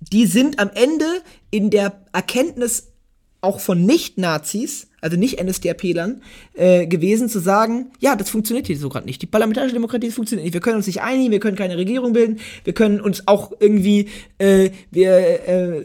die 0.00 0.26
sind 0.26 0.58
am 0.58 0.70
Ende 0.74 1.06
in 1.50 1.70
der 1.70 2.00
Erkenntnis 2.12 2.92
auch 3.40 3.60
von 3.60 3.84
Nicht-Nazis, 3.84 4.88
also 5.00 5.16
nicht 5.16 5.40
NSDAP-Lern, 5.42 6.22
äh, 6.54 6.86
gewesen, 6.86 7.28
zu 7.28 7.38
sagen, 7.38 7.92
ja, 8.00 8.16
das 8.16 8.28
funktioniert 8.28 8.66
hier 8.66 8.76
so 8.76 8.88
gerade 8.88 9.06
nicht. 9.06 9.22
Die 9.22 9.26
parlamentarische 9.26 9.74
Demokratie 9.74 10.10
funktioniert 10.10 10.44
nicht. 10.44 10.54
Wir 10.54 10.60
können 10.60 10.76
uns 10.76 10.86
nicht 10.86 11.02
einigen, 11.02 11.30
wir 11.30 11.38
können 11.38 11.56
keine 11.56 11.76
Regierung 11.76 12.12
bilden, 12.12 12.40
wir 12.64 12.72
können 12.72 13.00
uns 13.00 13.28
auch 13.28 13.52
irgendwie, 13.60 14.08
äh, 14.38 14.70
wir, 14.90 15.48
äh, 15.48 15.84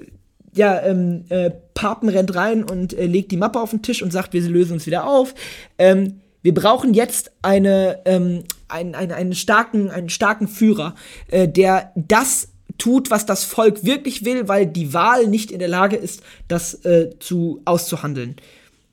ja, 0.53 0.81
ähm, 0.81 1.25
äh, 1.29 1.51
Papen 1.73 2.09
rennt 2.09 2.35
rein 2.35 2.63
und 2.63 2.93
äh, 2.93 3.05
legt 3.05 3.31
die 3.31 3.37
Mappe 3.37 3.59
auf 3.59 3.69
den 3.69 3.81
Tisch 3.81 4.01
und 4.01 4.11
sagt, 4.11 4.33
wir 4.33 4.41
lösen 4.41 4.73
uns 4.73 4.87
wieder 4.87 5.07
auf. 5.07 5.35
Ähm, 5.77 6.21
wir 6.41 6.53
brauchen 6.53 6.93
jetzt 6.93 7.31
eine, 7.41 7.99
ähm, 8.05 8.43
einen, 8.67 8.95
einen, 8.95 9.11
einen, 9.11 9.35
starken, 9.35 9.91
einen 9.91 10.09
starken 10.09 10.47
Führer, 10.47 10.95
äh, 11.29 11.47
der 11.47 11.91
das 11.95 12.49
tut, 12.77 13.11
was 13.11 13.25
das 13.25 13.43
Volk 13.43 13.83
wirklich 13.83 14.25
will, 14.25 14.47
weil 14.47 14.65
die 14.65 14.93
Wahl 14.93 15.27
nicht 15.27 15.51
in 15.51 15.59
der 15.59 15.67
Lage 15.67 15.95
ist, 15.95 16.21
das 16.47 16.85
äh, 16.85 17.11
zu 17.19 17.61
auszuhandeln. 17.65 18.35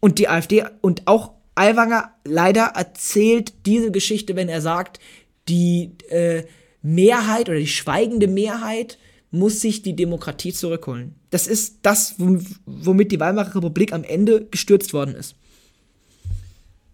Und 0.01 0.19
die 0.19 0.29
AfD 0.29 0.65
und 0.81 1.07
auch 1.07 1.33
Aiwanger 1.55 2.13
leider 2.25 2.73
erzählt 2.77 3.53
diese 3.67 3.91
Geschichte, 3.91 4.37
wenn 4.37 4.49
er 4.49 4.61
sagt, 4.61 5.01
die 5.49 5.93
äh, 6.09 6.45
Mehrheit 6.83 7.49
oder 7.49 7.59
die 7.59 7.67
schweigende 7.67 8.29
Mehrheit 8.29 8.99
muss 9.31 9.61
sich 9.61 9.83
die 9.83 9.97
Demokratie 9.97 10.53
zurückholen. 10.53 11.15
Das 11.31 11.47
ist 11.47 11.81
das, 11.83 12.15
womit 12.65 13.13
die 13.13 13.21
Weimarer 13.21 13.57
Republik 13.57 13.93
am 13.93 14.05
Ende 14.05 14.47
gestürzt 14.47 14.93
worden 14.93 15.15
ist. 15.15 15.35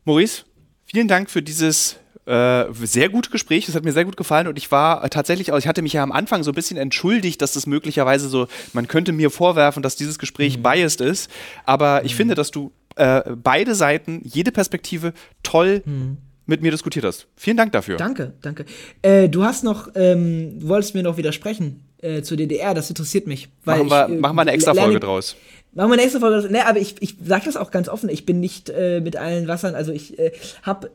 Maurice, 0.05 0.45
vielen 0.85 1.09
Dank 1.09 1.30
für 1.30 1.43
dieses 1.43 1.97
äh, 2.26 2.64
sehr 2.72 3.09
gutes 3.11 3.30
Gespräch, 3.30 3.66
das 3.66 3.74
hat 3.74 3.85
mir 3.85 3.93
sehr 3.93 4.05
gut 4.05 4.16
gefallen 4.16 4.47
und 4.47 4.57
ich 4.57 4.70
war 4.70 5.09
tatsächlich, 5.11 5.53
also 5.53 5.62
ich 5.62 5.68
hatte 5.68 5.82
mich 5.82 5.93
ja 5.93 6.03
am 6.03 6.12
Anfang 6.12 6.43
so 6.43 6.53
ein 6.53 6.55
bisschen 6.55 6.76
entschuldigt, 6.76 7.43
dass 7.43 7.53
das 7.53 7.66
möglicherweise 7.66 8.28
so, 8.28 8.47
man 8.72 8.89
könnte 8.89 9.12
mir 9.12 9.30
vorwerfen, 9.30 9.82
dass 9.82 9.97
dieses 9.97 10.18
Gespräch 10.18 10.59
mhm. 10.59 10.62
biased 10.62 11.01
ist, 11.01 11.30
aber 11.66 12.01
mhm. 12.01 12.07
ich 12.07 12.14
finde, 12.14 12.35
dass 12.35 12.51
du 12.51 12.72
äh, 12.97 13.22
beide 13.37 13.74
Seiten, 13.74 14.22
jede 14.24 14.53
Perspektive 14.53 15.12
toll 15.43 15.82
mhm 15.85 16.18
mit 16.47 16.62
mir 16.62 16.70
diskutiert 16.70 17.05
hast. 17.05 17.26
Vielen 17.37 17.57
Dank 17.57 17.72
dafür. 17.72 17.97
Danke, 17.97 18.35
danke. 18.43 18.66
Äh, 19.03 19.28
du 19.28 19.45
hast 19.45 19.64
noch, 19.64 19.89
ähm, 19.95 20.61
du 20.61 20.68
wolltest 20.68 20.95
mir 20.95 21.03
noch 21.03 21.16
widersprechen 21.16 21.85
äh, 22.05 22.23
zur 22.23 22.37
DDR, 22.37 22.75
das 22.75 22.89
interessiert 22.89 23.27
mich. 23.27 23.49
machen, 23.65 23.89
wir, 23.89 24.07
ich, 24.09 24.15
äh, 24.15 24.19
machen 24.19 24.37
wir 24.37 24.43
eine 24.43 24.53
extra 24.53 24.75
Folge 24.75 25.01
draus. 25.01 25.37
Machen 25.73 25.91
wir 25.91 25.95
eine 25.95 26.03
extra 26.03 26.21
Folge 26.21 26.43
draus. 26.43 26.51
Ne, 26.51 26.67
aber 26.67 26.79
ich, 26.79 26.97
ich 27.01 27.17
sage 27.25 27.47
das 27.47 27.57
auch 27.57 27.71
ganz 27.71 27.89
offen, 27.89 28.09
ich 28.09 28.27
bin 28.27 28.41
nicht 28.41 28.71
äh, 28.71 29.01
mit 29.01 29.17
allen 29.17 29.49
Wassern, 29.49 29.75
also 29.75 29.93
ich 29.93 30.19
äh, 30.19 30.33
habe 30.63 30.91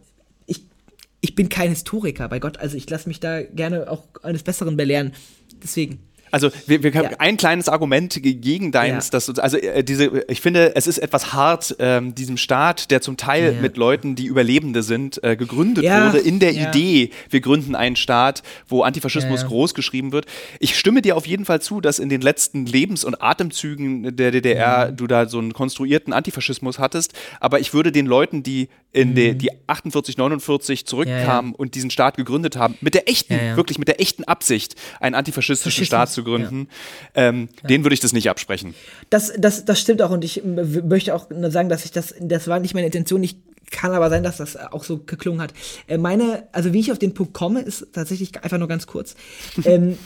ich 1.21 1.35
bin 1.35 1.49
kein 1.49 1.69
Historiker, 1.69 2.29
bei 2.29 2.39
Gott, 2.39 2.57
also 2.57 2.77
ich 2.77 2.89
lasse 2.89 3.07
mich 3.07 3.19
da 3.19 3.41
gerne 3.41 3.89
auch 3.89 4.03
eines 4.23 4.43
Besseren 4.43 4.77
belehren. 4.77 5.13
Deswegen. 5.61 5.99
Also 6.31 6.49
wir, 6.67 6.83
wir 6.83 6.91
ja. 6.93 7.09
ein 7.19 7.37
kleines 7.37 7.69
Argument 7.69 8.19
gegen 8.21 8.71
deins, 8.71 9.07
ja. 9.07 9.11
dass 9.11 9.29
also 9.39 9.57
äh, 9.57 9.83
diese, 9.83 10.23
ich 10.27 10.41
finde, 10.41 10.75
es 10.75 10.87
ist 10.87 10.97
etwas 10.97 11.33
hart, 11.33 11.75
ähm, 11.79 12.15
diesem 12.15 12.37
Staat, 12.37 12.91
der 12.91 13.01
zum 13.01 13.17
Teil 13.17 13.53
ja. 13.55 13.61
mit 13.61 13.77
Leuten, 13.77 14.15
die 14.15 14.25
Überlebende 14.25 14.83
sind, 14.83 15.23
äh, 15.23 15.35
gegründet 15.35 15.83
wurde, 15.85 16.19
in 16.19 16.39
der 16.39 16.53
Idee, 16.53 17.11
wir 17.29 17.41
gründen 17.41 17.75
einen 17.75 17.95
Staat, 17.95 18.43
wo 18.67 18.83
Antifaschismus 18.83 19.45
groß 19.45 19.73
geschrieben 19.73 20.11
wird. 20.11 20.25
Ich 20.59 20.77
stimme 20.77 21.01
dir 21.01 21.15
auf 21.17 21.27
jeden 21.27 21.45
Fall 21.45 21.61
zu, 21.61 21.81
dass 21.81 21.99
in 21.99 22.09
den 22.09 22.21
letzten 22.21 22.65
Lebens- 22.65 23.03
und 23.03 23.21
Atemzügen 23.21 24.15
der 24.15 24.31
DDR 24.31 24.91
du 24.91 25.07
da 25.07 25.27
so 25.27 25.39
einen 25.39 25.53
konstruierten 25.53 26.13
Antifaschismus 26.13 26.79
hattest, 26.79 27.13
aber 27.39 27.59
ich 27.59 27.73
würde 27.73 27.91
den 27.91 28.05
Leuten, 28.05 28.43
die 28.43 28.69
in 28.91 29.11
mhm. 29.11 29.15
die, 29.15 29.37
die 29.37 29.49
48, 29.67 30.17
49 30.17 30.85
zurückkamen 30.85 31.53
und 31.53 31.75
diesen 31.75 31.91
Staat 31.91 32.17
gegründet 32.17 32.57
haben, 32.57 32.75
mit 32.81 32.95
der 32.95 33.07
echten, 33.07 33.35
wirklich 33.55 33.77
mit 33.77 33.87
der 33.87 34.01
echten 34.01 34.23
Absicht, 34.23 34.75
einen 34.99 35.15
antifaschistischen 35.15 35.85
Staat 35.85 36.11
zu 36.11 36.18
zu 36.19 36.23
gründen, 36.23 36.67
ja. 37.15 37.29
ähm, 37.29 37.49
ja. 37.61 37.67
den 37.67 37.83
würde 37.83 37.93
ich 37.93 37.99
das 37.99 38.13
nicht 38.13 38.29
absprechen. 38.29 38.75
Das, 39.09 39.33
das, 39.37 39.65
das 39.65 39.79
stimmt 39.79 40.01
auch 40.01 40.11
und 40.11 40.23
ich 40.23 40.43
möchte 40.43 41.15
auch 41.15 41.27
sagen, 41.29 41.69
dass 41.69 41.85
ich 41.85 41.91
das, 41.91 42.13
das 42.19 42.47
war 42.47 42.59
nicht 42.59 42.73
meine 42.73 42.87
Intention, 42.87 43.23
ich 43.23 43.37
kann 43.71 43.91
aber 43.91 44.09
sein, 44.09 44.23
dass 44.23 44.37
das 44.37 44.55
auch 44.55 44.83
so 44.83 44.97
geklungen 44.97 45.41
hat. 45.41 45.53
Äh, 45.87 45.97
meine, 45.97 46.47
also 46.51 46.73
wie 46.73 46.79
ich 46.79 46.91
auf 46.91 46.99
den 46.99 47.13
Punkt 47.13 47.33
komme, 47.33 47.61
ist 47.61 47.87
tatsächlich 47.93 48.43
einfach 48.43 48.57
nur 48.57 48.67
ganz 48.67 48.87
kurz. 48.87 49.15
ähm, 49.63 49.97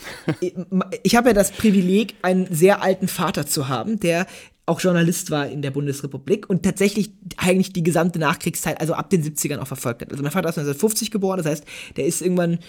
ich 1.03 1.15
habe 1.15 1.29
ja 1.29 1.33
das 1.33 1.51
Privileg, 1.51 2.15
einen 2.21 2.53
sehr 2.53 2.81
alten 2.81 3.07
Vater 3.07 3.45
zu 3.45 3.67
haben, 3.67 3.99
der 3.99 4.27
auch 4.65 4.79
Journalist 4.79 5.29
war 5.29 5.47
in 5.47 5.61
der 5.61 5.71
Bundesrepublik 5.71 6.49
und 6.49 6.63
tatsächlich 6.63 7.11
eigentlich 7.35 7.73
die 7.73 7.83
gesamte 7.83 8.17
Nachkriegszeit, 8.17 8.79
also 8.79 8.93
ab 8.93 9.09
den 9.09 9.21
70ern 9.21 9.59
auch 9.59 9.67
verfolgt 9.67 10.01
hat. 10.01 10.11
Also 10.11 10.23
mein 10.23 10.31
Vater 10.31 10.49
ist 10.49 10.57
1950 10.57 11.11
geboren, 11.11 11.37
das 11.37 11.47
heißt, 11.47 11.65
der 11.97 12.05
ist 12.05 12.21
irgendwann 12.21 12.59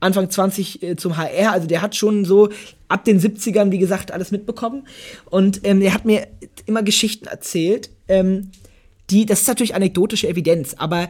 Anfang 0.00 0.28
20 0.28 0.82
äh, 0.82 0.96
zum 0.96 1.16
HR, 1.16 1.52
also 1.52 1.68
der 1.68 1.80
hat 1.80 1.94
schon 1.94 2.24
so 2.24 2.48
ab 2.88 3.04
den 3.04 3.20
70ern, 3.20 3.70
wie 3.70 3.78
gesagt, 3.78 4.10
alles 4.10 4.32
mitbekommen. 4.32 4.88
Und 5.30 5.60
ähm, 5.64 5.80
er 5.80 5.94
hat 5.94 6.04
mir 6.04 6.26
immer 6.66 6.82
Geschichten 6.82 7.26
erzählt, 7.26 7.90
ähm, 8.08 8.50
die, 9.10 9.24
das 9.24 9.42
ist 9.42 9.48
natürlich 9.48 9.76
anekdotische 9.76 10.28
Evidenz, 10.28 10.74
aber 10.74 11.08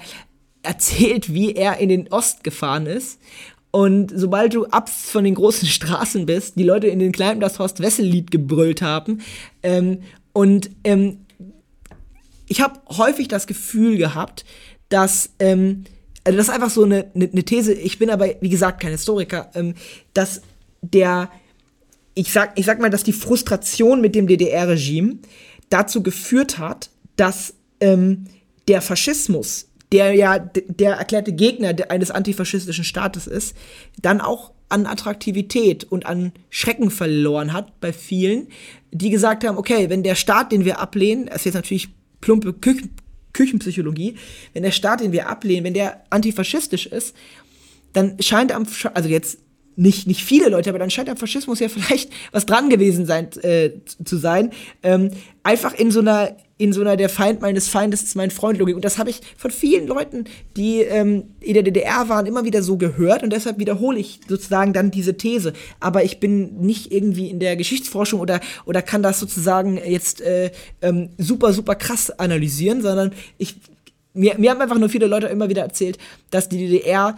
erzählt, 0.62 1.32
wie 1.32 1.54
er 1.54 1.78
in 1.78 1.88
den 1.88 2.08
Ost 2.08 2.44
gefahren 2.44 2.86
ist 2.86 3.18
und 3.70 4.12
sobald 4.14 4.54
du 4.54 4.66
ab 4.66 4.88
von 4.88 5.24
den 5.24 5.34
großen 5.34 5.66
Straßen 5.68 6.26
bist, 6.26 6.56
die 6.56 6.62
Leute 6.62 6.88
in 6.88 6.98
den 6.98 7.12
Kneipen 7.12 7.40
das 7.40 7.58
Horst 7.58 7.80
Wessel-Lied 7.80 8.30
gebrüllt 8.30 8.82
haben 8.82 9.20
ähm, 9.62 10.00
und 10.34 10.70
ähm, 10.82 11.24
ich 12.46 12.60
habe 12.60 12.80
häufig 12.90 13.28
das 13.28 13.46
Gefühl 13.46 13.96
gehabt, 13.96 14.44
dass, 14.90 15.30
ähm, 15.38 15.84
also 16.24 16.36
das 16.36 16.48
ist 16.48 16.54
einfach 16.54 16.70
so 16.70 16.84
eine, 16.84 17.10
eine, 17.14 17.30
eine, 17.30 17.44
These, 17.44 17.72
ich 17.72 17.98
bin 17.98 18.10
aber, 18.10 18.28
wie 18.40 18.50
gesagt, 18.50 18.82
kein 18.82 18.90
Historiker, 18.90 19.50
ähm, 19.54 19.74
dass 20.12 20.42
der, 20.82 21.30
ich 22.14 22.32
sag, 22.32 22.58
ich 22.58 22.66
sag 22.66 22.80
mal, 22.80 22.90
dass 22.90 23.04
die 23.04 23.12
Frustration 23.12 24.00
mit 24.00 24.14
dem 24.14 24.26
DDR-Regime 24.26 25.18
dazu 25.70 26.02
geführt 26.02 26.58
hat, 26.58 26.90
dass 27.16 27.54
ähm, 27.80 28.24
der 28.68 28.82
Faschismus, 28.82 29.68
der 29.92 30.14
ja 30.14 30.38
der 30.38 30.94
erklärte 30.94 31.32
Gegner 31.32 31.74
eines 31.88 32.10
antifaschistischen 32.10 32.84
Staates 32.84 33.26
ist, 33.28 33.56
dann 34.02 34.20
auch 34.20 34.50
an 34.74 34.86
Attraktivität 34.86 35.84
und 35.84 36.04
an 36.04 36.32
Schrecken 36.50 36.90
verloren 36.90 37.52
hat 37.52 37.78
bei 37.78 37.92
vielen, 37.92 38.48
die 38.90 39.10
gesagt 39.10 39.46
haben, 39.46 39.56
okay, 39.56 39.88
wenn 39.88 40.02
der 40.02 40.16
Staat, 40.16 40.50
den 40.50 40.64
wir 40.64 40.80
ablehnen, 40.80 41.26
das 41.26 41.36
ist 41.36 41.44
jetzt 41.44 41.54
natürlich 41.54 41.90
plumpe 42.20 42.52
Küchen, 42.52 42.90
Küchenpsychologie, 43.32 44.16
wenn 44.52 44.64
der 44.64 44.72
Staat, 44.72 45.00
den 45.00 45.12
wir 45.12 45.28
ablehnen, 45.28 45.64
wenn 45.64 45.74
der 45.74 46.02
antifaschistisch 46.10 46.86
ist, 46.86 47.14
dann 47.92 48.20
scheint 48.20 48.50
am, 48.50 48.66
also 48.94 49.08
jetzt 49.08 49.38
nicht, 49.76 50.08
nicht 50.08 50.24
viele 50.24 50.48
Leute, 50.48 50.70
aber 50.70 50.80
dann 50.80 50.90
scheint 50.90 51.08
am 51.08 51.16
Faschismus 51.16 51.60
ja 51.60 51.68
vielleicht 51.68 52.10
was 52.32 52.44
dran 52.44 52.68
gewesen 52.68 53.06
sein, 53.06 53.28
äh, 53.42 53.70
zu 54.04 54.16
sein. 54.16 54.50
Ähm, 54.82 55.10
einfach 55.44 55.72
in 55.72 55.92
so 55.92 56.00
einer, 56.00 56.36
in 56.56 56.72
so 56.72 56.80
einer 56.80 56.96
der 56.96 57.08
Feind 57.08 57.40
meines 57.40 57.68
Feindes 57.68 58.02
ist 58.02 58.14
mein 58.14 58.30
Freund 58.30 58.58
Logik. 58.58 58.76
Und 58.76 58.84
das 58.84 58.98
habe 58.98 59.10
ich 59.10 59.20
von 59.36 59.50
vielen 59.50 59.86
Leuten, 59.88 60.24
die 60.56 60.82
ähm, 60.82 61.24
in 61.40 61.54
der 61.54 61.64
DDR 61.64 62.08
waren, 62.08 62.26
immer 62.26 62.44
wieder 62.44 62.62
so 62.62 62.76
gehört 62.76 63.22
und 63.22 63.32
deshalb 63.32 63.58
wiederhole 63.58 63.98
ich 63.98 64.20
sozusagen 64.28 64.72
dann 64.72 64.92
diese 64.92 65.16
These. 65.16 65.52
Aber 65.80 66.04
ich 66.04 66.20
bin 66.20 66.60
nicht 66.60 66.92
irgendwie 66.92 67.28
in 67.28 67.40
der 67.40 67.56
Geschichtsforschung 67.56 68.20
oder, 68.20 68.40
oder 68.66 68.82
kann 68.82 69.02
das 69.02 69.18
sozusagen 69.18 69.78
jetzt 69.78 70.20
äh, 70.20 70.52
ähm, 70.80 71.10
super, 71.18 71.52
super 71.52 71.74
krass 71.74 72.10
analysieren, 72.10 72.82
sondern 72.82 73.12
ich 73.36 73.56
mir, 74.14 74.38
mir 74.38 74.50
haben 74.50 74.60
einfach 74.60 74.78
nur 74.78 74.88
viele 74.88 75.08
Leute 75.08 75.26
immer 75.26 75.48
wieder 75.48 75.62
erzählt, 75.62 75.98
dass 76.30 76.48
die 76.48 76.58
DDR 76.58 77.16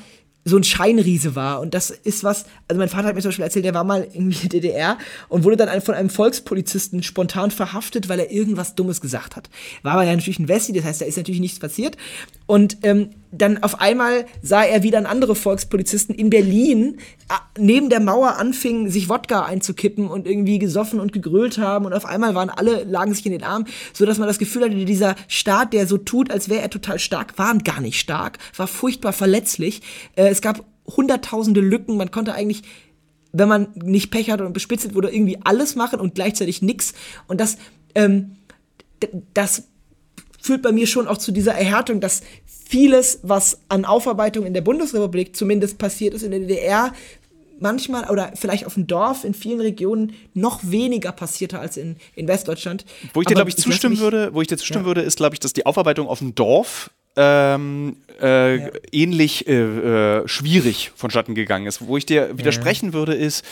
so 0.48 0.56
ein 0.56 0.64
Scheinriese 0.64 1.34
war. 1.34 1.60
Und 1.60 1.74
das 1.74 1.90
ist 1.90 2.22
was, 2.22 2.46
also 2.68 2.78
mein 2.78 2.88
Vater 2.88 3.08
hat 3.08 3.16
mir 3.16 3.20
zum 3.20 3.30
Beispiel 3.30 3.44
erzählt, 3.44 3.64
der 3.64 3.74
war 3.74 3.82
mal 3.82 4.06
in 4.12 4.30
der 4.30 4.48
DDR 4.48 4.96
und 5.28 5.42
wurde 5.42 5.56
dann 5.56 5.80
von 5.82 5.94
einem 5.94 6.08
Volkspolizisten 6.08 7.02
spontan 7.02 7.50
verhaftet, 7.50 8.08
weil 8.08 8.20
er 8.20 8.30
irgendwas 8.30 8.76
Dummes 8.76 9.00
gesagt 9.00 9.34
hat. 9.34 9.50
War 9.82 9.94
aber 9.94 10.04
ja 10.04 10.14
natürlich 10.14 10.38
ein 10.38 10.48
Wessi, 10.48 10.72
das 10.72 10.84
heißt, 10.84 11.00
da 11.00 11.04
ist 11.04 11.16
natürlich 11.16 11.40
nichts 11.40 11.58
passiert. 11.58 11.96
Und 12.46 12.78
ähm, 12.84 13.10
dann 13.38 13.62
auf 13.62 13.80
einmal 13.80 14.26
sah 14.42 14.62
er, 14.62 14.82
wie 14.82 14.90
dann 14.90 15.06
andere 15.06 15.34
Volkspolizisten 15.34 16.14
in 16.14 16.30
Berlin 16.30 16.98
äh, 17.28 17.34
neben 17.58 17.90
der 17.90 18.00
Mauer 18.00 18.36
anfingen, 18.36 18.90
sich 18.90 19.08
Wodka 19.08 19.44
einzukippen 19.44 20.08
und 20.08 20.26
irgendwie 20.26 20.58
gesoffen 20.58 21.00
und 21.00 21.12
gegrölt 21.12 21.58
haben. 21.58 21.86
Und 21.86 21.92
auf 21.92 22.04
einmal 22.04 22.34
waren 22.34 22.50
alle, 22.50 22.84
lagen 22.84 23.14
sich 23.14 23.26
in 23.26 23.32
den 23.32 23.42
Armen, 23.42 23.66
sodass 23.92 24.18
man 24.18 24.28
das 24.28 24.38
Gefühl 24.38 24.64
hatte, 24.64 24.84
dieser 24.84 25.16
Staat, 25.28 25.72
der 25.72 25.86
so 25.86 25.98
tut, 25.98 26.30
als 26.30 26.48
wäre 26.48 26.62
er 26.62 26.70
total 26.70 26.98
stark, 26.98 27.38
war 27.38 27.56
gar 27.58 27.80
nicht 27.80 27.98
stark, 27.98 28.38
war 28.56 28.66
furchtbar 28.66 29.12
verletzlich. 29.12 29.82
Äh, 30.16 30.28
es 30.28 30.40
gab 30.40 30.64
hunderttausende 30.86 31.60
Lücken, 31.60 31.96
man 31.96 32.10
konnte 32.10 32.34
eigentlich 32.34 32.62
wenn 33.38 33.48
man 33.48 33.68
nicht 33.74 34.10
Pech 34.10 34.30
hatte 34.30 34.46
und 34.46 34.54
bespitzelt 34.54 34.94
wurde, 34.94 35.10
irgendwie 35.10 35.38
alles 35.44 35.74
machen 35.74 36.00
und 36.00 36.14
gleichzeitig 36.14 36.62
nichts. 36.62 36.94
Und 37.26 37.38
das, 37.38 37.58
ähm, 37.94 38.36
das 39.34 39.64
führt 40.46 40.62
bei 40.62 40.72
mir 40.72 40.86
schon 40.86 41.08
auch 41.08 41.18
zu 41.18 41.32
dieser 41.32 41.54
Erhärtung, 41.54 42.00
dass 42.00 42.22
vieles, 42.46 43.20
was 43.22 43.58
an 43.68 43.84
Aufarbeitung 43.84 44.46
in 44.46 44.54
der 44.54 44.60
Bundesrepublik 44.60 45.36
zumindest 45.36 45.78
passiert 45.78 46.14
ist, 46.14 46.22
in 46.22 46.30
der 46.30 46.40
DDR 46.40 46.92
manchmal 47.58 48.10
oder 48.10 48.32
vielleicht 48.34 48.66
auf 48.66 48.74
dem 48.74 48.86
Dorf 48.86 49.24
in 49.24 49.34
vielen 49.34 49.60
Regionen 49.60 50.12
noch 50.34 50.60
weniger 50.62 51.10
passierte 51.12 51.58
als 51.58 51.76
in, 51.76 51.96
in 52.14 52.28
Westdeutschland. 52.28 52.84
Wo 53.14 53.22
ich 53.22 53.26
dir, 53.26 53.34
glaube 53.34 53.50
ich, 53.50 53.56
zustimmen 53.56 53.98
würde, 53.98 54.34
wo 54.34 54.42
ich 54.42 54.48
dir 54.48 54.56
zustimmen 54.58 54.84
ja. 54.84 54.88
würde, 54.88 55.00
ist, 55.00 55.16
glaube 55.16 55.34
ich, 55.34 55.40
dass 55.40 55.52
die 55.52 55.64
Aufarbeitung 55.66 56.06
auf 56.06 56.18
dem 56.18 56.34
Dorf 56.34 56.90
ähm, 57.16 57.96
äh, 58.20 58.56
ja. 58.56 58.70
ähnlich 58.92 59.48
äh, 59.48 60.18
äh, 60.18 60.28
schwierig 60.28 60.92
vonstatten 60.94 61.34
gegangen 61.34 61.66
ist. 61.66 61.86
Wo 61.86 61.96
ich 61.96 62.04
dir 62.04 62.36
widersprechen 62.36 62.88
ja. 62.88 62.92
würde, 62.92 63.14
ist, 63.14 63.44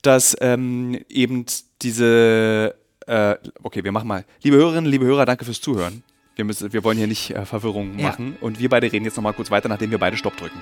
dass 0.00 0.34
ähm, 0.40 0.98
eben 1.10 1.44
diese 1.82 2.74
äh, 3.06 3.36
okay, 3.62 3.84
wir 3.84 3.92
machen 3.92 4.08
mal. 4.08 4.24
Liebe 4.42 4.56
Hörerinnen, 4.56 4.90
liebe 4.90 5.04
Hörer, 5.04 5.26
danke 5.26 5.44
fürs 5.44 5.60
Zuhören. 5.60 6.02
Wir, 6.40 6.46
müssen, 6.46 6.72
wir 6.72 6.82
wollen 6.84 6.96
hier 6.96 7.06
nicht 7.06 7.32
äh, 7.32 7.44
Verwirrung 7.44 8.00
machen. 8.00 8.34
Und 8.40 8.60
wir 8.60 8.70
beide 8.70 8.90
reden 8.90 9.04
jetzt 9.04 9.16
nochmal 9.16 9.34
kurz 9.34 9.50
weiter, 9.50 9.68
nachdem 9.68 9.90
wir 9.90 9.98
beide 9.98 10.16
Stopp 10.16 10.38
drücken. 10.38 10.58